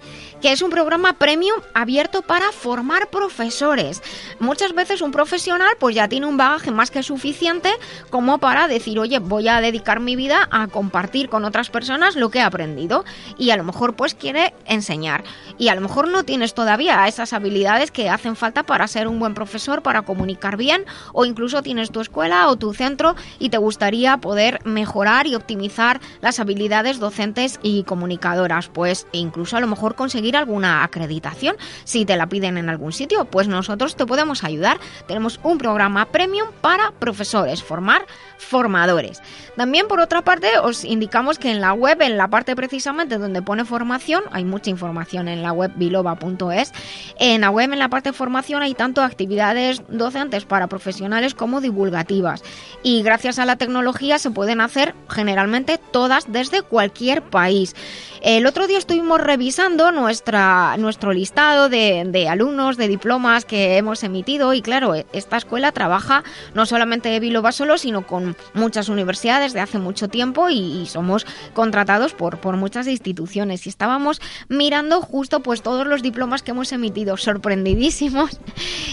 [0.40, 4.02] que es un programa premium abierto para formar profesores.
[4.38, 7.70] Muchas veces un profesional pues ya tiene un bagaje más que suficiente
[8.10, 12.30] como para decir, oye, voy a dedicar mi vida a compartir con otras personas lo
[12.30, 13.04] que he aprendido.
[13.38, 15.24] Y a lo mejor pues quiere enseñar.
[15.59, 19.18] Y a lo mejor no tienes todavía esas habilidades que hacen falta para ser un
[19.18, 23.59] buen profesor, para comunicar bien, o incluso tienes tu escuela o tu centro y te
[23.59, 28.68] gustaría poder mejorar y optimizar las habilidades docentes y comunicadoras.
[28.68, 33.24] Pues incluso a lo mejor conseguir alguna acreditación si te la piden en algún sitio,
[33.24, 34.78] pues nosotros te podemos ayudar.
[35.07, 38.07] Tenemos un programa premium para profesores, formar
[38.38, 39.22] formadores.
[39.57, 43.42] También por otra parte os indicamos que en la web, en la parte precisamente donde
[43.42, 46.72] pone formación, hay mucha información en la web biloba.es.
[47.18, 51.61] En la web, en la parte de formación, hay tanto actividades docentes para profesionales como
[51.61, 52.43] divulgativas.
[52.82, 57.74] Y gracias a la tecnología se pueden hacer generalmente todas desde cualquier país.
[58.22, 64.55] El otro día estuvimos revisando nuestra, nuestro listado de, alumnos, de diplomas que hemos emitido
[64.55, 66.22] y claro, esta escuela trabaja
[66.55, 71.26] no solamente de Biloba solo, sino con muchas universidades de hace mucho tiempo y, somos
[71.55, 76.72] contratados por, por muchas instituciones y estábamos mirando justo pues todos los diplomas que hemos
[76.72, 78.39] emitido, sorprendidísimos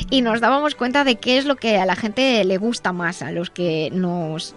[0.09, 3.21] y nos dábamos cuenta de qué es lo que a la gente le gusta más,
[3.21, 4.55] a los que nos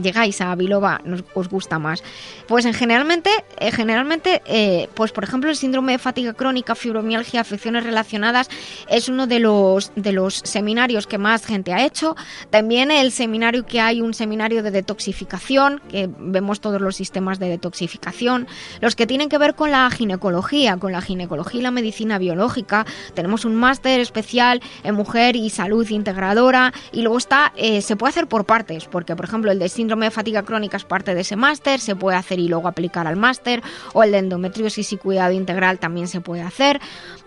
[0.00, 2.02] llegáis a Biloba nos, os gusta más.
[2.46, 7.40] Pues en generalmente, eh, generalmente eh, pues por ejemplo, el síndrome de fatiga crónica, fibromialgia,
[7.40, 8.48] afecciones relacionadas
[8.88, 12.16] es uno de los, de los seminarios que más gente ha hecho.
[12.50, 17.48] También el seminario que hay, un seminario de detoxificación, que vemos todos los sistemas de
[17.48, 18.46] detoxificación.
[18.80, 22.84] Los que tienen que ver con la ginecología, con la ginecología y la medicina biológica.
[23.14, 26.74] Tenemos un máster especial en mujer y salud integradora.
[26.92, 30.06] Y luego está, eh, se puede hacer por partes, porque por ejemplo el de síndrome
[30.06, 33.16] de fatiga crónica es parte de ese máster, se puede hacer y luego aplicar al
[33.16, 33.62] máster
[33.94, 36.80] o el de endometriosis y cuidado integral también se puede hacer.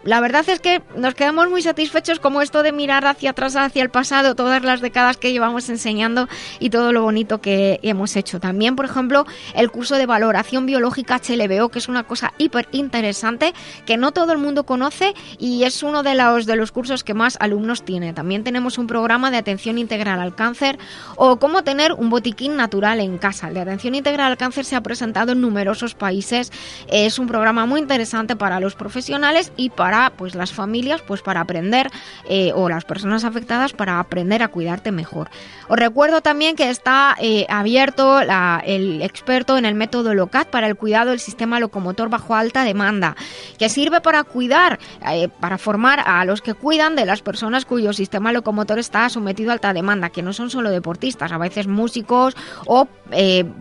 [0.03, 3.83] La verdad es que nos quedamos muy satisfechos como esto de mirar hacia atrás, hacia
[3.83, 6.29] el pasado, todas las décadas que llevamos enseñando
[6.59, 8.39] y todo lo bonito que hemos hecho.
[8.39, 13.53] También, por ejemplo, el curso de valoración biológica HLBO, que es una cosa hiper interesante
[13.85, 17.13] que no todo el mundo conoce y es uno de los, de los cursos que
[17.13, 18.13] más alumnos tiene.
[18.13, 20.77] También tenemos un programa de atención integral al cáncer
[21.15, 23.49] o cómo tener un botiquín natural en casa.
[23.49, 26.51] De atención integral al cáncer se ha presentado en numerosos países
[26.87, 31.41] es un programa muy interesante para los profesionales y para pues las familias, pues para
[31.41, 31.89] aprender
[32.29, 35.29] eh, o las personas afectadas para aprender a cuidarte mejor.
[35.67, 40.75] Os recuerdo también que está eh, abierto el experto en el método LOCAT para el
[40.75, 43.15] cuidado del sistema locomotor bajo alta demanda,
[43.57, 44.79] que sirve para cuidar,
[45.11, 49.51] eh, para formar a los que cuidan de las personas cuyo sistema locomotor está sometido
[49.51, 52.35] a alta demanda, que no son solo deportistas, a veces músicos
[52.65, 52.87] o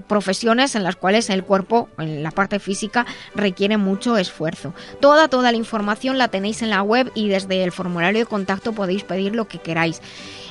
[0.09, 4.75] profesiones en las cuales el cuerpo, en la parte física, requiere mucho esfuerzo.
[5.01, 8.73] Toda, toda la información la tenéis en la web y desde el formulario de contacto
[8.73, 10.01] podéis pedir lo que queráis.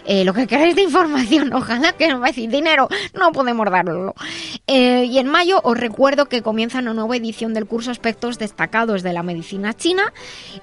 [0.07, 4.13] Eh, lo que queráis de información, ojalá que no me decir dinero, no podemos darlo.
[4.67, 9.03] Eh, y en mayo os recuerdo que comienza una nueva edición del curso Aspectos Destacados
[9.03, 10.13] de la Medicina China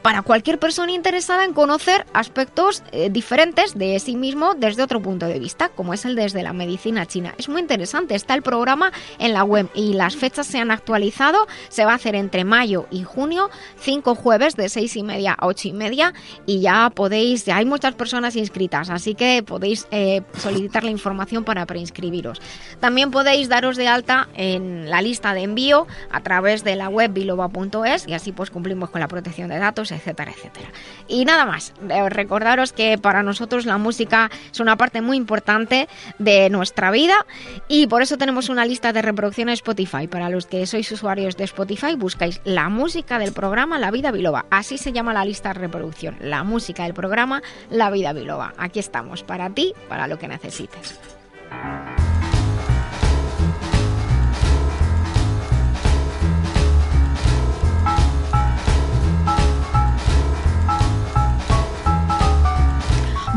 [0.03, 5.27] para cualquier persona interesada en conocer aspectos eh, diferentes de sí mismo desde otro punto
[5.27, 7.35] de vista, como es el desde la medicina china.
[7.39, 11.47] Es muy interesante, está el programa en la web y las fechas se han actualizado,
[11.69, 15.47] se va a hacer entre mayo y junio, cinco jueves de seis y media a
[15.47, 16.13] ocho y media
[16.47, 21.45] y ya podéis, ya hay muchas personas inscritas, así que podéis eh, solicitar la información
[21.45, 22.43] para preinscribiros.
[22.81, 27.13] También podéis daros de alta en la lista de envío a través de la web
[27.13, 30.69] biloba.es y así pues cumplimos con la protección de datos, etcétera, etcétera.
[31.09, 35.89] Y nada más, eh, recordaros que para nosotros la música es una parte muy importante
[36.19, 37.27] de nuestra vida
[37.69, 40.09] y por eso tenemos una lista de reproducción en Spotify.
[40.09, 44.47] Para los que sois usuarios de Spotify, buscáis la música del programa La Vida Biloba.
[44.51, 48.55] Así se llama la lista de reproducción, la música del programa La Vida Biloba.
[48.57, 50.99] Aquí estamos para ti, para lo que necesites.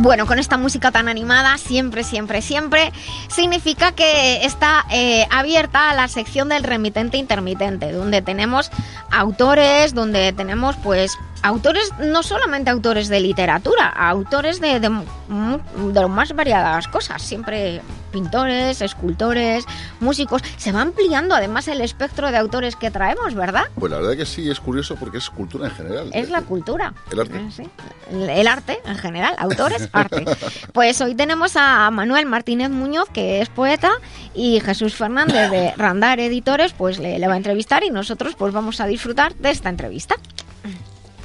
[0.05, 2.93] Bueno, con esta música tan animada, siempre, siempre, siempre,
[3.27, 8.69] significa que está eh, abierta la sección del remitente intermitente, donde tenemos
[9.09, 16.33] autores, donde tenemos pues autores, no solamente autores de literatura, autores de, de, de más
[16.33, 17.81] variadas cosas, siempre
[18.11, 19.65] pintores, escultores,
[19.99, 20.41] músicos.
[20.57, 23.65] Se va ampliando además el espectro de autores que traemos, ¿verdad?
[23.75, 26.09] Pues la verdad que sí, es curioso porque es cultura en general.
[26.13, 26.93] Es la cultura.
[27.11, 27.37] El arte.
[27.37, 30.25] Eh, el, arte en general, autores, arte.
[30.73, 33.91] Pues hoy tenemos a Manuel Martínez Muñoz, que es poeta,
[34.33, 38.53] y Jesús Fernández de Randar Editores, pues le, le va a entrevistar y nosotros pues
[38.53, 40.15] vamos a disfrutar de esta entrevista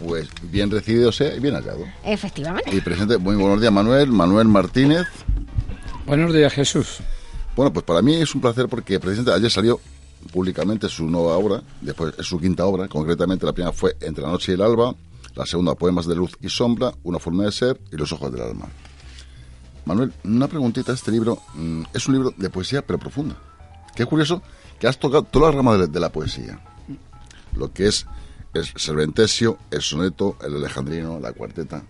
[0.00, 1.84] pues bien recibido sea y bien hallado.
[2.04, 2.74] Efectivamente.
[2.74, 5.06] Y presente, muy buenos días Manuel, Manuel Martínez.
[6.06, 6.98] Buenos días Jesús.
[7.54, 9.80] Bueno, pues para mí es un placer porque presidente ayer salió
[10.32, 14.30] públicamente su nueva obra, después es su quinta obra, concretamente la primera fue Entre la
[14.30, 14.94] noche y el alba,
[15.34, 18.42] la segunda Poemas de luz y sombra, Una forma de ser y Los ojos del
[18.42, 18.68] alma.
[19.84, 23.36] Manuel, una preguntita, este libro mm, es un libro de poesía pero profunda.
[23.94, 24.42] Qué curioso
[24.78, 26.60] que has tocado toda la rama de, de la poesía.
[27.54, 28.06] Lo que es
[28.54, 31.82] el Cervantesio, el soneto, el alejandrino, la cuarteta.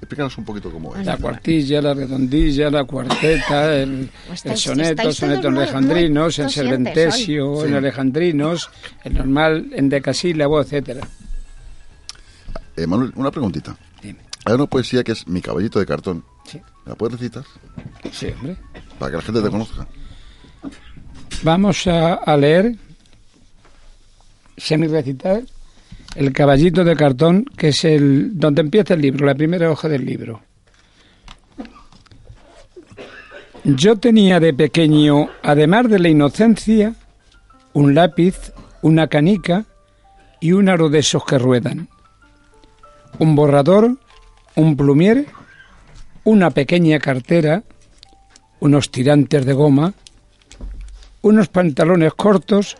[0.00, 1.04] Explícanos un poquito cómo es.
[1.04, 4.10] La cuartilla, la redondilla, la cuarteta, el,
[4.44, 8.70] el soneto, el soneto en alejandrinos, el serventesio en alejandrinos,
[9.04, 11.06] el normal en decasílabo, etcétera.
[12.76, 13.76] Eh, Manuel, una preguntita.
[14.02, 14.20] Dime.
[14.46, 16.24] Hay una poesía que es Mi caballito de cartón.
[16.46, 16.58] Sí.
[16.86, 17.44] ¿La puedes recitar?
[18.10, 18.56] Sí, hombre.
[18.98, 19.86] Para que la gente te conozca.
[21.42, 22.74] Vamos a, a leer,
[24.56, 25.42] semi-recitar,
[26.16, 30.04] el caballito de cartón, que es el donde empieza el libro, la primera hoja del
[30.04, 30.42] libro.
[33.64, 36.94] Yo tenía de pequeño, además de la inocencia,
[37.74, 38.52] un lápiz,
[38.82, 39.66] una canica
[40.40, 41.88] y un aro de esos que ruedan,
[43.18, 43.98] un borrador,
[44.56, 45.26] un plumier,
[46.24, 47.62] una pequeña cartera,
[48.60, 49.92] unos tirantes de goma,
[51.22, 52.76] unos pantalones cortos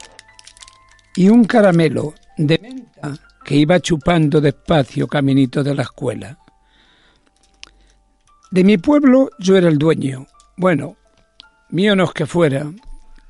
[1.15, 2.15] y un caramelo
[2.47, 6.39] de menta que iba chupando despacio caminito de la escuela.
[8.51, 10.27] De mi pueblo yo era el dueño.
[10.57, 10.97] Bueno,
[11.69, 12.71] mío no es que fuera,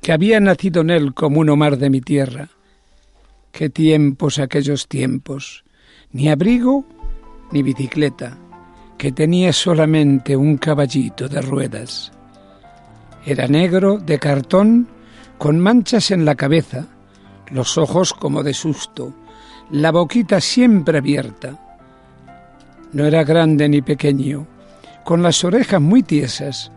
[0.01, 2.49] que había nacido en él como uno más de mi tierra.
[3.51, 5.65] Qué tiempos aquellos tiempos.
[6.11, 6.85] Ni abrigo
[7.51, 8.37] ni bicicleta,
[8.97, 12.13] que tenía solamente un caballito de ruedas.
[13.25, 14.87] Era negro, de cartón,
[15.37, 16.87] con manchas en la cabeza,
[17.51, 19.13] los ojos como de susto,
[19.69, 21.59] la boquita siempre abierta.
[22.93, 24.47] No era grande ni pequeño,
[25.03, 26.71] con las orejas muy tiesas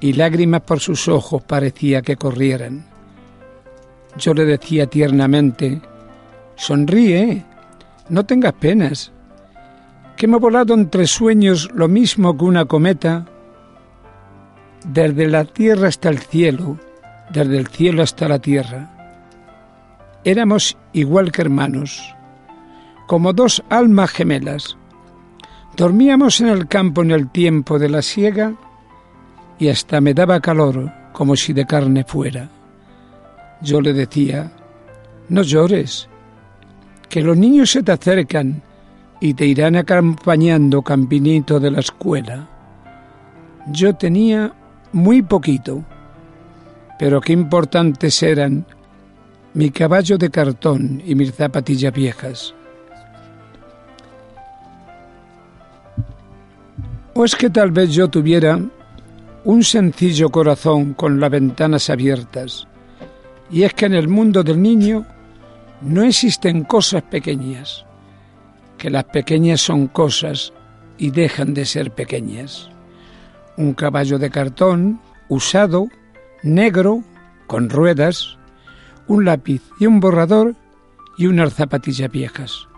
[0.00, 2.84] y lágrimas por sus ojos parecía que corrieran.
[4.16, 5.80] Yo le decía tiernamente,
[6.56, 7.44] sonríe,
[8.08, 9.12] no tengas penas,
[10.16, 13.26] que me ha volado entre sueños lo mismo que una cometa,
[14.84, 16.78] desde la tierra hasta el cielo,
[17.30, 19.01] desde el cielo hasta la tierra.
[20.24, 22.14] Éramos igual que hermanos,
[23.08, 24.76] como dos almas gemelas.
[25.76, 28.54] Dormíamos en el campo en el tiempo de la siega
[29.58, 32.48] y hasta me daba calor como si de carne fuera.
[33.62, 34.52] Yo le decía,
[35.28, 36.08] no llores,
[37.08, 38.62] que los niños se te acercan
[39.20, 42.48] y te irán acompañando campinito de la escuela.
[43.68, 44.52] Yo tenía
[44.92, 45.84] muy poquito,
[46.98, 48.66] pero qué importantes eran
[49.54, 52.54] mi caballo de cartón y mis zapatillas viejas.
[57.14, 58.58] ¿O es que tal vez yo tuviera
[59.44, 62.66] un sencillo corazón con las ventanas abiertas?
[63.50, 65.04] Y es que en el mundo del niño
[65.82, 67.84] no existen cosas pequeñas,
[68.78, 70.54] que las pequeñas son cosas
[70.96, 72.70] y dejan de ser pequeñas.
[73.58, 75.88] Un caballo de cartón, usado,
[76.42, 77.04] negro,
[77.46, 78.38] con ruedas,
[79.08, 80.54] un lápiz y un borrador
[81.18, 82.68] y unas zapatillas viejas.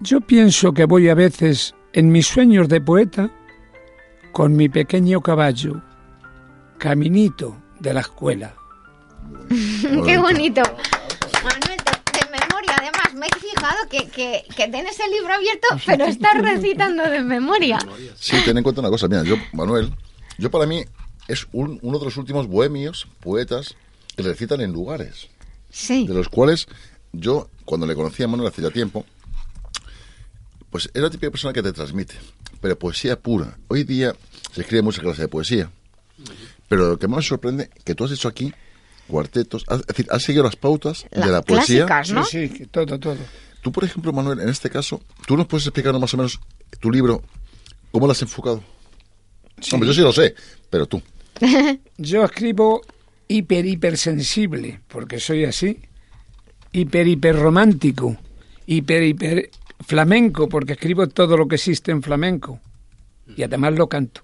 [0.00, 3.30] Yo pienso que voy a veces en mis sueños de poeta
[4.32, 5.80] con mi pequeño caballo,
[6.78, 8.54] caminito de la escuela.
[9.48, 10.62] Qué bonito.
[11.42, 11.78] Manuel,
[12.12, 16.40] de, memoria, además, me he fijado que, que, que tienes el libro abierto, pero estás
[16.42, 17.78] recitando de memoria.
[18.16, 19.92] Sí, ten en cuenta una cosa, mira, yo, Manuel,
[20.38, 20.84] yo para mí
[21.28, 23.76] es un- uno de los últimos bohemios, poetas,
[24.16, 25.28] que recitan en lugares.
[25.70, 26.06] Sí.
[26.06, 26.66] De los cuales
[27.12, 29.04] yo, cuando le conocí a Manuel hace ya tiempo,
[30.70, 32.14] pues era la típica persona que te transmite,
[32.60, 33.56] pero poesía pura.
[33.68, 34.14] Hoy día
[34.52, 35.70] se escribe mucha clase de poesía,
[36.68, 38.52] pero lo que más me sorprende que tú has hecho aquí
[39.06, 41.86] cuartetos, has- es decir, has seguido las pautas de la poesía.
[42.24, 43.16] Sí, sí, todo, todo.
[43.62, 46.38] Tú, por ejemplo, Manuel, en este caso, ¿tú nos puedes explicar más o menos
[46.80, 47.22] tu libro,
[47.92, 48.62] cómo lo has enfocado?
[49.72, 50.34] Hombre, yo sí lo sé,
[50.70, 51.00] pero tú.
[51.96, 52.82] Yo escribo
[53.36, 55.80] hiper, hipersensible, porque soy así.
[56.72, 58.16] Hiper, hiper romántico.
[58.66, 62.60] Hiper, hiper flamenco, porque escribo todo lo que existe en flamenco.
[63.36, 64.22] Y además lo canto.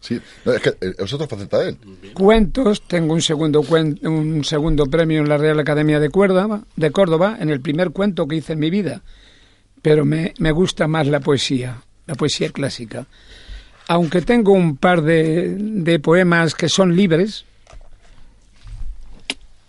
[0.00, 1.78] Sí, no, es que eh, es otra faceta de él.
[2.12, 7.38] Cuentos, tengo un segundo, un segundo premio en la Real Academia de Córdoba, de Córdoba,
[7.40, 9.02] en el primer cuento que hice en mi vida.
[9.80, 13.06] Pero me, me gusta más la poesía, la poesía clásica.
[13.88, 17.46] Aunque tengo un par de, de poemas que son libres,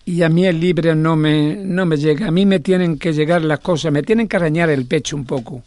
[0.05, 2.27] y a mí el libre no me, no me llega.
[2.27, 5.25] A mí me tienen que llegar las cosas, me tienen que arañar el pecho un
[5.25, 5.63] poco,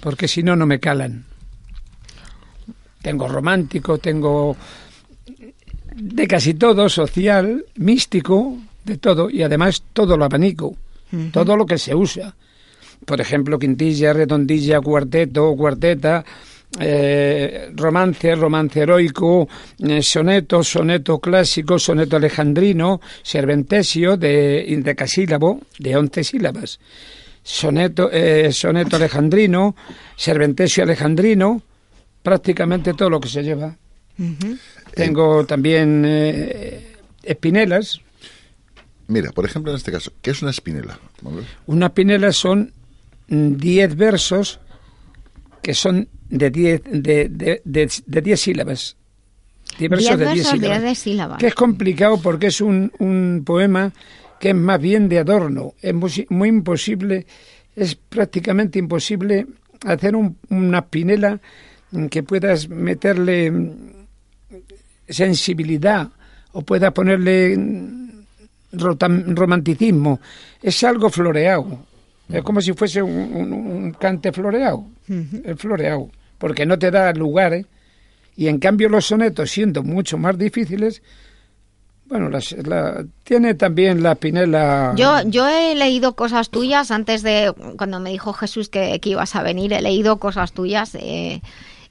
[0.00, 1.24] porque si no, no me calan.
[3.00, 4.56] Tengo romántico, tengo
[5.94, 10.76] de casi todo, social, místico, de todo, y además todo lo abanico,
[11.32, 12.34] todo lo que se usa.
[13.04, 16.24] Por ejemplo, quintilla, redondilla, cuarteto, cuarteta,
[16.80, 19.48] eh, romance, romance heroico,
[19.78, 26.80] eh, soneto, soneto clásico, soneto alejandrino, serventesio de decasílabo, de once sílabas,
[27.42, 29.76] soneto, eh, soneto alejandrino,
[30.16, 31.62] serventesio alejandrino,
[32.22, 33.76] prácticamente todo lo que se lleva.
[34.94, 38.00] Tengo también eh, espinelas.
[39.06, 40.98] Mira, por ejemplo, en este caso, ¿qué es una espinela?
[41.66, 42.72] Una espinela son
[43.28, 44.60] mm, 10 versos
[45.64, 48.96] que son de 10 de, de, de, de diez sílabas.
[49.78, 50.80] Diez versos Diez de 10 versos, sílabas.
[50.82, 51.38] diez de sílabas.
[51.38, 53.92] Que es complicado porque es un, un poema
[54.38, 55.72] que es más bien de adorno.
[55.80, 57.26] Es muy, muy imposible,
[57.74, 59.46] es prácticamente imposible
[59.86, 61.40] hacer un- una espinela
[61.92, 63.70] mm, que puedas meterle mm,
[65.08, 66.08] sensibilidad
[66.52, 68.24] o puedas ponerle mm,
[69.34, 70.20] romanticismo.
[70.62, 71.86] Es algo floreado.
[72.28, 74.84] Es como si fuese un, un- un cante floreado.
[75.08, 76.08] Es floreado.
[76.38, 77.66] Porque no te da lugares.
[78.36, 81.02] Y en cambio los sonetos, siendo mucho más difíciles,
[82.06, 84.92] bueno, las- la- tiene también la pinela...
[84.96, 89.36] Yo, yo he leído cosas tuyas antes de, cuando me dijo Jesús que, que ibas
[89.36, 91.40] a venir, he leído cosas tuyas eh,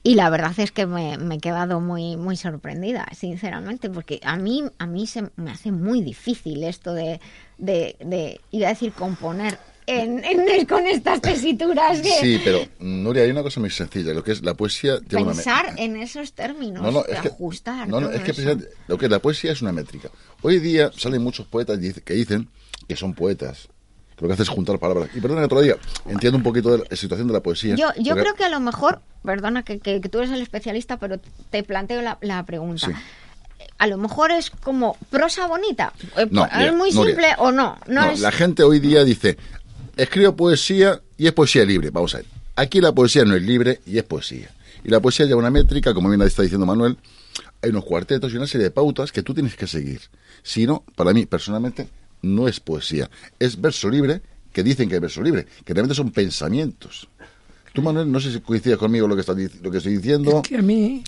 [0.04, 4.36] y la verdad es que me, me he quedado muy, muy sorprendida, sinceramente, porque a
[4.38, 7.20] mí, a mí se me hace muy difícil esto de,
[7.58, 13.24] de, de iba a decir, componer en, en- con estas tesituras que Sí, pero, Nuria,
[13.24, 14.14] hay una cosa muy sencilla.
[14.14, 17.28] Lo que es la poesía tiene una pensar en esos términos, No, no, es que,
[17.30, 17.88] ajustar.
[17.88, 18.58] no, no, es que
[18.88, 20.10] lo que es la poesía es una métrica.
[20.42, 22.50] Hoy día salen muchos poetas que dicen
[22.88, 23.68] que son poetas.
[24.16, 25.10] Que lo que hacen es juntar palabras.
[25.16, 25.78] Y perdona que lo diga,
[26.08, 27.76] entiendo un poquito de la situación de la poesía.
[27.76, 30.98] Yo, yo porque- creo que a lo mejor, perdona que, que- tú eres el especialista,
[30.98, 31.20] pero
[31.50, 32.88] te planteo la, la pregunta.
[32.88, 32.94] Sí.
[33.80, 35.94] A lo mejor es como prosa bonita.
[36.16, 37.78] Eh, No, ¿Es mira, muy simple o no?
[37.88, 38.20] No, No, es...
[38.20, 39.36] la gente hoy día dice,
[39.96, 41.90] escribo poesía y es poesía libre.
[41.90, 42.26] Vamos a ver.
[42.56, 44.50] Aquí la poesía no es libre y es poesía.
[44.84, 46.98] Y la poesía lleva una métrica, como bien está diciendo Manuel,
[47.62, 50.02] hay unos cuartetos y una serie de pautas que tú tienes que seguir.
[50.44, 51.88] Si no, para mí, personalmente,
[52.22, 53.10] no es poesía.
[53.40, 54.22] Es verso libre,
[54.52, 57.08] que dicen que es verso libre, que realmente son pensamientos.
[57.74, 60.42] Tú, Manuel, no sé si coincides conmigo lo que, estás lo que estoy diciendo.
[60.44, 61.04] que a mí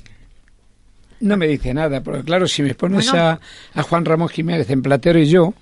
[1.20, 3.24] no me dice nada, porque claro, si me pones Bueno.
[3.24, 3.40] a,
[3.74, 5.53] a Juan Ramón Jiménez en Platero y yo,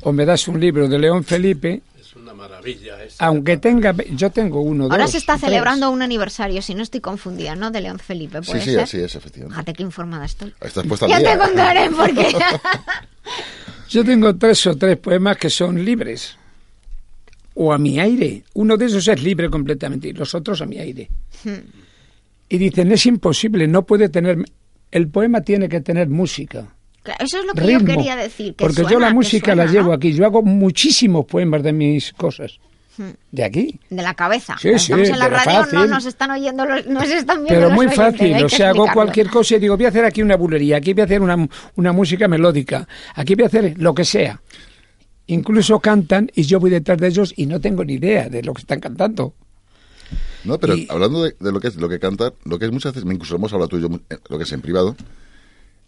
[0.00, 1.82] o me das un libro de León Felipe, Es
[2.32, 5.46] una maravilla aunque tenga, yo tengo uno, Ahora dos, se está tres.
[5.50, 7.70] celebrando un aniversario, si no estoy confundida, ¿no?
[7.70, 8.80] De León Felipe, Sí, ¿puede sí, ser?
[8.80, 9.54] así es, efectivamente.
[9.54, 10.54] Fíjate qué informada estoy.
[10.60, 11.32] Estás puesta Ya día.
[11.32, 12.32] te contaré por qué.
[13.90, 16.36] Yo tengo tres o tres poemas que son libres,
[17.54, 18.44] o a mi aire.
[18.54, 21.10] Uno de esos es libre completamente, y los otros a mi aire.
[22.48, 24.38] Y dicen, es imposible, no puede tener...
[24.92, 26.74] El poema tiene que tener música.
[27.16, 28.54] Claro, Eso es lo que ritmo, yo quería decir.
[28.54, 29.94] que porque yo suena, la que música la suena, llevo ¿no?
[29.94, 30.12] aquí.
[30.12, 32.58] Yo hago muchísimos poemas de mis cosas.
[32.98, 33.10] Hmm.
[33.32, 33.78] De aquí.
[33.88, 34.56] De la cabeza.
[34.60, 35.90] Sí, sí, Estamos en la radio, no fácil.
[35.90, 38.86] nos están oyendo, los, nos están viendo Pero los muy oyentes, fácil, o sea, hago
[38.92, 41.48] cualquier cosa y digo, voy a hacer aquí una bulería, aquí voy a hacer una,
[41.76, 44.40] una música melódica, aquí voy a hacer lo que sea.
[45.28, 48.52] Incluso cantan y yo voy detrás de ellos y no tengo ni idea de lo
[48.52, 49.34] que están cantando.
[50.44, 52.72] No, pero Y- hablando de, de lo que es lo que canta, lo que es
[52.72, 54.96] muchas veces, incluso hemos hablado tú y yo, eh, lo que es en privado,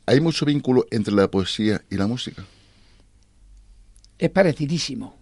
[0.06, 2.44] hay mucho vínculo entre la poesía y la música.
[4.18, 5.16] Es parecidísimo.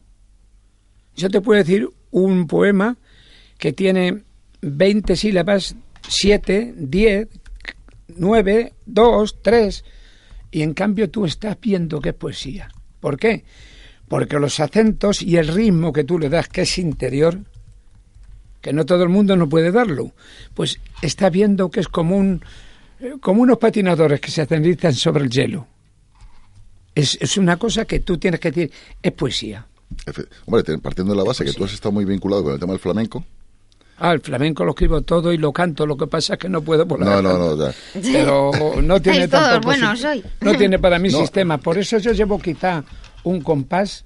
[1.16, 2.96] Yo te puedo decir un poema
[3.58, 4.22] que tiene
[4.62, 5.74] 20 sílabas,
[6.08, 7.28] 7, 10,
[8.16, 9.84] 9, 2, 3,
[10.50, 12.68] y en cambio tú estás viendo que es poesía.
[13.00, 13.44] ¿Por qué?
[14.08, 17.38] Porque los acentos y el ritmo que tú le das, que es interior,
[18.60, 20.12] que no todo el mundo no puede darlo,
[20.54, 22.42] pues está viendo que es como un
[23.20, 25.66] como unos patinadores que se aterrizan sobre el hielo.
[26.94, 28.72] Es, es una cosa que tú tienes que decir,
[29.02, 29.66] es poesía.
[30.06, 32.60] Efe- Hombre, te- partiendo de la base que tú has estado muy vinculado con el
[32.60, 33.24] tema del flamenco.
[34.02, 36.62] Ah, el flamenco lo escribo todo y lo canto, lo que pasa es que no
[36.62, 37.74] puedo por la No, no, no, ya.
[38.00, 38.50] Pero
[38.82, 40.24] no tiene hoy.
[40.40, 41.18] No tiene para mí No.
[41.20, 41.58] sistema.
[41.58, 42.82] Por eso yo llevo quizá
[43.24, 44.04] un compás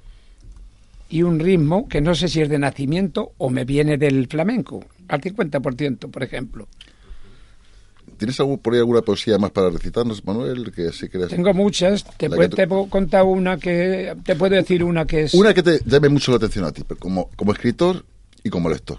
[1.08, 4.84] y un ritmo que no sé si es de nacimiento o me viene del flamenco,
[5.08, 6.66] al 50%, por ejemplo.
[8.16, 10.72] ¿Tienes algún- por ahí alguna poesía más para recitarnos, Manuel?
[10.72, 11.28] Que sí creas.
[11.30, 14.82] Tengo muchas, te, La puedo, que tú- te puedo contar una que te puedo decir
[14.84, 17.52] una que es Una que te llame mucho la atención a ti, pero como, como
[17.52, 18.04] escritor
[18.42, 18.98] y como lector.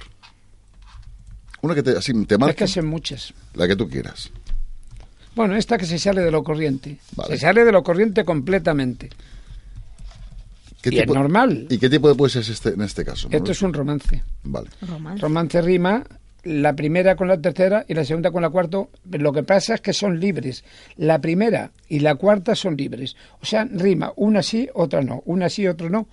[1.62, 3.34] Una que te, así, te es marque, que son muchas.
[3.56, 4.30] la que tú quieras.
[5.36, 6.98] Bueno, esta que se sale de lo corriente.
[7.16, 7.34] Vale.
[7.36, 9.10] Se sale de lo corriente completamente.
[10.82, 11.66] ¿Qué Y es normal.
[11.70, 13.28] ¿Y qué tipo de poesía es este en este caso?
[13.28, 13.52] Esto Manuel?
[13.52, 14.24] es un romance.
[14.44, 14.70] Vale.
[14.88, 15.22] Romance.
[15.22, 16.04] Romance rima
[16.46, 18.86] la primera con la tercera y la segunda con la cuarta.
[19.12, 20.64] Lo que pasa es que son libres.
[20.96, 23.16] La primera y la cuarta son libres.
[23.42, 25.24] O sea, rima una sí, otra no.
[25.26, 26.08] Una sí, otra no.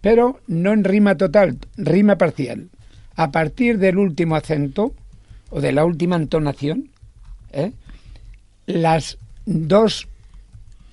[0.00, 2.70] Pero no en rima total, rima parcial.
[3.14, 4.94] A partir del último acento
[5.50, 6.90] o de la última entonación,
[7.52, 7.72] ¿eh?
[8.66, 10.08] las dos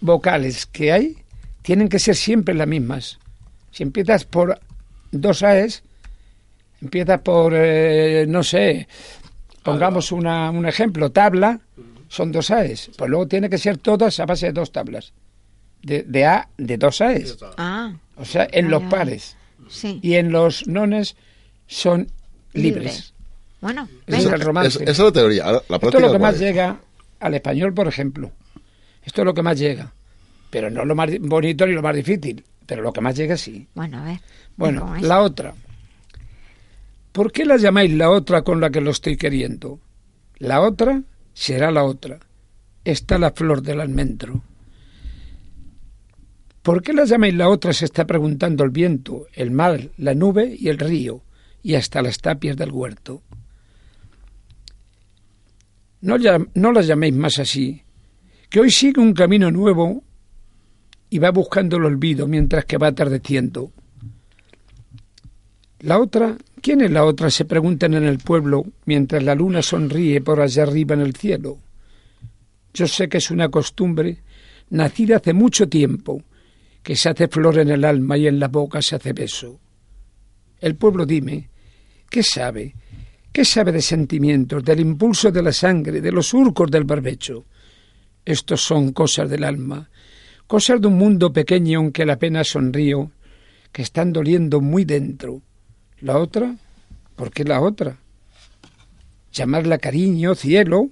[0.02, 1.18] vocales que hay
[1.62, 3.20] tienen que ser siempre las mismas.
[3.72, 4.60] Si empiezas por
[5.12, 5.84] dos AES,
[6.86, 8.88] empiezas por, eh, no sé,
[9.64, 11.60] pongamos una, un ejemplo, tabla,
[12.08, 12.92] son dos AES.
[12.98, 15.14] Pues luego tiene que ser todas a base de dos tablas.
[15.82, 17.38] De, de A, de dos AES.
[17.58, 19.36] Ah, O sea, en Ay, los pares.
[19.68, 20.00] sí.
[20.02, 21.16] Y en los nones
[21.68, 22.08] son
[22.54, 22.84] libres.
[22.84, 23.14] Libres.
[23.62, 24.36] Bueno, Ese es venga.
[24.36, 24.84] el romance.
[24.84, 25.46] Esa es la teoría.
[25.46, 26.42] La Esto es práctica lo que ¿cuál más es?
[26.42, 26.80] llega
[27.20, 28.32] al español, por ejemplo.
[29.04, 29.92] Esto es lo que más llega.
[30.52, 32.44] Pero no lo más bonito ni lo más difícil.
[32.66, 33.68] Pero lo que más llega sí.
[33.76, 34.20] Bueno, a ver.
[34.56, 35.54] Bueno, la otra.
[37.16, 39.80] ¿Por qué la llamáis la otra con la que lo estoy queriendo?
[40.38, 41.02] La otra
[41.34, 42.20] será la otra.
[42.84, 44.44] Está la flor del almendro.
[46.62, 47.72] ¿Por qué la llamáis la otra?
[47.72, 51.24] Se está preguntando el viento, el mar, la nube y el río,
[51.64, 53.22] y hasta las tapias del huerto.
[56.02, 57.82] No, las llaméis más así,
[58.50, 60.04] que hoy sigue un camino nuevo
[61.10, 63.72] y va buscando el olvido mientras que va atardeciendo.
[65.86, 67.30] La otra, ¿quién es la otra?
[67.30, 71.60] se preguntan en el pueblo mientras la luna sonríe por allá arriba en el cielo.
[72.74, 74.24] Yo sé que es una costumbre
[74.72, 76.24] nacida hace mucho tiempo,
[76.82, 79.60] que se hace flor en el alma y en la boca se hace beso.
[80.60, 81.52] El pueblo dime,
[82.10, 82.74] ¿qué sabe?
[83.32, 87.46] ¿Qué sabe de sentimientos, del impulso de la sangre, de los surcos del barbecho?
[88.26, 89.88] Estos son cosas del alma,
[90.48, 93.12] cosas de un mundo pequeño en que la pena sonrío,
[93.72, 95.44] que están doliendo muy dentro.
[96.02, 96.56] La otra,
[97.16, 97.98] ¿por qué la otra?
[99.32, 100.90] Llamarla cariño, cielo,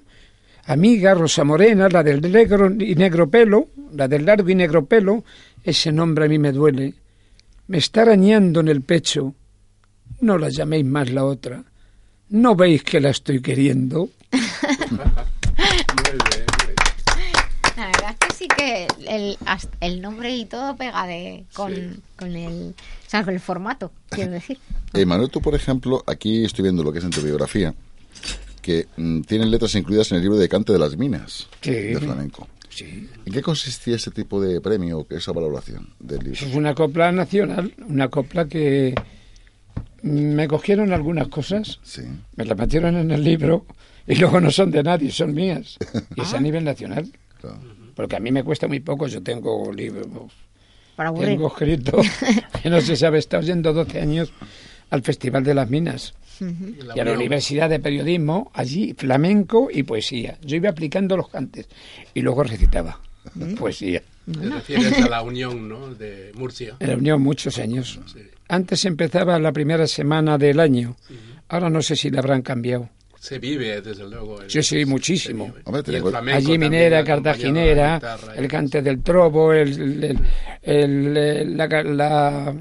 [0.65, 5.23] amiga, rosa morena, la del negro y negro pelo, la del largo y negro pelo,
[5.63, 6.93] ese nombre a mí me duele.
[7.67, 9.33] Me está arañando en el pecho.
[10.21, 11.63] No la llaméis más la otra.
[12.29, 14.09] ¿No veis que la estoy queriendo?
[18.43, 19.37] sí que el,
[19.81, 21.73] el nombre y todo pega de, con,
[22.17, 24.57] con el, o sea, con el formato, quiero decir.
[24.93, 27.73] Eh, Manuel, tú, por ejemplo, aquí estoy viendo lo que es en tu biografía,
[28.61, 31.71] que mm, tienen letras incluidas en el libro de Cante de las Minas, Sí.
[31.71, 32.47] de flamenco.
[32.69, 33.07] Sí.
[33.25, 36.45] ¿En qué consistía ese tipo de premio, esa valoración del libro?
[36.47, 38.95] Es una copla nacional, una copla que
[40.01, 42.01] me cogieron algunas cosas, Sí.
[42.35, 43.65] me las metieron en el libro
[44.07, 45.77] y luego no son de nadie, son mías.
[46.15, 47.09] Y es a nivel nacional.
[47.39, 47.59] Claro.
[47.95, 50.07] Porque a mí me cuesta muy poco, yo tengo libros,
[50.95, 51.29] Para aburrir.
[51.29, 52.01] tengo escrito,
[52.63, 54.33] que no se sabe, he estado yendo 12 años
[54.89, 56.13] al Festival de las Minas.
[56.95, 60.37] Y a la Universidad de Periodismo, allí flamenco y poesía.
[60.41, 61.67] Yo iba aplicando los cantes
[62.13, 62.99] y luego recitaba
[63.57, 64.01] poesía.
[64.25, 65.93] Te refieres a la Unión, ¿no?
[65.93, 66.75] De Murcia.
[66.79, 67.99] En la Unión muchos años.
[68.47, 70.95] Antes empezaba la primera semana del año.
[71.49, 72.89] Ahora no sé si la habrán cambiado.
[73.23, 74.41] Se vive, desde luego.
[74.41, 75.53] el- Sí, sí, muchísimo.
[75.63, 80.19] Hombre, Y Allí minera, cartaginera, guitarra y- el cante del trobo, el, el,
[80.61, 82.53] el- el- la, la-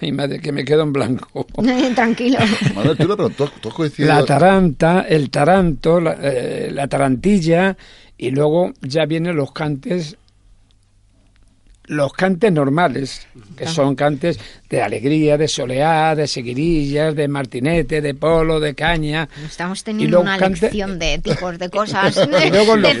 [0.00, 1.46] Ay, madre, que me quedo en blanco.
[1.94, 2.38] Tranquilo.
[2.74, 7.76] Manuel, tú, pero tú, tú has coincidido- La taranta, el taranto, la, eh, la tarantilla
[8.18, 10.16] y luego ya vienen los cantes
[11.88, 13.26] los cantes normales,
[13.56, 14.38] que son cantes
[14.68, 19.28] de alegría, de soleá, de seguirillas, de martinete, de polo, de caña.
[19.44, 22.14] Estamos teniendo una cante- lección de tipos de cosas.
[22.14, 22.30] Decís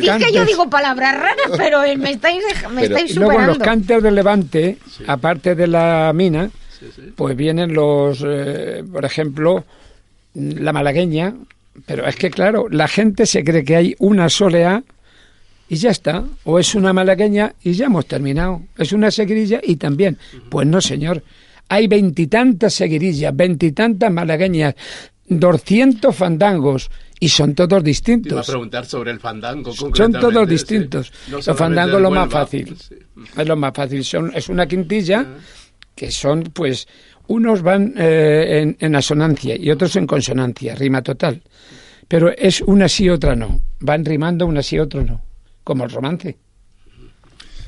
[0.00, 3.46] yo cantes- digo palabras raras, pero eh, me estáis, me Pero- estáis Y luego en
[3.46, 3.64] los superando.
[3.86, 6.50] cantes de Levante, aparte de la mina,
[7.16, 9.64] pues vienen los, eh, por ejemplo,
[10.34, 11.34] la malagueña,
[11.86, 14.82] pero es que claro, la gente se cree que hay una soleá
[15.68, 19.76] y ya está, o es una malagueña y ya hemos terminado, es una seguirilla y
[19.76, 20.16] también,
[20.48, 21.22] pues no señor,
[21.68, 24.74] hay veintitantas seguirillas, veintitantas malagueñas,
[25.26, 28.46] doscientos fandangos y son todos Te iba a distintos.
[28.46, 29.72] preguntar sobre el fandango.
[29.72, 30.50] Son todos sí.
[30.50, 31.12] distintos.
[31.28, 32.76] No Los solamente fandangos el lo más fácil.
[32.78, 32.94] sí.
[33.36, 34.04] Es lo más fácil.
[34.04, 35.26] Son, es una quintilla
[35.94, 36.86] que son, pues,
[37.28, 41.42] unos van eh, en, en asonancia y otros en consonancia, rima total.
[42.06, 43.60] Pero es una sí, otra no.
[43.80, 45.22] Van rimando una sí, otro no.
[45.66, 46.38] Como el romance.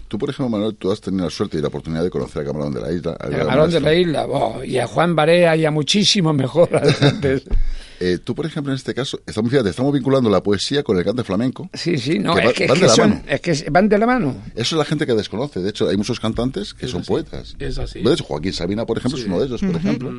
[0.07, 2.45] Tú, por ejemplo, Manuel, tú has tenido la suerte y la oportunidad de conocer a
[2.47, 3.17] Camarón de la Isla.
[3.19, 4.27] camarón de la isla.
[4.27, 6.71] oh, y a Juan Barea y a muchísimos mejor
[7.03, 7.43] antes.
[8.01, 11.05] Eh, tú, por ejemplo, en este caso, estamos, fíjate, estamos vinculando la poesía con el
[11.05, 11.69] cante flamenco.
[11.75, 13.23] Sí, sí, no, Que es va- que, es van que de la son, mano.
[13.27, 14.37] es que van de la mano.
[14.55, 15.59] Eso es la gente que desconoce.
[15.59, 17.57] De hecho, hay muchos cantantes que son poetas.
[17.59, 18.01] Es así.
[18.01, 20.13] De hecho, Joaquín Sabina, por ejemplo, es uno de ellos, por ejemplo.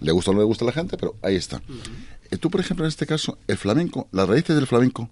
[0.00, 1.62] Le gusta o no le gusta a la gente, pero ahí está.
[2.30, 5.08] Eh, tú, por ejemplo, en este caso, el flamenco, las raíces del flamenco,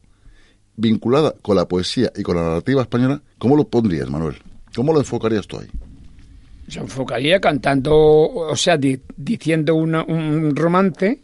[0.81, 4.37] vinculada con la poesía y con la narrativa española, ¿cómo lo pondrías, Manuel?
[4.75, 5.67] ¿Cómo lo enfocarías tú ahí?
[6.69, 11.19] Se enfocaría cantando, o sea, di- diciendo una- un romance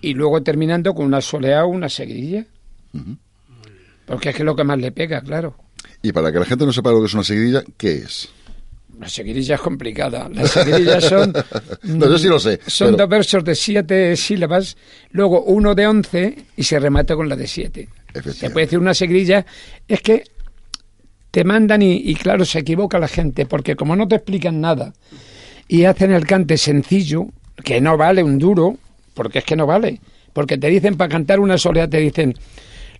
[0.00, 2.44] y luego terminando con una soleá o una seguidilla.
[4.06, 5.54] Porque es que es lo que más le pega, claro.
[6.02, 8.28] Y para que la gente no sepa lo que es una seguidilla, ¿qué es?
[8.98, 10.28] La seguidilla es complicada.
[10.32, 11.32] Las seguidillas son...
[11.82, 14.76] No, yo sí lo sé, Son pero- dos versos de siete sílabas,
[15.10, 17.88] luego uno de once y se remata con la de siete.
[18.34, 19.44] Se puede decir una seguidilla.
[19.88, 20.24] Es que
[21.30, 24.92] te mandan y, y claro, se equivoca la gente, porque como no te explican nada
[25.66, 27.26] y hacen el cante sencillo,
[27.64, 28.76] que no vale un duro,
[29.14, 30.00] porque es que no vale.
[30.34, 32.34] Porque te dicen para cantar una soleá, te dicen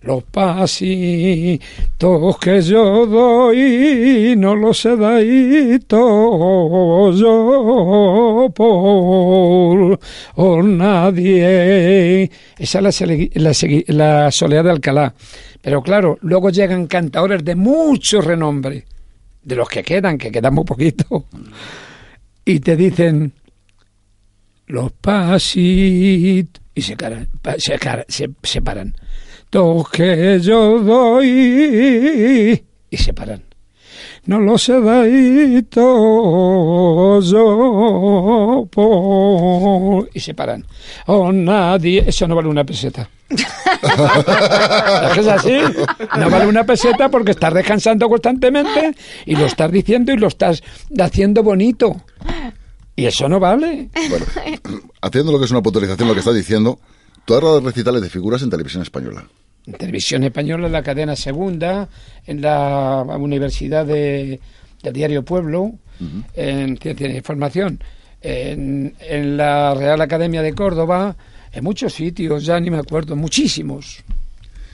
[0.03, 1.59] los pasitos
[2.39, 5.21] que yo doy, no los he dado
[7.13, 8.51] yo
[10.35, 12.29] por, nadie.
[12.57, 13.01] Esa es
[13.87, 15.13] la, soleá de Alcalá.
[15.61, 18.83] Pero claro, luego llegan cantadores de mucho renombre,
[19.41, 21.27] de los que quedan, que quedan muy poquito,
[22.43, 23.31] y te dicen
[24.67, 26.97] los pasitos y se,
[27.57, 27.77] se,
[28.09, 28.93] se, se paran.
[29.53, 33.43] Que yo doy y se paran.
[34.25, 35.69] No los he dado
[37.21, 40.09] yo por...
[40.11, 40.65] y se paran.
[41.05, 42.03] Oh, nadie...
[42.07, 43.07] Eso no vale una peseta.
[43.29, 45.59] es así.
[46.17, 48.95] No vale una peseta porque estás descansando constantemente
[49.27, 50.63] y lo estás diciendo y lo estás
[50.99, 52.01] haciendo bonito.
[52.95, 53.91] Y eso no vale.
[54.99, 56.79] Haciendo lo que es una puntualización, lo que estás diciendo,
[57.25, 59.27] tú has dado recitales de figuras en televisión española.
[59.65, 61.87] En Televisión Española, en la cadena segunda,
[62.25, 64.39] en la Universidad de,
[64.81, 65.73] del Diario Pueblo,
[66.35, 67.79] en Ciencia de Información,
[68.21, 71.15] en, en la Real Academia de Córdoba,
[71.53, 74.03] en muchos sitios, ya ni me acuerdo, muchísimos.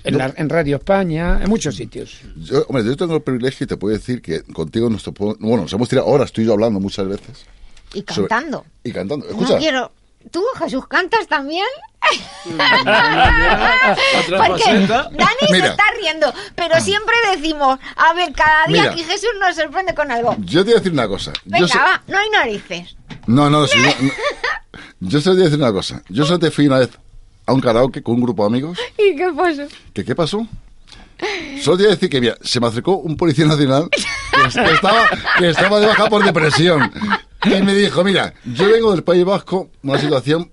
[0.03, 2.21] En, la- en Radio España, en muchos sitios.
[2.37, 5.03] Yo, hombre, yo tengo el privilegio y te puedo decir que contigo nos
[5.39, 7.45] bueno, nos hemos tirado horas tú y yo hablando muchas veces.
[7.93, 8.65] Y Sobre- cantando.
[8.83, 9.27] Y cantando.
[9.27, 9.91] Escucha, No quiero.
[10.31, 11.65] ¿Tú, Jesús, cantas también?
[12.81, 14.63] Otra Porque.
[14.87, 15.67] Dani se Mira.
[15.67, 18.95] está riendo, pero siempre decimos, a ver, cada día Mira.
[18.95, 20.35] que Jesús nos sorprende con algo.
[20.39, 21.31] yo te voy a decir una cosa.
[21.45, 22.95] Yo Venga, sé- va, no hay narices.
[23.27, 24.11] No, no, sí, no, no.
[24.99, 26.01] Yo solo te voy a decir una cosa.
[26.09, 26.89] Yo solo te fui una vez
[27.45, 28.77] a un karaoke con un grupo de amigos.
[28.97, 29.63] ¿Y qué pasó?
[29.93, 30.45] ¿Que qué pasó?
[31.61, 34.01] Solo te voy a decir que, mira, se me acercó un policía nacional que,
[34.63, 35.05] que estaba,
[35.37, 36.91] que estaba de baja por depresión.
[37.45, 40.51] Y me dijo, mira, yo vengo del País Vasco, una situación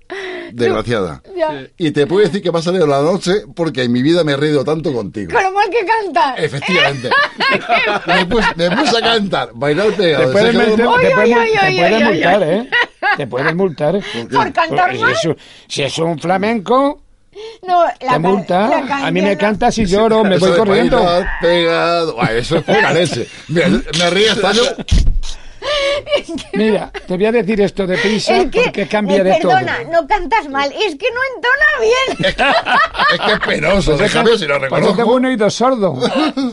[0.52, 1.20] desgraciada.
[1.36, 1.66] Ya.
[1.76, 4.32] Y te puedo decir que me ha salido la noche porque en mi vida me
[4.32, 5.32] he reído tanto contigo.
[5.32, 6.34] Con lo mal que canta.
[6.36, 7.10] Efectivamente.
[8.06, 10.26] me, puse, me puse a cantar, bailar pegado.
[10.26, 12.42] Te pueden, meter- te pueden- te ay, pueden multar.
[12.44, 12.70] ¿eh?
[13.16, 14.00] Te pueden multar.
[14.32, 15.12] Por cantar si mal.
[15.12, 15.36] es, un-
[15.68, 17.02] si es un flamenco,
[17.66, 18.68] No, la te multa.
[18.84, 21.02] la A mí me canta si lloro, me Eso voy corriendo.
[21.02, 22.16] bailar pegado.
[22.20, 23.26] Ay, eso es leche.
[23.48, 24.62] Me, me río hasta yo.
[26.54, 29.52] Mira, te voy a decir esto deprisa Es que, porque cambia eh, de todo.
[29.52, 32.34] perdona, no cantas mal, es que no entona bien.
[33.12, 33.96] Es que es penoso.
[33.96, 35.14] Pues es si lo pues yo tengo reconozco.
[35.14, 35.98] un oído sordo.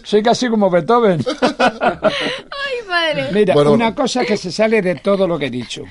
[0.03, 1.23] Soy casi como Beethoven.
[1.41, 3.30] Ay, madre.
[3.31, 3.71] Mira, Bueno.
[3.71, 5.84] una cosa que se sale de todo lo que he dicho,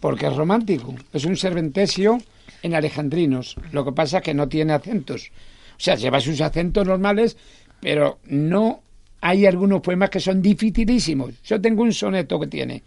[0.00, 2.18] porque es romántico, es un serventesio
[2.62, 5.30] en alejandrinos, lo que pasa es que no tiene acentos.
[5.72, 7.36] O sea, lleva sus acentos normales,
[7.80, 8.80] pero no
[9.20, 11.30] hay algunos poemas que son dificilísimos.
[11.44, 12.82] Yo tengo un soneto que tiene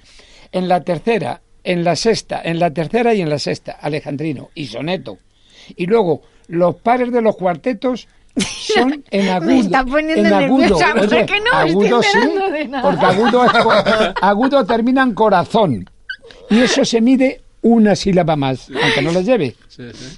[0.52, 4.66] en la tercera, en la sexta, en la tercera y en la sexta, alejandrino y
[4.68, 5.18] soneto.
[5.76, 8.08] Y luego los pares de los cuartetos
[8.38, 9.48] son en agudo.
[9.48, 10.58] Me está poniendo en agudo.
[10.60, 12.84] nerviosa, Oye, porque no estoy agudo sí, de nada.
[12.90, 15.90] porque agudo, es agudo termina en corazón.
[16.50, 19.56] Y eso se mide una sílaba más, aunque no lo lleve.
[19.68, 20.18] Sí, sí.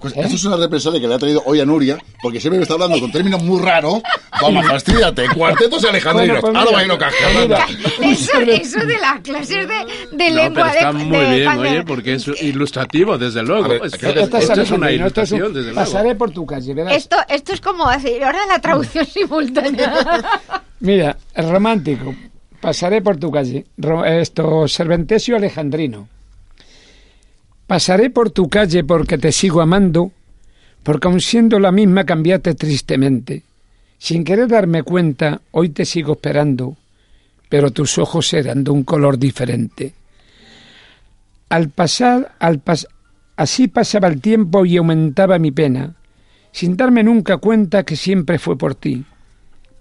[0.00, 2.62] Pues esto es una represalia que le ha traído hoy a Nuria, porque siempre me
[2.62, 4.00] está hablando con términos muy raros.
[4.40, 5.28] Vamos, fastídate.
[5.28, 6.40] Cuartetos y alejandrinos.
[6.40, 7.66] Bueno, pues Ahora mira, bailo cascada.
[7.98, 11.34] mira, Eso, eso de las clases de, de No, lengua pero está de, muy de
[11.36, 13.68] bien, oye, porque es ilustrativo, desde luego.
[13.68, 15.80] Ver, Es- esto es es una un- ilustración, desde luego.
[15.80, 16.94] Pasaré por tu calle, verás.
[16.96, 19.92] Esto, esto es como decir, ahora la traducción simultánea.
[20.80, 22.14] Mira, romántico.
[22.60, 23.66] Pasaré por tu calle.
[23.76, 26.08] Ro- esto, serventesio alejandrino.
[27.70, 30.10] Pasaré por tu calle porque te sigo amando,
[30.82, 33.44] porque aun siendo la misma cambiaste tristemente.
[33.96, 36.76] Sin querer darme cuenta, hoy te sigo esperando,
[37.48, 39.94] pero tus ojos eran de un color diferente.
[41.48, 42.88] Al pasar, al pas-
[43.36, 45.94] así pasaba el tiempo y aumentaba mi pena,
[46.50, 49.04] sin darme nunca cuenta que siempre fue por ti.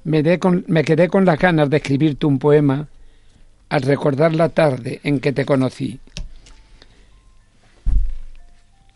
[0.03, 0.21] Me,
[0.67, 2.87] me quedé con las ganas de escribirte un poema
[3.69, 5.99] al recordar la tarde en que te conocí.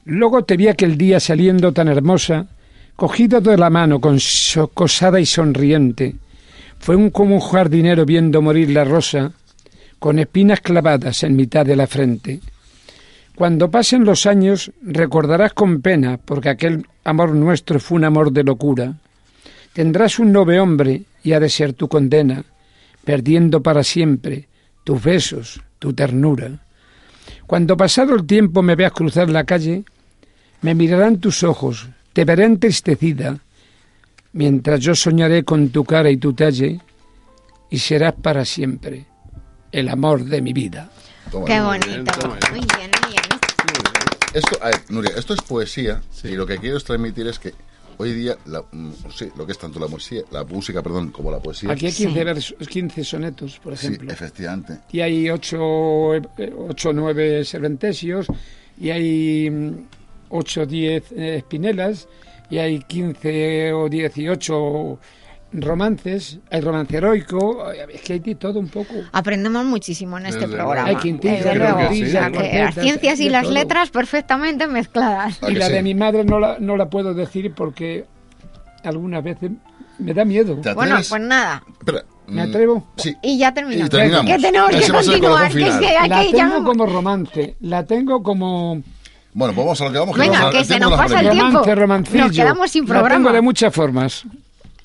[0.06, 2.48] Luego te vi aquel día saliendo tan hermosa,
[2.96, 6.16] cogido de la mano con socosada y sonriente.
[6.80, 9.32] Fue un como un jardinero viendo morir la rosa,
[10.00, 12.42] con espinas clavadas en mitad de la frente.
[13.36, 18.44] Cuando pasen los años recordarás con pena, porque aquel amor nuestro fue un amor de
[18.44, 18.94] locura.
[19.72, 22.44] Tendrás un nuevo hombre y ha de ser tu condena,
[23.06, 24.50] perdiendo para siempre
[24.84, 26.60] tus besos, tu ternura.
[27.48, 29.84] Cuando pasado el tiempo me veas cruzar la calle,
[30.64, 33.38] me mirarán tus ojos, te veré entristecida,
[34.32, 36.80] mientras yo soñaré con tu cara y tu talle,
[37.70, 39.06] y serás para siempre
[39.72, 40.90] el amor de mi vida.
[41.30, 42.30] Toma, Qué bonito.
[42.52, 43.24] Muy bien, muy bien.
[44.34, 47.54] Esto, a ver, Nuria, esto es poesía y lo que quiero es transmitir es que
[47.98, 51.30] hoy día, la, mm, sí, lo que es tanto la música, la música, perdón, como
[51.30, 51.72] la poesía.
[51.72, 54.12] Aquí hay 15, versos, 15 sonetos, por sí, ejemplo.
[54.12, 54.80] efectivamente.
[54.92, 58.28] y hay ocho, o nueve serventesios,
[58.80, 59.86] y hay
[60.34, 62.08] 8 o 10 espinelas,
[62.50, 65.00] y hay 15 o 18
[65.54, 68.94] romances, hay romance heroico, es que hay de todo un poco.
[69.12, 70.90] Aprendemos muchísimo en este Desde programa.
[70.90, 72.04] Hay quintilla, sí.
[72.12, 73.54] Las ciencias y las todo.
[73.54, 75.42] letras perfectamente mezcladas.
[75.44, 75.74] ¿A Y la sí?
[75.74, 78.06] de mi madre no la, no la puedo decir porque
[78.84, 79.52] algunas veces
[80.00, 80.56] me da miedo.
[80.60, 81.64] ¿Te Bueno, pues nada.
[81.80, 82.88] Espera, ¿Me mm, atrevo?
[82.98, 83.16] Sí.
[83.22, 83.88] Y ya terminamos.
[83.88, 84.32] Y terminamos.
[84.32, 85.52] Que tenemos Ese que continuar.
[85.52, 88.82] Que es que hay La que ya tengo no- como romance, la tengo como
[89.34, 90.18] Bueno, pues vamos a lo que vamos.
[90.18, 91.50] Venga, vamos a- que el se tiempo nos pasa el tiempo.
[91.52, 92.24] romance, romancillo.
[92.28, 93.32] Nos quedamos sin La tengo programa.
[93.34, 94.24] de muchas formas.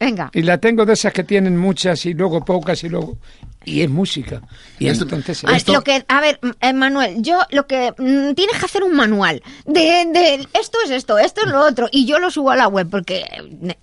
[0.00, 0.30] Venga.
[0.32, 3.16] Y la tengo de esas que tienen muchas y luego pocas y luego...
[3.64, 4.40] Y es música.
[4.78, 5.42] Y Esto- entonces...
[5.44, 8.84] Ah, Esto- lo que, a ver, eh, Manuel, yo lo que mm, tienes que hacer
[8.84, 12.52] un manual de, de esto es esto, esto es lo otro, y yo lo subo
[12.52, 13.26] a la web porque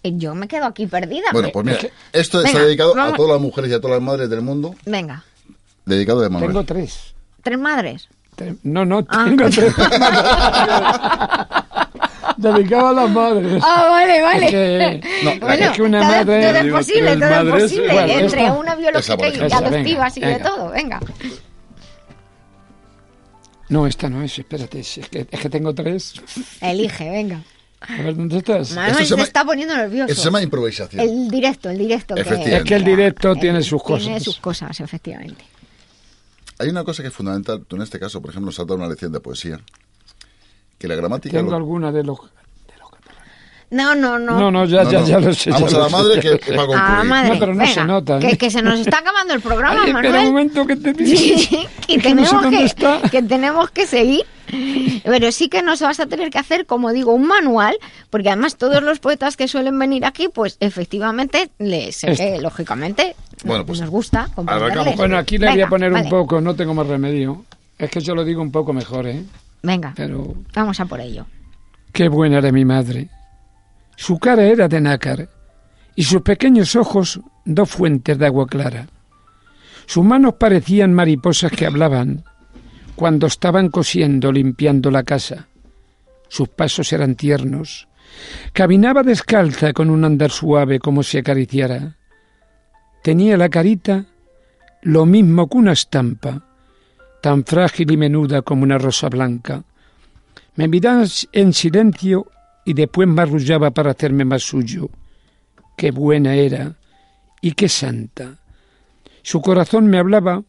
[0.03, 1.25] eh, yo me quedo aquí perdida.
[1.33, 3.13] Bueno, pues mira, Es esto está Venga, dedicado vamos.
[3.13, 5.23] a todas las mujeres y a todas las madres del mundo, Venga,
[5.85, 6.51] dedicado de Manuel.
[6.51, 7.13] Tengo tres.
[7.43, 8.07] tres madres.
[8.63, 9.25] No, no, Ah.
[9.25, 9.73] tengo tres.
[12.37, 13.63] Dedicado a las madres.
[13.65, 14.45] Ah, vale, vale.
[14.45, 16.47] Es que, No, Bueno, es que una todo, madre...
[16.47, 19.45] todo es posible, todo es madres, posible, bueno, entre esta- una biológica y.
[19.45, 20.69] Esa, adoptivas y de todo.
[20.71, 20.99] Venga,
[23.69, 26.21] No, esta no es, espérate, es que, es que tengo tres.
[26.61, 27.41] elige, venga.
[27.81, 28.71] A ver, ¿dónde estás?
[28.71, 30.11] Manuel se se, está poniendo nervioso.
[30.11, 30.99] Eso se llama improvisación.
[31.01, 32.15] El directo, el directo.
[32.15, 32.57] Efectivamente.
[32.57, 34.23] Es que el directo tiene sus Tiene cosas.
[34.23, 35.43] sus cosas, efectivamente.
[36.59, 37.65] Hay una cosa que es fundamental.
[37.67, 39.59] Tú en este caso, por ejemplo, nos has dado una lección de poesía.
[40.77, 41.37] Que la gramática...
[41.37, 42.17] Tengo lo- alguna de los...
[43.71, 44.39] No, no, no.
[44.39, 45.07] No, no, ya, No, ya, no.
[45.07, 45.49] ya lo sé.
[45.49, 46.77] Vamos ya a la madre que- va a concluir.
[46.77, 47.29] Ah, madre.
[47.33, 48.37] No, pero no se nota, Que, ¿eh?
[48.37, 50.05] que se nos está acabando el programa, Ay, Manuel.
[50.05, 53.01] espera un momento que te Sí, que, que no sé tenemos dónde que, está.
[53.09, 54.25] que tenemos que seguir.
[55.03, 57.75] Pero sí que nos vas a tener que hacer, como digo, un manual,
[58.11, 62.39] porque además todos los poetas que suelen venir aquí, pues efectivamente, les, sé Este.
[62.39, 63.15] lógicamente,
[63.45, 64.29] Bueno, pues, nos gusta.
[64.35, 66.05] Bueno, aquí le voy a poner vale.
[66.05, 67.45] un poco, no tengo más remedio.
[67.77, 69.23] Es que yo lo digo un poco mejor, ¿eh?
[69.61, 71.25] Venga, Pero vamos a por ello.
[71.91, 73.09] qué buena era mi madre.
[73.95, 75.29] Su cara era de nácar
[75.95, 78.87] y sus pequeños ojos dos fuentes de agua clara.
[79.85, 82.23] Sus manos parecían mariposas que hablaban
[82.95, 85.47] cuando estaban cosiendo, limpiando la casa.
[86.27, 87.87] Sus pasos eran tiernos.
[88.53, 91.95] Caminaba descalza con un andar suave como si acariciara.
[93.05, 94.05] Tenía la carita
[94.81, 96.41] lo mismo que una estampa,
[97.21, 99.63] tan frágil y menuda como una rosa blanca.
[100.55, 102.25] Me miraba en silencio
[102.65, 104.89] y después me arrullaba para hacerme más suyo.
[105.77, 106.77] Qué buena era
[107.41, 108.39] y qué santa.
[109.21, 110.41] Su corazón me hablaba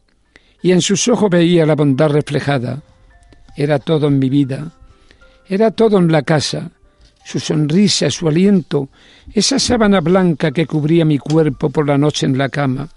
[0.59, 2.81] y en sus ojos veía la bondad reflejada.
[3.55, 4.71] Era todo en mi vida,
[5.47, 6.71] era todo en la casa,
[7.27, 8.87] su sonrisa, su aliento,
[9.33, 12.87] esa sábana blanca que cubría mi cuerpo por la noche en la cama,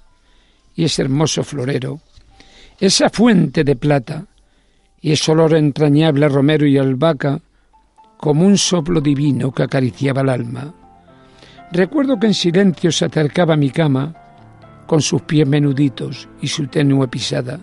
[0.77, 1.99] y ese hermoso florero,
[2.79, 4.27] esa fuente de plata,
[5.01, 7.41] y ese olor entrañable a romero y albahaca,
[8.19, 10.75] como un soplo divino que acariciaba el alma.
[11.73, 14.15] Recuerdo que en silencio se acercaba a mi cama,
[14.87, 17.59] con sus pies menuditos y su tenue pisada.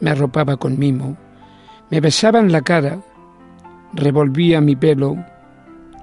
[0.00, 1.18] Me arropaba con mimo,
[1.90, 3.02] me besaba en la cara,
[3.92, 5.18] revolvía mi pelo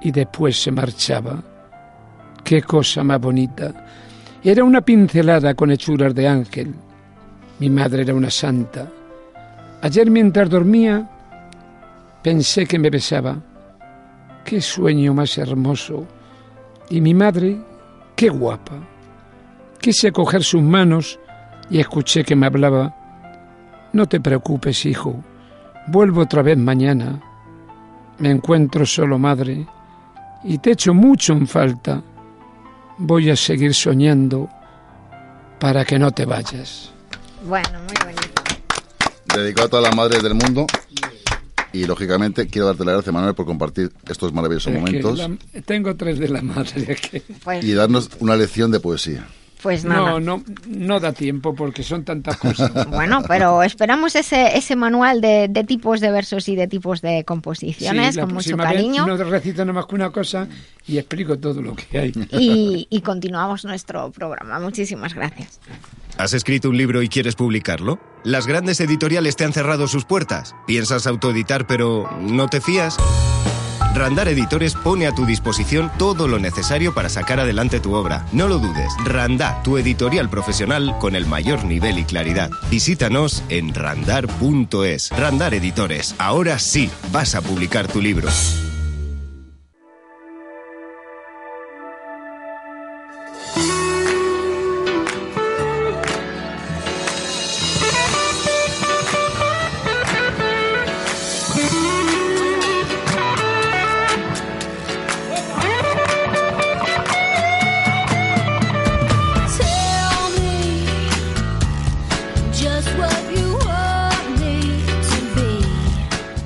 [0.06, 1.42] y después se marchaba.
[2.44, 3.74] Qué cosa más bonita.
[4.44, 6.76] Era una pincelada con hechuras de ángel.
[7.58, 8.88] Mi madre era una santa.
[9.82, 11.10] Ayer mientras dormía
[12.22, 13.36] pensé que me besaba.
[14.46, 16.06] Qué sueño más hermoso.
[16.92, 17.58] Y mi madre,
[18.16, 18.76] qué guapa.
[19.82, 21.20] Quise coger sus manos
[21.68, 22.96] y escuché que me hablaba.
[23.92, 25.16] No te preocupes, hijo.
[25.88, 27.20] Vuelvo otra vez mañana.
[28.20, 29.66] Me encuentro solo, madre,
[30.46, 32.02] y te echo mucho en falta.
[32.98, 34.50] Voy a seguir soñando
[35.60, 36.92] para que no te vayas.
[37.48, 38.42] Bueno, muy bonito.
[39.36, 40.66] dedicado a todas las madres del mundo.
[41.74, 45.94] Y lógicamente quiero darte las gracias, Manuel, por compartir estos maravillosos Es momentos la- tengo
[45.98, 46.98] tres de la madre.
[47.44, 49.28] Pues, y darnos una lección de poesía.
[49.66, 50.12] Pues nada.
[50.12, 52.72] No, no, no da tiempo porque son tantas cosas.
[52.88, 57.24] Bueno, pero esperamos ese, ese manual de, de tipos de versos y de tipos de
[57.24, 59.08] composiciones Sí, la con mucho cariño.
[59.08, 60.48] No recito nada más que una cosa
[60.86, 62.14] y explico todo lo que hay.
[62.34, 64.60] Y, y continuamos nuestro programa.
[64.60, 65.60] Muchísimas gracias.
[66.20, 68.00] ¿Has escrito un libro y quieres publicarlo?
[68.24, 70.56] ¿Las grandes editoriales te han cerrado sus puertas?
[70.68, 72.98] ¿Piensas autoeditar pero no te fías?
[73.96, 78.26] Randar Editores pone a tu disposición todo lo necesario para sacar adelante tu obra.
[78.34, 82.50] No lo dudes, Randar, tu editorial profesional con el mayor nivel y claridad.
[82.70, 85.12] Visítanos en randar.es.
[85.12, 88.28] Randar Editores, ahora sí vas a publicar tu libro.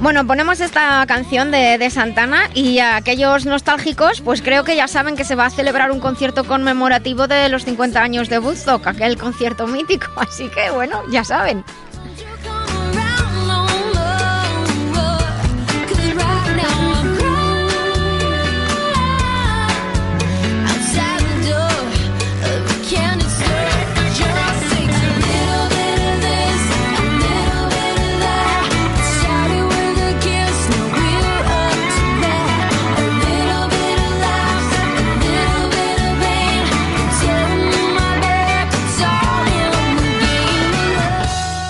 [0.09, 4.87] Bueno, ponemos esta canción de, de Santana y a aquellos nostálgicos, pues creo que ya
[4.87, 8.87] saben que se va a celebrar un concierto conmemorativo de los 50 años de Woodstock,
[8.87, 10.07] aquel concierto mítico.
[10.15, 11.63] Así que, bueno, ya saben.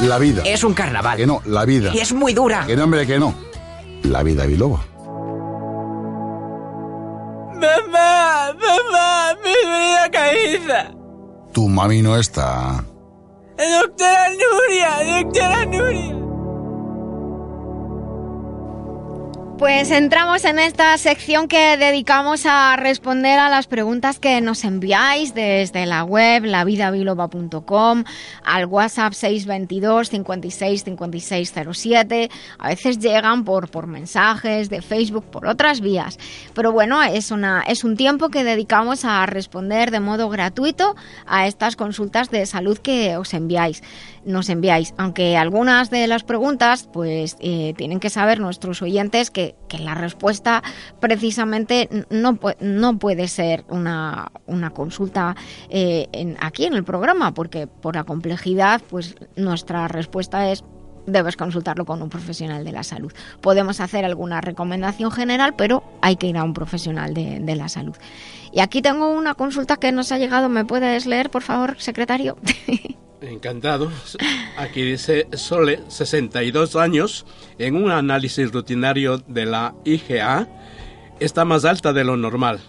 [0.09, 0.41] La vida.
[0.43, 1.17] Es un carnaval.
[1.17, 1.91] Que no, la vida.
[1.93, 2.65] Y es muy dura.
[2.65, 3.35] Que no, hombre, que no.
[4.01, 4.83] La vida biloba.
[7.53, 10.95] Mamá, mamá, mi vida caída.
[11.53, 12.83] Tu mami no está.
[13.55, 16.18] Doctora Nuria, doctora Nuria.
[19.59, 25.33] Pues entramos en esta sección que dedicamos a responder a las preguntas que nos enviáis
[25.33, 28.05] desde la web lavidabiloba.com
[28.45, 32.29] al WhatsApp 622 56 56 07.
[32.57, 36.17] A veces llegan por, por mensajes de Facebook, por otras vías.
[36.53, 40.95] Pero bueno, es, una, es un tiempo que dedicamos a responder de modo gratuito
[41.27, 43.83] a estas consultas de salud que os enviáis
[44.25, 44.93] nos enviáis.
[44.97, 49.95] Aunque algunas de las preguntas, pues eh, tienen que saber nuestros oyentes que, que la
[49.95, 50.61] respuesta
[50.99, 55.35] precisamente no, no puede ser una, una consulta
[55.69, 60.63] eh, en- aquí en el programa, porque por la complejidad, pues nuestra respuesta es
[61.05, 63.11] debes consultarlo con un profesional de la salud.
[63.41, 67.67] Podemos hacer alguna recomendación general, pero hay que ir a un profesional de, de la
[67.67, 67.95] salud.
[68.51, 70.49] Y aquí tengo una consulta que nos ha llegado.
[70.49, 72.37] ¿Me puedes leer, por favor, secretario?
[73.21, 73.91] Encantado.
[74.57, 77.25] Aquí dice Sole, 62 años,
[77.57, 80.47] en un análisis rutinario de la IGA,
[81.19, 82.59] está más alta de lo normal.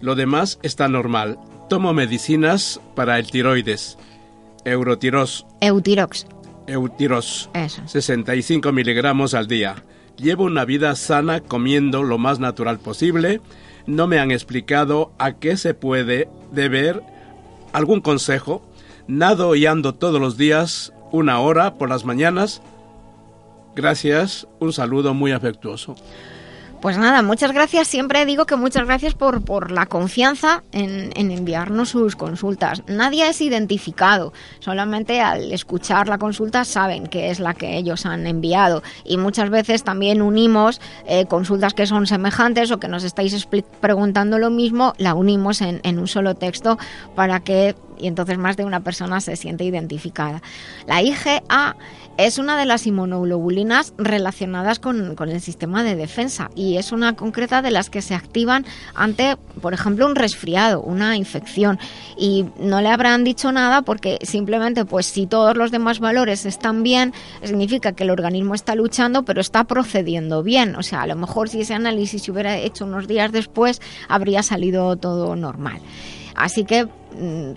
[0.00, 1.38] Lo demás está normal.
[1.68, 3.98] Tomo medicinas para el tiroides.
[4.64, 6.26] Eurotiros, Eutirox.
[6.68, 7.82] Eutiros, Eso.
[7.86, 9.82] 65 miligramos al día.
[10.16, 13.40] Llevo una vida sana comiendo lo más natural posible.
[13.86, 17.02] No me han explicado a qué se puede deber
[17.72, 18.62] algún consejo.
[19.06, 22.62] Nado y ando todos los días, una hora por las mañanas.
[23.74, 25.96] Gracias, un saludo muy afectuoso.
[26.82, 27.86] Pues nada, muchas gracias.
[27.86, 32.82] Siempre digo que muchas gracias por, por la confianza en, en enviarnos sus consultas.
[32.88, 38.26] Nadie es identificado, solamente al escuchar la consulta saben que es la que ellos han
[38.26, 38.82] enviado.
[39.04, 43.48] Y muchas veces también unimos eh, consultas que son semejantes o que nos estáis
[43.80, 46.78] preguntando lo mismo, la unimos en, en un solo texto
[47.14, 50.42] para que y entonces más de una persona se siente identificada.
[50.86, 51.76] La IgA
[52.16, 57.16] es una de las inmunoglobulinas relacionadas con, con el sistema de defensa y es una
[57.16, 58.64] concreta de las que se activan
[58.94, 61.78] ante, por ejemplo, un resfriado, una infección.
[62.16, 66.82] Y no le habrán dicho nada porque simplemente, pues si todos los demás valores están
[66.82, 67.12] bien,
[67.42, 70.76] significa que el organismo está luchando, pero está procediendo bien.
[70.76, 74.42] O sea, a lo mejor si ese análisis se hubiera hecho unos días después, habría
[74.42, 75.80] salido todo normal.
[76.34, 76.88] Así que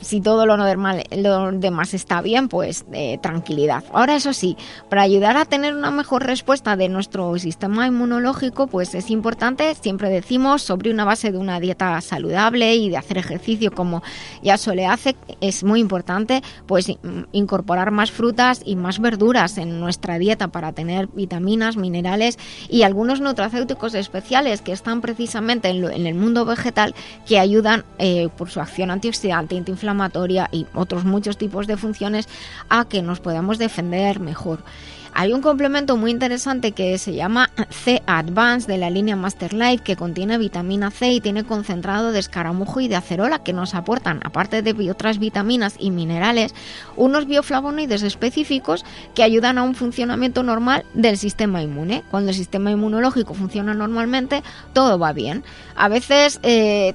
[0.02, 3.84] si todo lo normal, lo demás está bien, pues eh, tranquilidad.
[3.94, 4.58] Ahora eso sí,
[4.90, 10.10] para ayudar a tener una mejor respuesta de nuestro sistema inmunológico, pues es importante, siempre
[10.10, 14.02] decimos, sobre una base de una dieta saludable y de hacer ejercicio como
[14.42, 19.80] ya suele hace, es muy importante, pues mm, incorporar más frutas y más verduras en
[19.80, 22.38] nuestra dieta para tener vitaminas, minerales
[22.70, 26.96] y algunos nutracéuticos especiales que están precisamente en, lo- en el mundo vegetal
[27.28, 32.28] que ayudan eh, por su acción antioxidante, antiinflamatoria y otros muchos tipos de funciones
[32.70, 34.64] a que nos podamos defender mejor.
[35.18, 39.82] Hay un complemento muy interesante que se llama C Advance de la línea Master Life
[39.82, 44.20] que contiene vitamina C y tiene concentrado de escaramujo y de acerola que nos aportan,
[44.26, 46.54] aparte de otras vitaminas y minerales,
[46.98, 52.04] unos bioflavonoides específicos que ayudan a un funcionamiento normal del sistema inmune.
[52.12, 54.44] Cuando el sistema inmunológico funciona normalmente,
[54.74, 55.46] todo va bien.
[55.78, 56.94] A veces eh,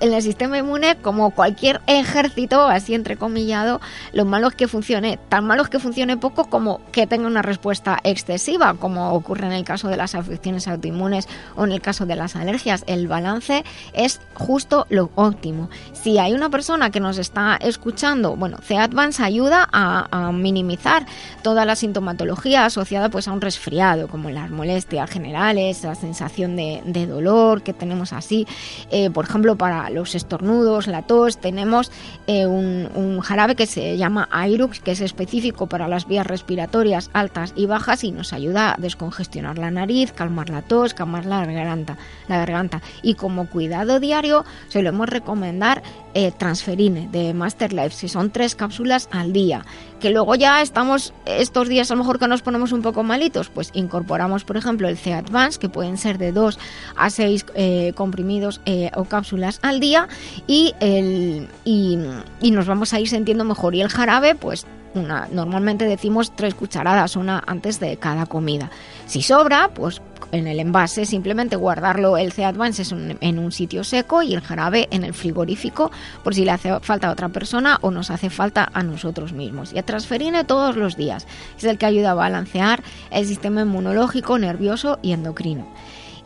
[0.00, 3.80] el sistema inmune, como cualquier ejército, así entrecomillado,
[4.12, 7.42] lo malo es que funcione, tan malo es que funcione poco como que tenga una
[7.42, 12.06] respuesta excesiva, como ocurre en el caso de las afecciones autoinmunes o en el caso
[12.06, 12.84] de las alergias.
[12.86, 15.68] El balance es justo lo óptimo.
[15.92, 19.98] Si hay una persona que nos está escuchando, bueno, C-Advance ayuda a,
[20.32, 21.06] minimizar
[21.42, 26.82] toda la sintomatología asociada pues a un resfriado, como las molestias generales, la sensación de,
[26.84, 28.46] de dolor que tenemos así.
[28.90, 31.90] Eh, por ejemplo, para los estornudos, la tos, tenemos
[32.26, 37.52] eh, un, jarabe que se llama Airux, que es específico para las vías respiratorias altas
[37.56, 41.96] y bajas y nos ayuda a descongestionar la nariz, calmar la tos, calmar la garganta.
[42.28, 42.82] La garganta.
[43.02, 45.82] Y como cuidado diario, solemos recomendar
[46.18, 49.64] eh, transferine de Master Life, si son tres cápsulas al día.
[50.00, 53.50] Que luego ya estamos, estos días a lo mejor que nos ponemos un poco malitos,
[53.50, 56.58] pues incorporamos, por ejemplo, el C Advance, que pueden ser de 2
[56.96, 57.46] a 6
[57.94, 60.08] comprimidos eh, o cápsulas al día,
[60.48, 62.00] y, el, y,
[62.40, 63.76] y nos vamos a ir sintiendo mejor.
[63.76, 68.70] Y el jarabe, pues una, normalmente decimos tres cucharadas, una antes de cada comida.
[69.08, 70.00] Si sobra, pues
[70.32, 74.34] en el envase simplemente guardarlo el C Advance es un- en un sitio seco y
[74.34, 75.90] el jarabe en el frigorífico
[76.22, 79.72] por si le hace falta a otra persona o nos hace falta a nosotros mismos.
[79.72, 81.26] Y a transferine todos los días.
[81.56, 85.66] Es el que ayuda a balancear el sistema inmunológico, nervioso y endocrino.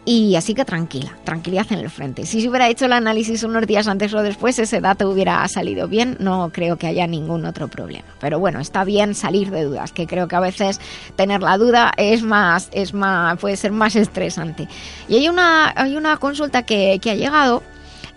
[0.05, 2.27] Y así que tranquila, tranquilidad en el frente.
[2.27, 5.87] Si se hubiera hecho el análisis unos días antes o después, ese dato hubiera salido
[5.87, 6.17] bien.
[6.19, 8.09] No creo que haya ningún otro problema.
[8.21, 10.81] Pero bueno, está bien salir de dudas, que creo que a veces
[11.15, 14.67] tener la duda es más, es más, puede ser más estresante.
[15.09, 17.63] Y hay una, hay una consulta que, que ha llegado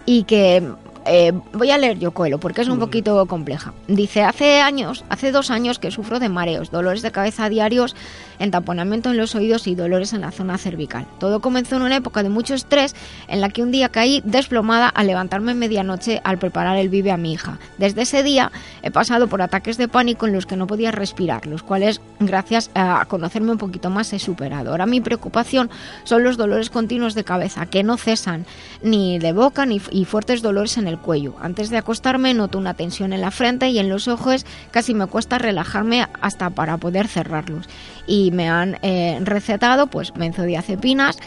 [0.08, 0.64] y que
[1.06, 3.74] eh, voy a leer yo Coelho porque es un poquito compleja.
[3.88, 7.96] Dice, hace años, hace dos años que sufro de mareos, dolores de cabeza diarios,
[8.40, 11.06] entaponamiento en los oídos y dolores en la zona cervical.
[11.20, 12.96] Todo comenzó en una época de mucho estrés
[13.28, 17.12] en la que un día caí desplomada al levantarme en medianoche al preparar el vive
[17.12, 17.60] a mi hija.
[17.78, 18.52] Desde ese día
[18.82, 22.72] he pasado por ataques de pánico en los que no podía respirar, los cuales gracias
[22.74, 24.72] a conocerme un poquito más he superado.
[24.72, 25.70] Ahora mi preocupación
[26.04, 28.46] son los dolores continuos de cabeza que no cesan
[28.82, 31.36] ni de boca ni y fuertes dolores en el cuello.
[31.42, 35.08] Antes de acostarme noto una tensión en la frente y en los ojos, casi me
[35.08, 37.68] cuesta relajarme hasta para poder cerrarlos.
[38.08, 41.18] Y me han eh, recetado pues benzodiazepinas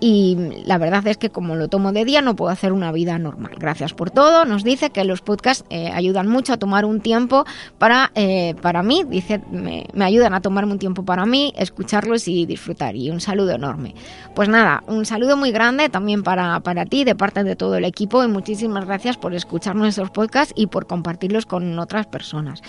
[0.00, 3.18] y la verdad es que como lo tomo de día no puedo hacer una vida
[3.18, 3.52] normal.
[3.58, 4.44] Gracias por todo.
[4.44, 7.44] Nos dice que los podcasts eh, ayudan mucho a tomar un tiempo
[7.78, 9.04] para, eh, para mí.
[9.08, 12.94] Dice, me, me ayudan a tomarme un tiempo para mí, escucharlos y disfrutar.
[12.94, 13.94] Y un saludo enorme.
[14.34, 17.84] Pues nada, un saludo muy grande también para, para ti de parte de todo el
[17.84, 22.62] equipo y muchísimas gracias por escuchar nuestros podcasts y por compartirlos con otras personas.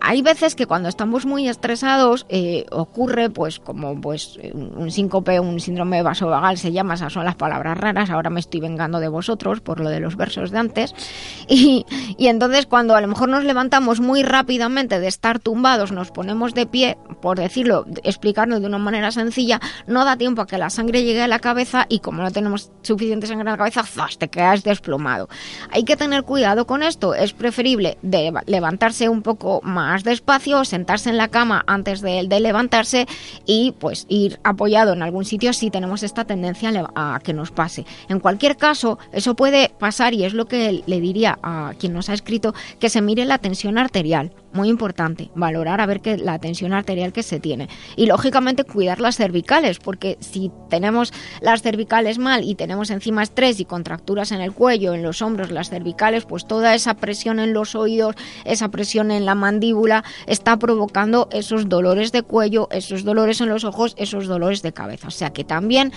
[0.00, 5.58] Hay veces que cuando estamos muy estresados eh, ocurre pues como pues un síncope, un
[5.58, 9.62] síndrome vasovagal se llama, esas son las palabras raras, ahora me estoy vengando de vosotros
[9.62, 10.94] por lo de los versos de antes.
[11.50, 11.86] Y,
[12.18, 16.52] y entonces cuando a lo mejor nos levantamos muy rápidamente de estar tumbados, nos ponemos
[16.52, 20.68] de pie, por decirlo, explicarlo de una manera sencilla, no da tiempo a que la
[20.68, 24.18] sangre llegue a la cabeza y como no tenemos suficiente sangre en la cabeza, ¡zas!
[24.18, 25.30] te quedas desplomado.
[25.70, 31.16] Hay que tener cuidado con esto, es preferible levantarse un poco más despacio, sentarse en
[31.16, 33.06] la cama antes de, de levantarse
[33.46, 37.84] y pues ir apoyado en algún sitio si tenemos esta tendencia a que nos pase.
[38.08, 42.08] En cualquier caso, eso puede pasar y es lo que le diría a quien nos
[42.08, 44.32] ha escrito que se mire la tensión arterial.
[44.52, 47.68] Muy importante, valorar a ver que la tensión arterial que se tiene.
[47.96, 51.12] Y lógicamente cuidar las cervicales, porque si tenemos
[51.42, 55.50] las cervicales mal y tenemos encima estrés y contracturas en el cuello, en los hombros,
[55.50, 60.58] las cervicales, pues toda esa presión en los oídos, esa presión en la mandíbula está
[60.58, 65.08] provocando esos dolores de cuello, esos dolores en los ojos, esos dolores de cabeza.
[65.08, 65.92] O sea que también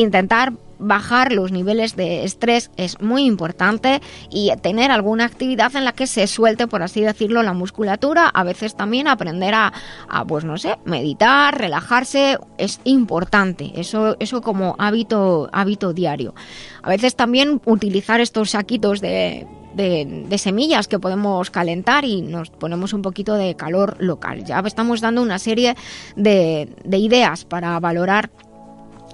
[0.00, 4.00] intentar bajar los niveles de estrés es muy importante
[4.30, 8.28] y tener alguna actividad en la que se suelte, por así decirlo, la musculatura.
[8.28, 9.72] A veces también aprender a,
[10.08, 13.72] a, pues no sé, meditar, relajarse, es importante.
[13.76, 16.34] Eso, eso como hábito, hábito diario.
[16.82, 22.50] A veces también utilizar estos saquitos de, de, de semillas que podemos calentar y nos
[22.50, 24.44] ponemos un poquito de calor local.
[24.44, 25.76] Ya estamos dando una serie
[26.16, 28.30] de, de ideas para valorar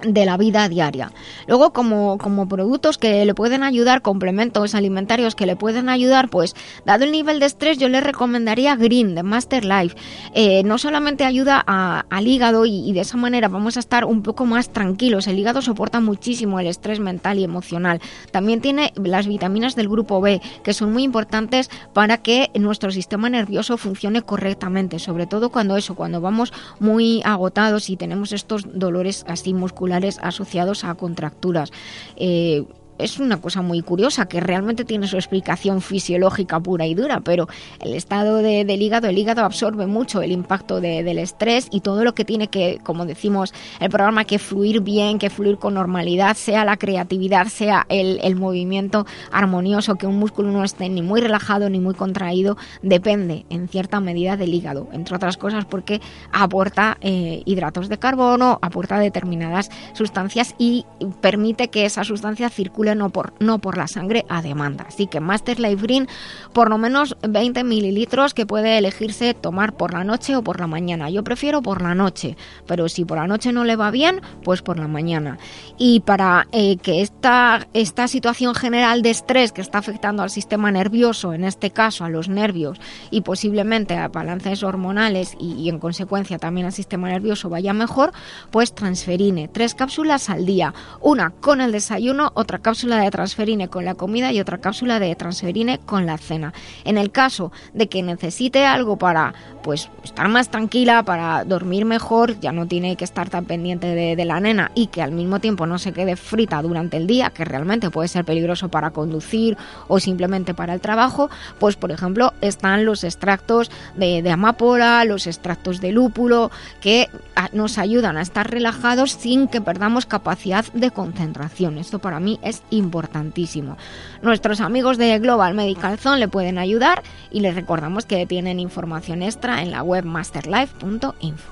[0.03, 1.12] de la vida diaria.
[1.47, 6.55] Luego, como, como productos que le pueden ayudar, complementos alimentarios que le pueden ayudar, pues
[6.85, 9.97] dado el nivel de estrés, yo le recomendaría Green de Master Life.
[10.35, 14.23] Eh, no solamente ayuda al hígado y, y de esa manera vamos a estar un
[14.23, 15.27] poco más tranquilos.
[15.27, 18.01] El hígado soporta muchísimo el estrés mental y emocional.
[18.31, 23.29] También tiene las vitaminas del grupo B, que son muy importantes para que nuestro sistema
[23.29, 29.24] nervioso funcione correctamente, sobre todo cuando eso, cuando vamos muy agotados y tenemos estos dolores
[29.29, 31.70] así musculares asociados a contracturas.
[32.16, 32.64] Eh,
[33.03, 37.49] es una cosa muy curiosa que realmente tiene su explicación fisiológica pura y dura, pero
[37.81, 41.81] el estado de- del hígado, el hígado absorbe mucho el impacto de- del estrés y
[41.81, 45.74] todo lo que tiene que, como decimos, el programa que fluir bien, que fluir con
[45.74, 51.03] normalidad, sea la creatividad, sea el, el movimiento armonioso, que un músculo no esté ni
[51.03, 56.01] muy relajado ni muy contraído, depende en cierta medida del hígado, entre otras cosas porque
[56.33, 60.85] aporta eh, hidratos de carbono, aporta determinadas sustancias y
[61.20, 64.86] permite que esa sustancia circule no por, no por la sangre a demanda.
[64.89, 66.09] Así que Master Life Green,
[66.52, 70.66] por lo menos 20 mililitros que puede elegirse tomar por la noche o por la
[70.66, 71.10] mañana.
[71.10, 72.36] Yo prefiero por la noche,
[72.66, 75.39] pero si por la noche no le va bien, pues por la mañana.
[75.78, 80.70] Y para eh, que esta, esta situación general de estrés que está afectando al sistema
[80.70, 85.78] nervioso, en este caso a los nervios y posiblemente a balances hormonales y, y en
[85.78, 88.12] consecuencia también al sistema nervioso vaya mejor,
[88.51, 93.68] pues transferine tres cápsulas al día, una con el desayuno, otra cápsula cápsula de transferine
[93.68, 96.52] con la comida y otra cápsula de transferine con la cena.
[96.84, 102.40] En el caso de que necesite algo para pues estar más tranquila, para dormir mejor,
[102.40, 105.64] ya no tiene que estar tan pendiente de, la nena y que al mismo tiempo
[105.66, 109.56] no se quede frita durante el día, que realmente puede ser peligroso para conducir
[109.86, 111.30] o simplemente para el trabajo,
[111.60, 116.50] pues por ejemplo están los extractos de, de amapola, los extractos de lúpulo,
[116.80, 121.78] que a- nos ayudan a estar relajados sin que perdamos capacidad de concentración.
[121.78, 123.76] Esto para mí es importantísimo.
[124.22, 129.22] Nuestros amigos de Global Medical Zone le pueden ayudar y les recordamos que tienen información
[129.22, 131.52] extra en la web masterlife.info.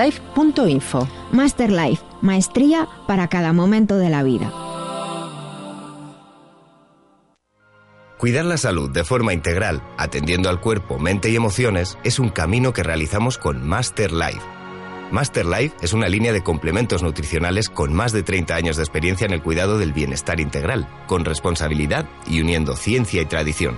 [0.01, 1.07] masterlife.info.
[1.31, 4.51] Master Life, maestría para cada momento de la vida.
[8.17, 12.71] Cuidar la salud de forma integral, atendiendo al cuerpo, mente y emociones, es un camino
[12.71, 14.41] que realizamos con Master Life.
[15.11, 19.25] Master Life es una línea de complementos nutricionales con más de 30 años de experiencia
[19.25, 23.75] en el cuidado del bienestar integral, con responsabilidad y uniendo ciencia y tradición.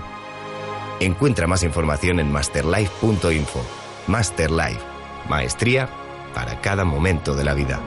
[1.00, 3.64] Encuentra más información en masterlife.info.
[4.06, 4.80] Master Life,
[5.28, 5.88] maestría
[6.34, 7.80] para cada momento de la vida.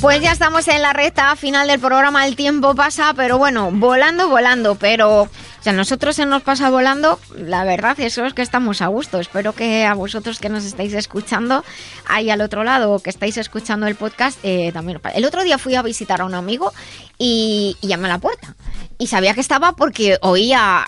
[0.00, 4.28] Pues ya estamos en la recta final del programa, el tiempo pasa, pero bueno, volando,
[4.28, 5.28] volando, pero
[5.66, 9.18] sea, nosotros se nos pasa volando, la verdad eso es que estamos a gusto.
[9.18, 11.64] Espero que a vosotros que nos estáis escuchando,
[12.06, 15.00] ahí al otro lado, que estáis escuchando el podcast, eh, también.
[15.12, 16.72] El otro día fui a visitar a un amigo
[17.18, 18.54] y, y llamé a la puerta.
[18.96, 20.86] Y sabía que estaba porque oía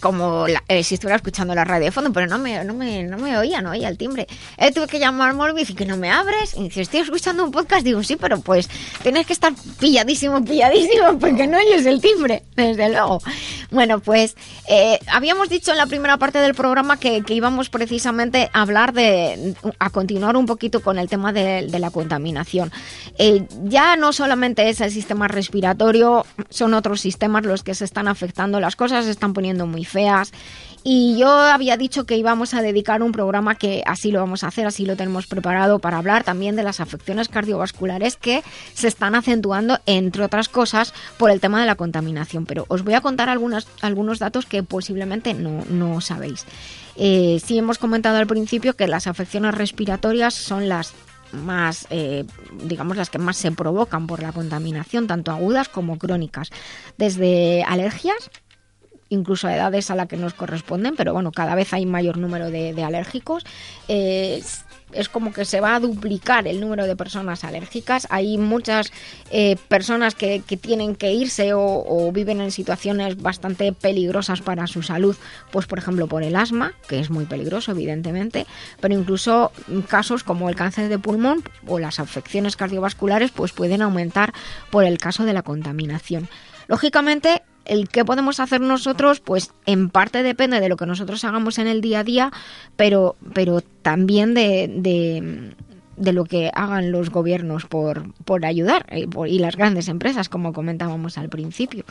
[0.00, 3.02] como la- eh, si estuviera escuchando la radio de fondo, pero no me, no me,
[3.04, 4.26] no me oía, no oía el timbre.
[4.56, 6.54] Eh, tuve que llamar al móvil y que no me abres.
[6.56, 7.84] Y dice, estoy escuchando un podcast.
[7.84, 8.68] Digo, sí, pero pues
[9.02, 13.20] tienes que estar pilladísimo, pilladísimo, porque no oyes el timbre, desde luego.
[13.70, 14.36] Bueno, pues
[14.68, 18.92] eh, habíamos dicho en la primera parte del programa que, que íbamos precisamente a hablar
[18.92, 22.70] de, a continuar un poquito con el tema de, de la contaminación.
[23.18, 28.08] Eh, ya no solamente es el sistema respiratorio, son otros sistemas los que se están
[28.08, 30.32] afectando, las cosas se están poniendo muy feas.
[30.88, 34.46] Y yo había dicho que íbamos a dedicar un programa que así lo vamos a
[34.46, 39.16] hacer, así lo tenemos preparado para hablar también de las afecciones cardiovasculares que se están
[39.16, 42.46] acentuando, entre otras cosas, por el tema de la contaminación.
[42.46, 46.44] Pero os voy a contar algunos, algunos datos que posiblemente no, no sabéis.
[46.94, 50.94] Eh, sí hemos comentado al principio que las afecciones respiratorias son las
[51.32, 52.24] más, eh,
[52.62, 56.50] digamos, las que más se provocan por la contaminación, tanto agudas como crónicas.
[56.96, 58.30] Desde alergias,
[59.08, 62.50] incluso a edades a las que nos corresponden, pero bueno, cada vez hay mayor número
[62.50, 63.44] de, alérgicos.
[63.88, 64.42] Eh,
[64.92, 68.06] es, como que se va a duplicar el número de personas alérgicas.
[68.10, 68.92] Hay muchas
[69.30, 74.66] eh, personas que, que tienen que irse o, o viven en situaciones bastante peligrosas para
[74.66, 75.16] su salud,
[75.50, 78.46] pues por ejemplo por el asma, que es muy peligroso evidentemente,
[78.80, 79.52] pero incluso
[79.88, 84.32] casos como el cáncer de pulmón o las afecciones cardiovasculares pues pueden aumentar
[84.70, 86.28] por el caso de la contaminación.
[86.68, 91.58] Lógicamente, el que podemos hacer nosotros, pues en parte depende de lo que nosotros hagamos
[91.58, 92.32] en el día a día,
[92.76, 94.70] pero, pero también de,
[95.96, 100.52] de, lo que hagan los gobiernos por, por ayudar eh, y las grandes empresas, como
[100.52, 101.84] comentábamos al principio.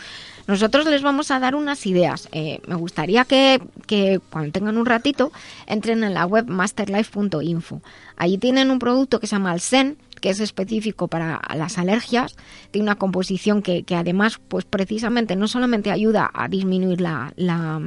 [0.47, 2.29] Nosotros les vamos a dar unas ideas.
[2.31, 5.31] Eh, me gustaría que, que cuando tengan un ratito
[5.67, 7.81] entren en la web masterlife.info.
[8.17, 12.35] Allí tienen un producto que se llama Alsen, que es específico para las alergias,
[12.71, 17.79] tiene una composición que, que además, pues precisamente no solamente ayuda a disminuir la, la,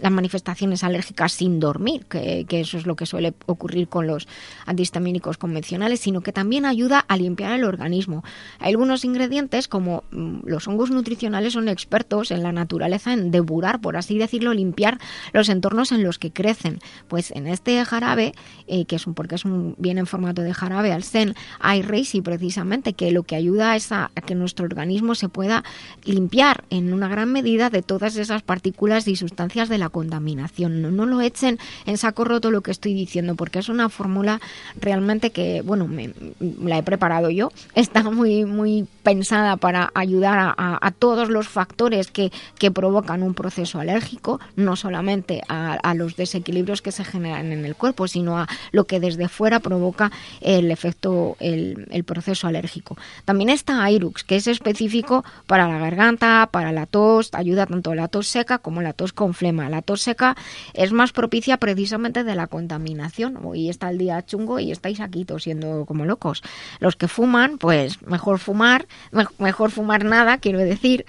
[0.00, 4.28] las manifestaciones alérgicas sin dormir, que, eso es lo que suele ocurrir con los
[4.66, 8.24] antihistamínicos convencionales, sino que también ayuda a limpiar el organismo.
[8.58, 13.80] Hay algunos ingredientes, como mm, los hongos nutricionales, son expertos en la naturaleza en depurar,
[13.80, 14.98] por así decirlo, limpiar
[15.32, 16.78] los entornos en los que crecen.
[17.08, 18.34] Pues en este jarabe,
[18.66, 21.82] eh, que es un, porque es un, viene en formato de jarabe al Zen, hay
[21.82, 25.64] Reisi precisamente, que lo que ayuda es a que nuestro organismo se pueda
[26.04, 30.82] limpiar en una gran medida de todas esas partículas y sustancias de la contaminación.
[30.82, 34.40] No, no lo echen en saco roto lo que estoy diciendo, porque es una fórmula
[34.80, 37.50] realmente que, bueno, me- la he preparado yo.
[37.74, 43.78] Está muy, muy pensada para ayudar a, todos los factores que, que provocan un proceso
[43.78, 48.84] alérgico, no solamente a, los desequilibrios que se generan en el cuerpo, sino a lo
[48.84, 50.10] que desde fuera provoca
[50.40, 52.96] el efecto, el, el proceso alérgico.
[53.24, 57.94] También está Airux, que es específico para la garganta, para la tos, ayuda tanto a
[57.94, 59.68] la tos seca como la tos con flema.
[59.70, 60.36] La tos seca
[60.74, 63.38] es más propicia precisamente de la contaminación.
[63.44, 66.42] Hoy está el día chungo y estáis aquí tosiendo como locos.
[66.80, 71.04] Los que fuman, pues mejor fumar, me- mejor fumar nada, quiero decir,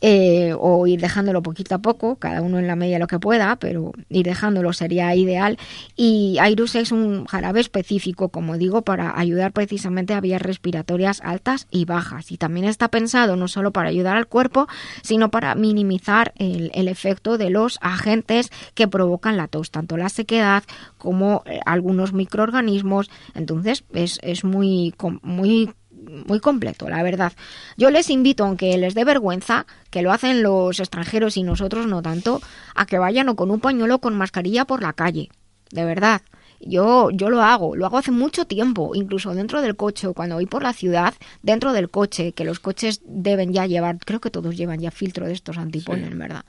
[0.00, 3.18] eh, o ir dejándolo poquito a poco, cada uno en la medida de lo que
[3.18, 5.58] pueda, pero ir dejándolo sería ideal.
[5.96, 11.66] Y Airus es un jarabe específico, como digo, para ayudar precisamente a vías respiratorias altas
[11.70, 12.30] y bajas.
[12.32, 14.68] Y también está pensado no solo para ayudar al cuerpo,
[15.02, 18.05] sino para minimizar el, el efecto de los agentes
[18.74, 20.62] que provocan la tos, tanto la sequedad
[20.98, 23.10] como eh, algunos microorganismos.
[23.34, 25.70] Entonces es, es muy, muy
[26.06, 27.32] muy completo, la verdad.
[27.76, 32.02] Yo les invito, aunque les dé vergüenza, que lo hacen los extranjeros y nosotros no
[32.02, 32.40] tanto,
[32.74, 35.30] a que vayan o con un pañuelo o con mascarilla por la calle.
[35.70, 36.22] De verdad.
[36.58, 40.46] Yo, yo lo hago, lo hago hace mucho tiempo, incluso dentro del coche, cuando voy
[40.46, 41.12] por la ciudad,
[41.42, 45.26] dentro del coche, que los coches deben ya llevar, creo que todos llevan ya filtro
[45.26, 46.46] de estos antiponen, ¿verdad?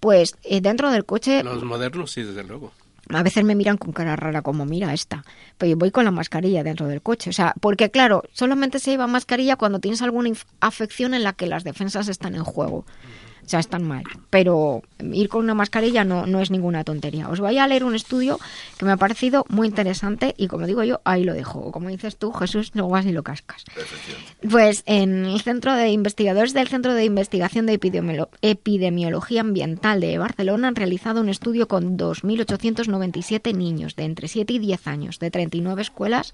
[0.00, 2.72] Pues eh, dentro del coche Los modernos sí, desde luego.
[3.08, 5.24] a veces me miran con cara rara como mira esta,
[5.58, 8.90] pero yo voy con la mascarilla dentro del coche, o sea, porque claro, solamente se
[8.90, 12.84] lleva mascarilla cuando tienes alguna afección en la que las defensas están en juego.
[13.48, 14.02] Sea, están mal.
[14.30, 14.82] Pero
[15.12, 17.28] ir con una mascarilla no, no es ninguna tontería.
[17.28, 18.38] Os voy a leer un estudio
[18.78, 21.70] que me ha parecido muy interesante y como digo yo, ahí lo dejo.
[21.72, 23.64] Como dices tú, Jesús, no vas y lo cascas.
[24.50, 30.18] Pues en el centro de investigadores del Centro de Investigación de Epidemiolo- Epidemiología Ambiental de
[30.18, 35.30] Barcelona han realizado un estudio con 2.897 niños de entre 7 y 10 años de
[35.30, 36.32] 39 escuelas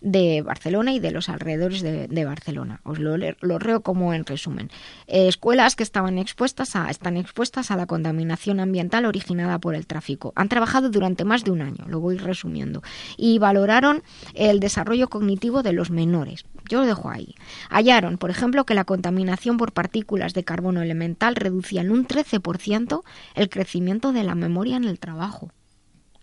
[0.00, 2.80] de Barcelona y de los alrededores de, de Barcelona.
[2.84, 4.70] Os lo, lo leo como en resumen.
[5.06, 6.49] Eh, escuelas que estaban expuestas
[6.88, 10.32] están expuestas a la contaminación ambiental originada por el tráfico.
[10.36, 12.82] Han trabajado durante más de un año, lo voy resumiendo,
[13.16, 14.02] y valoraron
[14.34, 16.44] el desarrollo cognitivo de los menores.
[16.68, 17.34] Yo lo dejo ahí.
[17.68, 23.02] Hallaron, por ejemplo, que la contaminación por partículas de carbono elemental reducía en un 13%
[23.34, 25.50] el crecimiento de la memoria en el trabajo.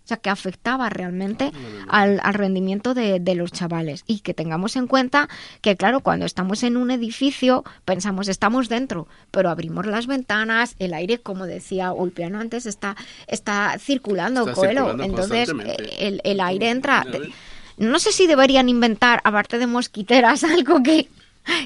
[0.08, 1.52] O sea, que afectaba realmente
[1.86, 4.04] al, al rendimiento de, de los chavales.
[4.06, 5.28] Y que tengamos en cuenta
[5.60, 10.94] que, claro, cuando estamos en un edificio, pensamos, estamos dentro, pero abrimos las ventanas, el
[10.94, 14.86] aire, como decía Ulpiano antes, está, está circulando, Está Coelho.
[14.86, 15.50] circulando Entonces,
[16.24, 17.04] el aire entra...
[17.76, 21.10] No sé si deberían inventar, aparte de mosquiteras, algo que,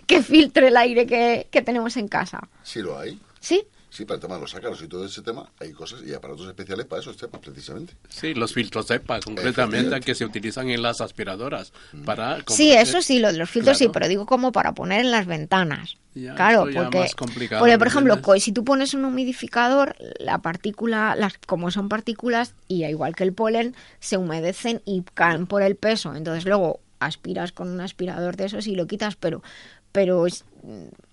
[0.09, 2.49] que filtre el aire que, que tenemos en casa.
[2.65, 3.21] Sí lo hay.
[3.39, 3.63] ¿Sí?
[3.93, 6.47] Sí, para el tema de los ácaros y todo ese tema, hay cosas y aparatos
[6.47, 7.93] especiales para esos temas, precisamente.
[8.09, 11.75] Sí, los filtros EPA, concretamente, que se utilizan en las aspiradoras
[12.07, 12.39] para...
[12.47, 15.27] Sí, eso sí, lo de los filtros sí, pero digo como para poner en las
[15.27, 15.99] ventanas.
[16.15, 18.43] Ya, claro, porque, más complicado, porque, ¿me por ejemplo, entiendes?
[18.43, 23.35] si tú pones un humidificador, la partícula, las, como son partículas, y igual que el
[23.35, 26.15] polen, se humedecen y caen por el peso.
[26.15, 29.43] Entonces luego aspiras con un aspirador de esos y lo quitas, pero
[29.93, 30.45] pero es-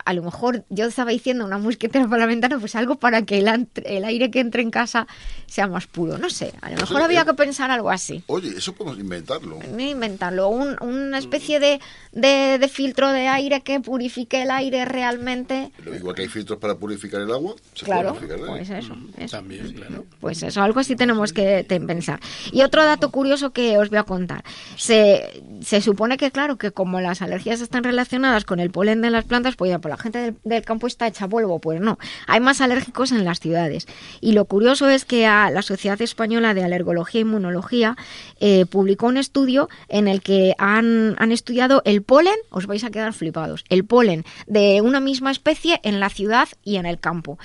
[0.10, 3.38] a lo mejor yo estaba diciendo una mosquetera por la ventana, pues algo para que
[3.38, 5.06] el, aire que entre en casa
[5.46, 6.18] sea más puro.
[6.18, 7.26] No sé, a lo mejor había eh.
[7.26, 8.24] que pensar algo así.
[8.26, 9.60] Oye, eso podemos inventarlo.
[9.72, 11.80] No inventarlo, un- una especie de,
[12.12, 15.72] de, de filtro de aire que purifique el aire realmente.
[15.78, 18.70] Pero igual que hay filtros para purificar el agua, se Claro, puede purificar el pues
[18.72, 18.80] aire.
[18.86, 19.38] eso, eso.
[19.38, 20.06] También, claro.
[20.20, 22.20] Pues eso, algo así tenemos que pensar.
[22.52, 24.44] Y otro dato curioso que os voy a contar.
[24.76, 29.12] Se, se supone que, claro, que como las alergias están relacionadas con el polen de
[29.12, 31.60] las plantas, pues ya, pues la gente del, campo está hecha polvo.
[31.60, 31.98] Pues no,
[32.28, 33.88] hay más alérgicos en las ciudades.
[34.22, 37.96] Y lo curioso es que a la Sociedad Española de Alergología e Inmunología
[38.40, 42.92] eh, publicó un estudio en el que han, han estudiado el polen, os vais a
[42.92, 47.38] quedar flipados, el polen de una misma especie en la ciudad y en el campo.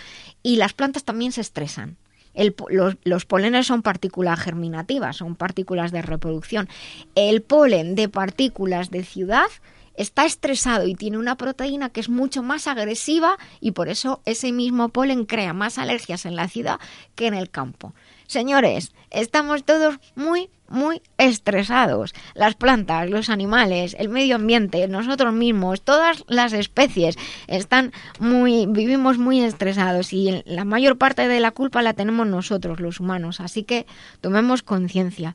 [0.43, 1.97] Y las plantas también se estresan.
[2.35, 6.69] El los, los polenes son partículas germinativas, son partículas de reproducción.
[7.15, 9.47] El polen de partículas de ciudad
[9.95, 14.53] está estresado y tiene una proteína que es mucho más agresiva y por eso ese
[14.53, 16.79] mismo polen crea más alergias en la ciudad
[17.15, 17.95] que en el campo.
[18.27, 22.15] Señores, estamos todos muy, muy estresados.
[22.35, 27.17] Las plantas, los animales, el medio ambiente, nosotros mismos, todas las especies
[27.47, 32.81] están muy, vivimos muy estresados y la mayor parte de la culpa la tenemos nosotros,
[32.81, 33.41] los humanos.
[33.41, 33.87] Así que
[34.21, 35.35] tomemos conciencia.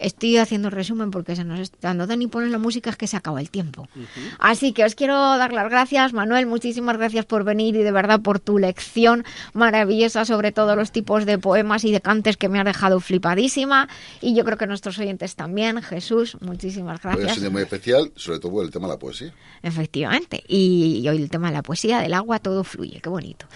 [0.00, 3.06] Estoy haciendo el resumen porque se nos está dando Dani pone la música es que
[3.06, 3.88] se acaba el tiempo.
[4.38, 8.20] Así que os quiero dar las gracias, Manuel, muchísimas gracias por venir y de verdad
[8.20, 12.58] por tu lección maravillosa sobre todos los tipos de poemas y de cantes que me
[12.58, 13.88] ha dejado flipadísima
[14.20, 15.82] y yo creo que nuestros oyentes también.
[15.82, 17.36] Jesús, muchísimas Hoy es gracias.
[17.36, 19.32] un día muy especial, sobre todo por el tema de la poesía.
[19.62, 20.42] Efectivamente.
[20.48, 23.00] Y, y hoy el tema de la poesía, del agua, todo fluye.
[23.00, 23.46] Qué bonito.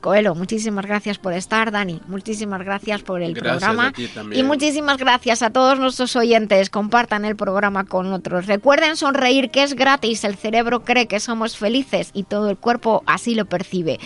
[0.00, 1.70] Coelho, muchísimas gracias por estar.
[1.70, 3.88] Dani, muchísimas gracias por el Gracias programa.
[3.88, 4.40] a ti también.
[4.40, 6.70] Y muchísimas gracias a todos oyentes.
[6.70, 8.46] Compartan el programa con otros.
[8.46, 10.24] Recuerden sonreír, que es gratis.
[10.24, 13.98] El cerebro cree que somos felices y todo el cuerpo así lo percibe.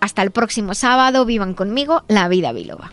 [0.00, 1.24] Hasta el próximo sábado.
[1.24, 2.92] Vivan conmigo la vida biloba.